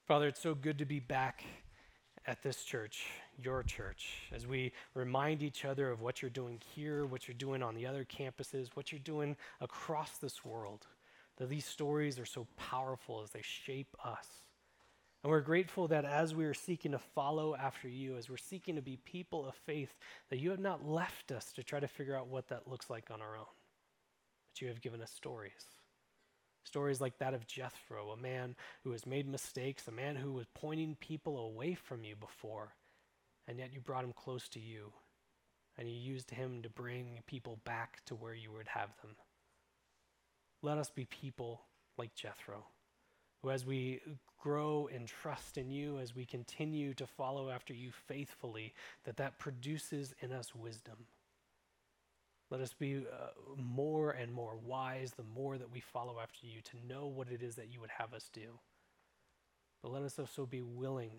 Father, 0.09 0.29
it's 0.29 0.41
so 0.41 0.55
good 0.55 0.79
to 0.79 0.85
be 0.85 0.99
back 0.99 1.45
at 2.27 2.43
this 2.43 2.65
church, 2.65 3.07
your 3.43 3.63
church, 3.63 4.29
as 4.33 4.47
we 4.47 4.73
remind 4.95 5.43
each 5.43 5.65
other 5.65 5.91
of 5.91 6.01
what 6.01 6.23
you're 6.23 6.31
doing 6.31 6.61
here, 6.75 7.05
what 7.05 7.27
you're 7.27 7.35
doing 7.35 7.63
on 7.63 7.75
the 7.75 7.87
other 7.87 8.05
campuses, 8.05 8.69
what 8.75 8.93
you're 8.93 9.01
doing 9.01 9.37
across 9.61 10.19
this 10.19 10.45
world. 10.45 10.87
That 11.39 11.49
these 11.49 11.65
stories 11.65 12.19
are 12.19 12.27
so 12.27 12.47
powerful 12.57 13.23
as 13.23 13.31
they 13.31 13.43
shape 13.43 13.97
us. 14.05 14.27
And 15.23 15.31
we're 15.31 15.41
grateful 15.41 15.89
that 15.89 16.05
as 16.05 16.35
we 16.35 16.45
are 16.45 16.55
seeking 16.55 16.93
to 16.93 16.99
follow 16.99 17.55
after 17.55 17.89
you, 17.89 18.17
as 18.17 18.29
we're 18.29 18.37
seeking 18.37 18.77
to 18.77 18.83
be 18.83 18.99
people 18.99 19.47
of 19.47 19.55
faith, 19.55 19.95
that 20.31 20.39
you 20.39 20.51
have 20.51 20.61
not 20.61 20.87
left 20.87 21.33
us 21.33 21.53
to 21.53 21.63
try 21.63 21.81
to 21.81 21.89
figure 21.89 22.17
out 22.17 22.29
what 22.29 22.49
that 22.49 22.69
looks 22.69 22.91
like 22.91 23.11
on 23.11 23.21
our 23.21 23.37
own, 23.37 23.47
but 24.53 24.61
you 24.61 24.69
have 24.69 24.81
given 24.81 25.01
us 25.01 25.11
stories. 25.13 25.82
Stories 26.65 27.01
like 27.01 27.19
that 27.19 27.35
of 27.35 27.47
Jethro, 27.47 28.11
a 28.11 28.17
man 28.17 28.55
who 28.85 28.93
has 28.93 29.07
made 29.07 29.29
mistakes, 29.29 29.89
a 29.89 29.93
man 29.93 30.17
who 30.17 30.33
was 30.33 30.47
pointing 30.55 30.97
people 30.97 31.39
away 31.39 31.75
from 31.75 32.05
you 32.05 32.15
before, 32.15 32.75
and 33.49 33.59
yet 33.59 33.73
you 33.73 33.81
brought 33.81 34.05
him 34.05 34.13
close 34.13 34.49
to 34.51 34.61
you, 34.61 34.93
and 35.77 35.89
you 35.89 35.95
used 35.95 36.31
him 36.31 36.63
to 36.63 36.71
bring 36.71 37.21
people 37.27 37.59
back 37.65 38.05
to 38.07 38.15
where 38.15 38.35
you 38.35 38.53
would 38.53 38.69
have 38.69 38.91
them. 39.03 39.17
Let 40.63 40.79
us 40.79 40.91
be 40.91 41.05
people 41.07 41.63
like 41.99 42.15
Jethro, 42.15 42.65
who, 43.43 43.51
as 43.51 43.67
we 43.67 44.01
grow 44.41 44.89
and 44.95 45.09
trust 45.09 45.59
in 45.59 45.71
you, 45.71 45.99
as 45.99 46.15
we 46.15 46.25
continue 46.25 46.95
to 46.95 47.07
follow 47.07 47.51
after 47.51 47.75
you 47.75 47.91
faithfully, 48.07 48.73
that 49.05 49.17
that 49.17 49.39
produces 49.39 50.15
in 50.21 50.33
us 50.33 50.55
wisdom 50.55 51.07
let 52.53 52.61
us 52.61 52.75
be 52.75 52.99
uh, 52.99 53.29
more 53.57 54.11
and 54.11 54.31
more 54.31 54.59
wise 54.63 55.13
the 55.17 55.25
more 55.35 55.57
that 55.57 55.73
we 55.73 55.81
follow 55.81 56.19
after 56.23 56.47
you 56.47 56.61
to 56.61 56.87
know 56.87 57.07
what 57.07 57.31
it 57.31 57.43
is 57.43 57.55
that 57.55 57.73
you 57.73 57.81
would 57.81 57.89
have 57.97 58.13
us 58.13 58.29
do. 58.31 58.59
But 59.83 59.91
let 59.91 60.03
us 60.03 60.19
also 60.19 60.45
be 60.45 60.61
willing 60.61 61.13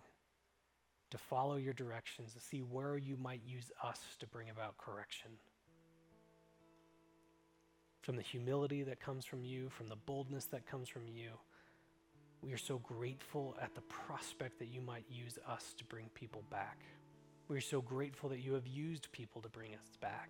to 1.09 1.17
follow 1.17 1.55
your 1.55 1.73
directions, 1.73 2.33
to 2.33 2.39
see 2.39 2.59
where 2.59 2.97
you 2.97 3.17
might 3.17 3.41
use 3.43 3.71
us 3.83 3.99
to 4.19 4.27
bring 4.27 4.51
about 4.51 4.77
correction. 4.77 5.31
From 8.03 8.15
the 8.15 8.21
humility 8.21 8.83
that 8.83 8.99
comes 8.99 9.25
from 9.25 9.43
you, 9.43 9.69
from 9.69 9.87
the 9.87 9.95
boldness 9.95 10.45
that 10.45 10.67
comes 10.67 10.87
from 10.87 11.07
you, 11.07 11.31
we 12.43 12.53
are 12.53 12.57
so 12.59 12.77
grateful 12.77 13.57
at 13.59 13.73
the 13.73 13.81
prospect 13.81 14.59
that 14.59 14.67
you 14.67 14.81
might 14.81 15.05
use 15.09 15.39
us 15.49 15.73
to 15.79 15.83
bring 15.85 16.09
people 16.13 16.43
back. 16.51 16.81
We 17.47 17.57
are 17.57 17.61
so 17.61 17.81
grateful 17.81 18.29
that 18.29 18.41
you 18.41 18.53
have 18.53 18.67
used 18.67 19.11
people 19.11 19.41
to 19.41 19.49
bring 19.49 19.73
us 19.73 19.97
back. 19.99 20.29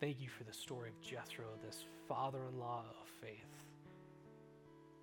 Thank 0.00 0.20
you 0.20 0.28
for 0.28 0.44
the 0.44 0.52
story 0.52 0.90
of 0.90 1.00
Jethro, 1.00 1.46
this 1.64 1.84
father 2.08 2.40
in 2.50 2.58
law 2.58 2.84
of 3.00 3.08
faith. 3.20 3.30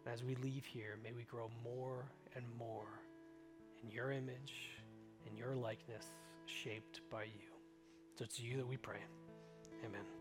As 0.06 0.24
we 0.24 0.36
leave 0.36 0.66
here, 0.66 0.98
may 1.04 1.12
we 1.12 1.24
grow 1.24 1.50
more 1.64 2.06
and 2.36 2.44
more 2.60 2.88
in 3.84 3.90
your 3.90 4.12
image, 4.12 4.54
in 5.30 5.38
your 5.38 5.56
likeness, 5.56 6.06
shaped 6.46 7.02
by 7.10 7.24
you. 7.24 7.52
So 8.16 8.26
it's 8.26 8.40
you 8.40 8.58
that 8.58 8.68
we 8.68 8.78
pray. 8.78 9.00
Amen. 9.86 10.21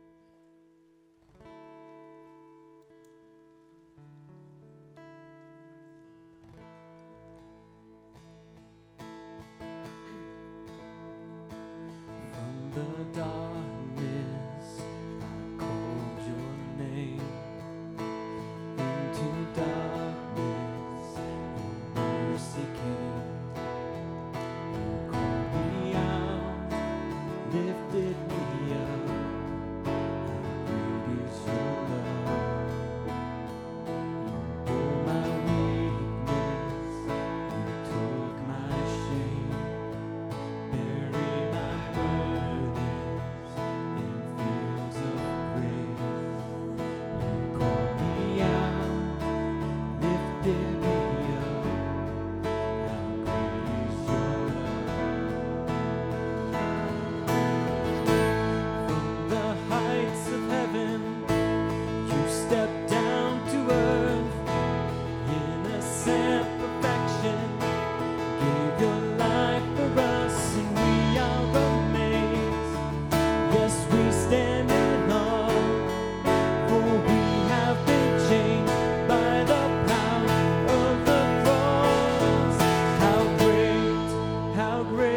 how 84.61 84.83
great. 84.85 85.10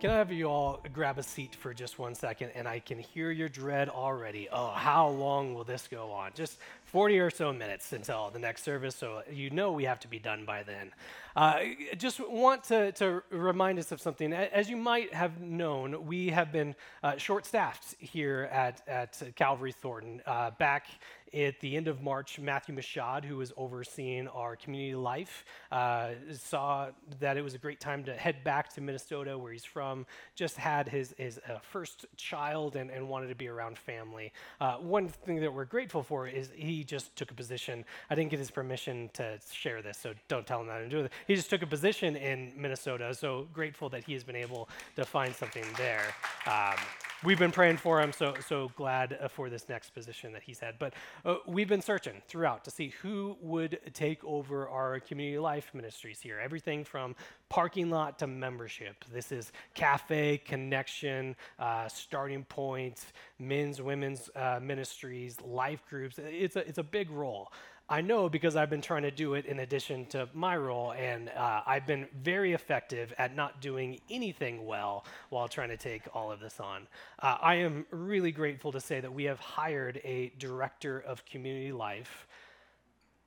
Can 0.00 0.08
I 0.08 0.16
have 0.16 0.32
you 0.32 0.46
all 0.46 0.80
grab 0.94 1.18
a 1.18 1.22
seat 1.22 1.54
for 1.54 1.74
just 1.74 1.98
one 1.98 2.14
second? 2.14 2.52
And 2.54 2.66
I 2.66 2.78
can 2.78 2.98
hear 2.98 3.30
your 3.30 3.50
dread 3.50 3.90
already. 3.90 4.48
Oh, 4.50 4.70
how 4.70 5.08
long 5.08 5.52
will 5.52 5.64
this 5.64 5.86
go 5.88 6.10
on? 6.10 6.30
Just 6.34 6.56
40 6.84 7.18
or 7.18 7.28
so 7.28 7.52
minutes 7.52 7.92
until 7.92 8.30
the 8.30 8.38
next 8.38 8.62
service, 8.62 8.96
so 8.96 9.22
you 9.30 9.50
know 9.50 9.72
we 9.72 9.84
have 9.84 10.00
to 10.00 10.08
be 10.08 10.18
done 10.18 10.46
by 10.46 10.62
then. 10.62 10.90
Uh, 11.36 11.60
just 11.98 12.18
want 12.18 12.64
to, 12.64 12.92
to 12.92 13.22
remind 13.28 13.78
us 13.78 13.92
of 13.92 14.00
something. 14.00 14.32
As 14.32 14.70
you 14.70 14.78
might 14.78 15.12
have 15.12 15.38
known, 15.38 16.06
we 16.06 16.30
have 16.30 16.50
been 16.50 16.74
uh, 17.02 17.18
short 17.18 17.44
staffed 17.44 17.94
here 17.98 18.48
at, 18.50 18.80
at 18.88 19.22
Calvary 19.36 19.72
Thornton. 19.72 20.22
Uh, 20.24 20.50
back 20.52 20.86
at 21.32 21.60
the 21.60 21.76
end 21.76 21.88
of 21.88 22.02
March, 22.02 22.38
Matthew 22.38 22.74
Mashad, 22.74 23.24
who 23.24 23.36
was 23.36 23.52
overseeing 23.56 24.28
our 24.28 24.56
community 24.56 24.94
life, 24.94 25.44
uh, 25.70 26.10
saw 26.32 26.88
that 27.20 27.36
it 27.36 27.42
was 27.42 27.54
a 27.54 27.58
great 27.58 27.80
time 27.80 28.04
to 28.04 28.14
head 28.14 28.42
back 28.44 28.72
to 28.74 28.80
Minnesota, 28.80 29.36
where 29.38 29.52
he's 29.52 29.64
from. 29.64 30.06
Just 30.34 30.56
had 30.56 30.88
his, 30.88 31.14
his 31.18 31.38
uh, 31.48 31.58
first 31.60 32.06
child 32.16 32.76
and, 32.76 32.90
and 32.90 33.08
wanted 33.08 33.28
to 33.28 33.34
be 33.34 33.48
around 33.48 33.78
family. 33.78 34.32
Uh, 34.60 34.76
one 34.76 35.08
thing 35.08 35.40
that 35.40 35.52
we're 35.52 35.64
grateful 35.64 36.02
for 36.02 36.26
is 36.26 36.50
he 36.54 36.84
just 36.84 37.14
took 37.16 37.30
a 37.30 37.34
position. 37.34 37.84
I 38.08 38.14
didn't 38.14 38.30
get 38.30 38.38
his 38.38 38.50
permission 38.50 39.10
to 39.14 39.38
share 39.52 39.82
this, 39.82 39.98
so 39.98 40.14
don't 40.28 40.46
tell 40.46 40.60
him 40.60 40.66
that 40.66 40.82
I'm 40.82 40.90
it. 40.90 41.12
He 41.26 41.34
just 41.34 41.50
took 41.50 41.62
a 41.62 41.66
position 41.66 42.16
in 42.16 42.52
Minnesota, 42.56 43.14
so 43.14 43.46
grateful 43.52 43.88
that 43.90 44.04
he 44.04 44.12
has 44.14 44.24
been 44.24 44.36
able 44.36 44.68
to 44.96 45.04
find 45.04 45.34
something 45.34 45.64
there. 45.76 46.14
Um, 46.46 46.76
we've 47.24 47.38
been 47.38 47.52
praying 47.52 47.76
for 47.76 48.00
him, 48.00 48.12
so 48.12 48.34
so 48.46 48.70
glad 48.76 49.18
uh, 49.20 49.28
for 49.28 49.50
this 49.50 49.68
next 49.68 49.90
position 49.90 50.32
that 50.32 50.42
he's 50.42 50.58
had. 50.58 50.78
But 50.78 50.94
uh, 51.24 51.36
we've 51.46 51.68
been 51.68 51.82
searching 51.82 52.22
throughout 52.28 52.64
to 52.64 52.70
see 52.70 52.88
who 53.02 53.36
would 53.40 53.78
take 53.92 54.24
over 54.24 54.68
our 54.68 55.00
community 55.00 55.38
life 55.38 55.70
ministries 55.74 56.20
here. 56.20 56.40
Everything 56.40 56.84
from 56.84 57.14
parking 57.48 57.90
lot 57.90 58.18
to 58.20 58.26
membership. 58.26 59.04
This 59.12 59.32
is 59.32 59.52
cafe, 59.74 60.38
connection, 60.38 61.36
uh, 61.58 61.88
starting 61.88 62.44
point, 62.44 63.06
men's, 63.38 63.82
women's 63.82 64.30
uh, 64.36 64.60
ministries, 64.62 65.40
life 65.40 65.82
groups. 65.88 66.18
It's 66.18 66.56
a 66.56 66.66
it's 66.66 66.78
a 66.78 66.84
big 66.84 67.10
role. 67.10 67.52
I 67.92 68.02
know 68.02 68.28
because 68.28 68.54
I've 68.54 68.70
been 68.70 68.80
trying 68.80 69.02
to 69.02 69.10
do 69.10 69.34
it 69.34 69.46
in 69.46 69.58
addition 69.58 70.06
to 70.06 70.28
my 70.32 70.56
role, 70.56 70.92
and 70.92 71.28
uh, 71.30 71.62
I've 71.66 71.88
been 71.88 72.06
very 72.22 72.52
effective 72.52 73.12
at 73.18 73.34
not 73.34 73.60
doing 73.60 74.00
anything 74.08 74.64
well 74.64 75.04
while 75.30 75.48
trying 75.48 75.70
to 75.70 75.76
take 75.76 76.02
all 76.14 76.30
of 76.30 76.38
this 76.38 76.60
on. 76.60 76.86
Uh, 77.18 77.36
I 77.42 77.56
am 77.56 77.84
really 77.90 78.30
grateful 78.30 78.70
to 78.70 78.80
say 78.80 79.00
that 79.00 79.12
we 79.12 79.24
have 79.24 79.40
hired 79.40 80.00
a 80.04 80.30
director 80.38 81.00
of 81.00 81.24
community 81.24 81.72
life, 81.72 82.28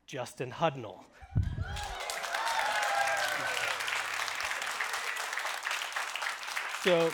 Justin 0.05 0.49
Hudnall. 0.49 0.99
So, 6.85 7.09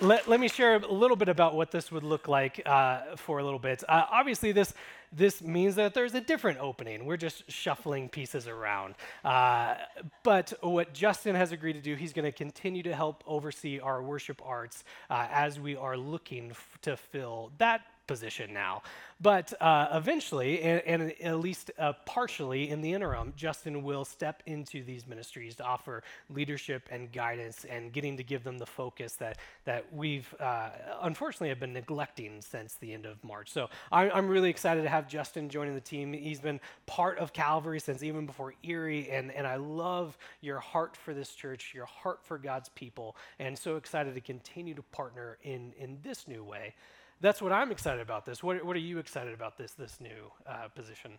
let, 0.00 0.28
let 0.28 0.40
me 0.40 0.48
share 0.48 0.76
a 0.76 0.92
little 0.92 1.16
bit 1.16 1.28
about 1.28 1.54
what 1.54 1.70
this 1.70 1.90
would 1.90 2.04
look 2.04 2.28
like 2.28 2.62
uh, 2.64 3.16
for 3.16 3.38
a 3.38 3.44
little 3.44 3.58
bit. 3.58 3.82
Uh, 3.88 4.04
obviously, 4.10 4.52
this 4.52 4.74
this 5.10 5.40
means 5.40 5.76
that 5.76 5.94
there's 5.94 6.14
a 6.14 6.20
different 6.20 6.58
opening. 6.58 7.06
We're 7.06 7.16
just 7.16 7.50
shuffling 7.50 8.10
pieces 8.10 8.46
around. 8.46 8.94
Uh, 9.24 9.76
but 10.22 10.52
what 10.60 10.92
Justin 10.92 11.34
has 11.34 11.50
agreed 11.50 11.72
to 11.74 11.80
do, 11.80 11.94
he's 11.94 12.12
going 12.12 12.26
to 12.26 12.32
continue 12.32 12.82
to 12.82 12.94
help 12.94 13.24
oversee 13.26 13.80
our 13.80 14.02
worship 14.02 14.42
arts 14.44 14.84
uh, 15.08 15.26
as 15.32 15.58
we 15.58 15.76
are 15.76 15.96
looking 15.96 16.50
f- 16.50 16.78
to 16.82 16.96
fill 16.96 17.52
that 17.56 17.80
position 18.08 18.52
now. 18.52 18.82
But 19.20 19.52
uh, 19.60 19.88
eventually, 19.92 20.62
and, 20.62 21.02
and, 21.02 21.12
at 21.20 21.40
least 21.40 21.72
uh, 21.76 21.92
partially 22.06 22.70
in 22.70 22.80
the 22.80 22.92
interim, 22.92 23.32
Justin 23.36 23.82
will 23.82 24.04
step 24.04 24.44
into 24.46 24.84
these 24.84 25.08
ministries 25.08 25.56
to 25.56 25.64
offer 25.64 26.04
leadership 26.30 26.88
and 26.90 27.10
guidance 27.12 27.66
and 27.68 27.92
getting 27.92 28.16
to 28.16 28.22
give 28.22 28.44
them 28.44 28.58
the 28.58 28.66
focus 28.66 29.14
that, 29.14 29.38
that 29.64 29.92
we've 29.92 30.32
uh, 30.38 30.70
unfortunately 31.02 31.48
have 31.48 31.58
been 31.58 31.72
neglecting 31.72 32.40
since 32.40 32.74
the 32.74 32.92
end 32.94 33.06
of 33.06 33.22
March. 33.24 33.50
So 33.50 33.68
I, 33.90 34.08
I'm 34.08 34.28
really 34.28 34.50
excited 34.50 34.82
to 34.82 34.88
have 34.88 35.08
Justin 35.08 35.48
joining 35.48 35.74
the 35.74 35.80
team. 35.80 36.12
He's 36.12 36.40
been 36.40 36.60
part 36.86 37.18
of 37.18 37.32
Calvary 37.32 37.80
since 37.80 38.04
even 38.04 38.24
before 38.24 38.54
Erie, 38.62 39.10
and, 39.10 39.32
and 39.32 39.48
I 39.48 39.56
love 39.56 40.16
your 40.40 40.60
heart 40.60 40.96
for 40.96 41.12
this 41.12 41.34
church, 41.34 41.72
your 41.74 41.86
heart 41.86 42.20
for 42.22 42.38
God's 42.38 42.68
people, 42.68 43.16
and 43.40 43.58
so 43.58 43.74
excited 43.74 44.14
to 44.14 44.20
continue 44.20 44.74
to 44.74 44.82
partner 44.82 45.38
in, 45.42 45.72
in 45.76 45.98
this 46.04 46.28
new 46.28 46.44
way 46.44 46.74
that's 47.20 47.42
what 47.42 47.52
I'm 47.52 47.70
excited 47.72 48.00
about 48.00 48.24
this. 48.24 48.42
What, 48.42 48.64
what 48.64 48.76
are 48.76 48.80
you 48.80 48.98
excited 48.98 49.34
about 49.34 49.58
this, 49.58 49.72
this 49.72 50.00
new 50.00 50.30
uh, 50.46 50.68
position? 50.68 51.18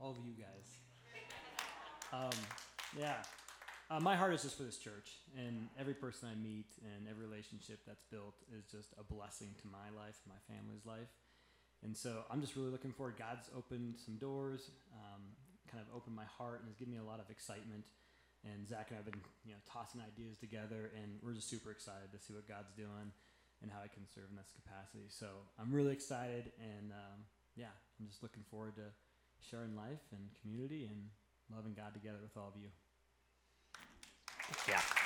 All 0.00 0.10
of 0.10 0.16
you 0.26 0.34
guys. 0.34 0.78
Um, 2.12 2.38
yeah. 2.98 3.22
Uh, 3.90 3.98
my 3.98 4.14
heart 4.14 4.32
is 4.32 4.42
just 4.42 4.56
for 4.56 4.62
this 4.62 4.78
church, 4.78 5.18
and 5.36 5.68
every 5.78 5.94
person 5.94 6.28
I 6.30 6.36
meet 6.38 6.66
and 6.82 7.08
every 7.10 7.26
relationship 7.26 7.80
that's 7.86 8.04
built 8.04 8.34
is 8.56 8.64
just 8.70 8.94
a 8.98 9.02
blessing 9.02 9.50
to 9.62 9.66
my 9.66 9.90
life, 9.98 10.14
my 10.28 10.38
family's 10.46 10.86
life. 10.86 11.10
And 11.82 11.96
so 11.96 12.22
I'm 12.30 12.40
just 12.40 12.54
really 12.54 12.70
looking 12.70 12.92
forward. 12.92 13.14
God's 13.18 13.50
opened 13.56 13.94
some 13.98 14.16
doors, 14.16 14.70
um, 14.94 15.22
kind 15.70 15.82
of 15.82 15.90
opened 15.94 16.14
my 16.14 16.26
heart, 16.38 16.60
and 16.60 16.68
has 16.68 16.76
given 16.76 16.94
me 16.94 17.00
a 17.00 17.06
lot 17.06 17.18
of 17.18 17.30
excitement. 17.30 17.82
And 18.44 18.66
Zach 18.66 18.88
and 18.90 18.96
I 18.96 19.02
have 19.02 19.10
been, 19.10 19.20
you 19.44 19.52
know, 19.52 19.62
tossing 19.66 20.00
ideas 20.00 20.38
together, 20.38 20.90
and 20.94 21.18
we're 21.22 21.34
just 21.34 21.50
super 21.50 21.70
excited 21.70 22.14
to 22.14 22.18
see 22.18 22.32
what 22.32 22.46
God's 22.46 22.70
doing 22.72 23.10
and 23.62 23.70
how 23.70 23.78
I 23.82 23.88
can 23.88 24.06
serve 24.08 24.30
in 24.30 24.36
this 24.36 24.52
capacity. 24.54 25.06
So 25.08 25.26
I'm 25.58 25.72
really 25.72 25.92
excited, 25.92 26.52
and 26.58 26.92
um, 26.92 27.24
yeah, 27.56 27.72
I'm 28.00 28.06
just 28.08 28.22
looking 28.22 28.44
forward 28.50 28.76
to 28.76 28.88
sharing 29.40 29.76
life 29.76 30.04
and 30.12 30.20
community 30.40 30.88
and 30.90 31.08
loving 31.54 31.74
God 31.74 31.94
together 31.94 32.18
with 32.22 32.36
all 32.36 32.52
of 32.54 32.60
you. 32.60 32.68
Yeah. 34.68 34.99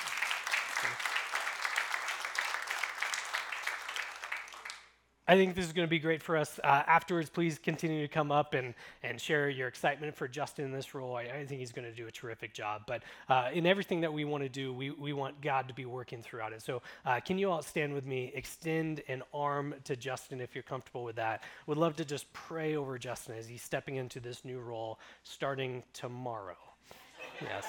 I 5.27 5.35
think 5.35 5.55
this 5.55 5.65
is 5.65 5.73
going 5.73 5.87
to 5.87 5.89
be 5.89 5.97
great 5.97 6.21
for 6.21 6.37
us. 6.37 6.59
Uh, 6.63 6.83
afterwards, 6.85 7.31
please 7.31 7.57
continue 7.57 8.01
to 8.01 8.07
come 8.07 8.31
up 8.31 8.53
and, 8.53 8.75
and 9.01 9.19
share 9.19 9.49
your 9.49 9.67
excitement 9.67 10.15
for 10.15 10.27
Justin 10.27 10.65
in 10.65 10.71
this 10.71 10.93
role. 10.93 11.15
I, 11.15 11.23
I 11.23 11.45
think 11.45 11.59
he's 11.59 11.71
going 11.71 11.85
to 11.85 11.95
do 11.95 12.05
a 12.05 12.11
terrific 12.11 12.53
job. 12.53 12.83
But 12.85 13.01
uh, 13.27 13.49
in 13.51 13.65
everything 13.65 14.01
that 14.01 14.13
we 14.13 14.23
want 14.23 14.43
to 14.43 14.49
do, 14.49 14.71
we, 14.71 14.91
we 14.91 15.13
want 15.13 15.41
God 15.41 15.67
to 15.67 15.73
be 15.73 15.85
working 15.85 16.21
throughout 16.21 16.53
it. 16.53 16.61
So, 16.61 16.83
uh, 17.05 17.19
can 17.21 17.39
you 17.39 17.49
all 17.49 17.63
stand 17.63 17.93
with 17.93 18.05
me? 18.05 18.31
Extend 18.35 19.01
an 19.07 19.23
arm 19.33 19.73
to 19.85 19.95
Justin 19.95 20.41
if 20.41 20.53
you're 20.53 20.63
comfortable 20.63 21.03
with 21.03 21.15
that. 21.15 21.41
Would 21.65 21.79
love 21.79 21.95
to 21.95 22.05
just 22.05 22.31
pray 22.33 22.75
over 22.75 22.99
Justin 22.99 23.35
as 23.35 23.47
he's 23.47 23.63
stepping 23.63 23.95
into 23.95 24.19
this 24.19 24.45
new 24.45 24.59
role 24.59 24.99
starting 25.23 25.81
tomorrow. 25.93 26.57
yes. 27.41 27.65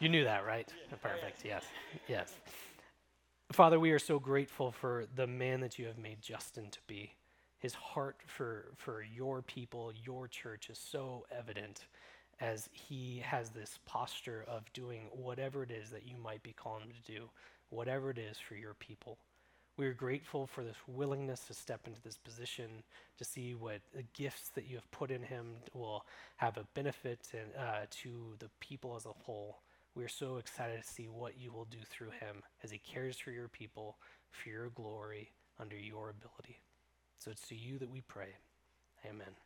You 0.00 0.08
knew 0.08 0.24
that, 0.24 0.46
right? 0.46 0.68
Perfect. 1.02 1.44
Yes. 1.44 1.64
Yes. 2.08 2.34
Father, 3.52 3.78
we 3.78 3.90
are 3.90 3.98
so 3.98 4.18
grateful 4.18 4.72
for 4.72 5.04
the 5.14 5.26
man 5.26 5.60
that 5.60 5.78
you 5.78 5.86
have 5.86 5.98
made 5.98 6.22
Justin 6.22 6.70
to 6.70 6.78
be. 6.86 7.12
His 7.58 7.74
heart 7.74 8.16
for, 8.26 8.72
for 8.78 9.02
your 9.02 9.42
people, 9.42 9.92
your 10.04 10.26
church, 10.26 10.70
is 10.70 10.78
so 10.78 11.26
evident 11.36 11.86
as 12.40 12.70
he 12.72 13.22
has 13.24 13.50
this 13.50 13.78
posture 13.84 14.44
of 14.48 14.72
doing 14.72 15.02
whatever 15.12 15.62
it 15.62 15.70
is 15.70 15.90
that 15.90 16.06
you 16.06 16.16
might 16.16 16.42
be 16.42 16.54
calling 16.54 16.84
him 16.84 16.92
to 16.92 17.12
do, 17.12 17.28
whatever 17.68 18.10
it 18.10 18.18
is 18.18 18.38
for 18.38 18.54
your 18.54 18.74
people. 18.74 19.18
We 19.76 19.86
are 19.86 19.94
grateful 19.94 20.46
for 20.46 20.64
this 20.64 20.76
willingness 20.86 21.44
to 21.46 21.54
step 21.54 21.86
into 21.86 22.00
this 22.00 22.16
position, 22.16 22.82
to 23.18 23.24
see 23.24 23.54
what 23.54 23.80
the 23.94 24.04
gifts 24.14 24.48
that 24.54 24.66
you 24.66 24.76
have 24.76 24.90
put 24.92 25.10
in 25.10 25.22
him 25.22 25.56
will 25.74 26.06
have 26.36 26.56
a 26.56 26.66
benefit 26.74 27.20
uh, 27.58 27.86
to 27.90 28.34
the 28.38 28.48
people 28.60 28.96
as 28.96 29.04
a 29.04 29.12
whole. 29.12 29.58
We 29.94 30.04
are 30.04 30.08
so 30.08 30.36
excited 30.36 30.82
to 30.82 30.88
see 30.88 31.06
what 31.06 31.38
you 31.38 31.52
will 31.52 31.66
do 31.66 31.78
through 31.90 32.10
him 32.10 32.42
as 32.62 32.70
he 32.70 32.78
cares 32.78 33.18
for 33.18 33.30
your 33.30 33.48
people, 33.48 33.98
for 34.30 34.48
your 34.48 34.70
glory, 34.70 35.32
under 35.58 35.76
your 35.76 36.08
ability. 36.08 36.62
So 37.18 37.30
it's 37.30 37.46
to 37.48 37.54
you 37.54 37.78
that 37.78 37.90
we 37.90 38.00
pray. 38.00 38.36
Amen. 39.04 39.36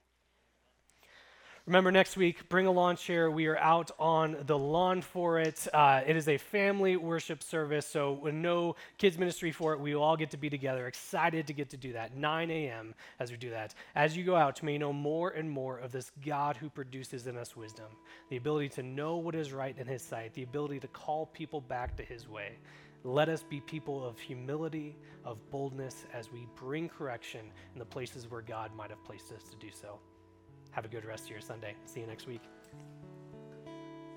Remember, 1.67 1.91
next 1.91 2.17
week, 2.17 2.49
bring 2.49 2.69
a 2.69 2.71
lawn 2.71 2.95
chair. 2.95 3.29
We 3.29 3.49
are 3.49 3.59
out 3.59 3.91
on 3.99 4.37
the 4.47 4.57
lawn 4.57 5.03
for 5.03 5.41
it. 5.41 5.67
Uh, 5.75 6.01
it 6.07 6.15
is 6.15 6.29
a 6.29 6.39
family 6.39 6.97
worship 6.97 7.43
service, 7.43 7.85
so 7.85 8.13
with 8.13 8.35
no 8.35 8.77
kids' 8.99 9.19
ministry 9.19 9.51
for 9.51 9.73
it, 9.73 9.81
we 9.81 9.93
will 9.93 10.01
all 10.05 10.17
get 10.17 10.31
to 10.31 10.37
be 10.37 10.49
together. 10.49 10.87
Excited 10.87 11.49
to 11.49 11.53
get 11.53 11.71
to 11.71 11.77
do 11.77 11.93
that. 11.95 12.17
9 12.17 12.51
a.m. 12.53 12.95
as 13.19 13.33
we 13.33 13.37
do 13.37 13.51
that. 13.51 13.75
As 13.97 14.17
you 14.17 14.23
go 14.23 14.37
out, 14.37 14.63
may 14.63 14.75
you 14.75 14.79
know 14.79 14.93
more 14.93 15.31
and 15.31 15.51
more 15.51 15.79
of 15.79 15.91
this 15.91 16.13
God 16.25 16.57
who 16.57 16.71
produces 16.71 17.27
in 17.27 17.37
us 17.37 17.57
wisdom, 17.57 17.87
the 18.31 18.37
ability 18.37 18.69
to 18.69 18.85
know 18.85 19.17
what 19.17 19.35
is 19.35 19.53
right 19.53 19.77
in 19.77 19.89
His 19.89 20.03
sight, 20.03 20.35
the 20.35 20.45
ability 20.45 20.79
to 20.79 20.89
call 20.89 21.27
people 21.27 21.61
back 21.61 21.97
to 21.97 22.05
His 22.05 22.29
way. 22.29 22.59
Let 23.03 23.29
us 23.29 23.43
be 23.43 23.61
people 23.61 24.07
of 24.07 24.21
humility, 24.21 24.97
of 25.25 25.39
boldness, 25.51 26.05
as 26.15 26.31
we 26.31 26.47
bring 26.55 26.89
correction 26.89 27.51
in 27.73 27.81
the 27.81 27.85
places 27.85 28.31
where 28.31 28.43
God 28.43 28.73
might 28.77 28.91
have 28.91 29.03
placed 29.03 29.33
us 29.33 29.43
to 29.51 29.57
do 29.57 29.73
so. 29.73 29.99
Have 30.77 30.85
a 30.85 30.89
good 30.89 31.07
rest 31.07 31.25
of 31.25 31.31
your 31.31 31.41
Sunday. 31.41 31.75
See 31.87 32.01
you 32.01 32.07
next 32.07 32.27
week. 32.27 32.43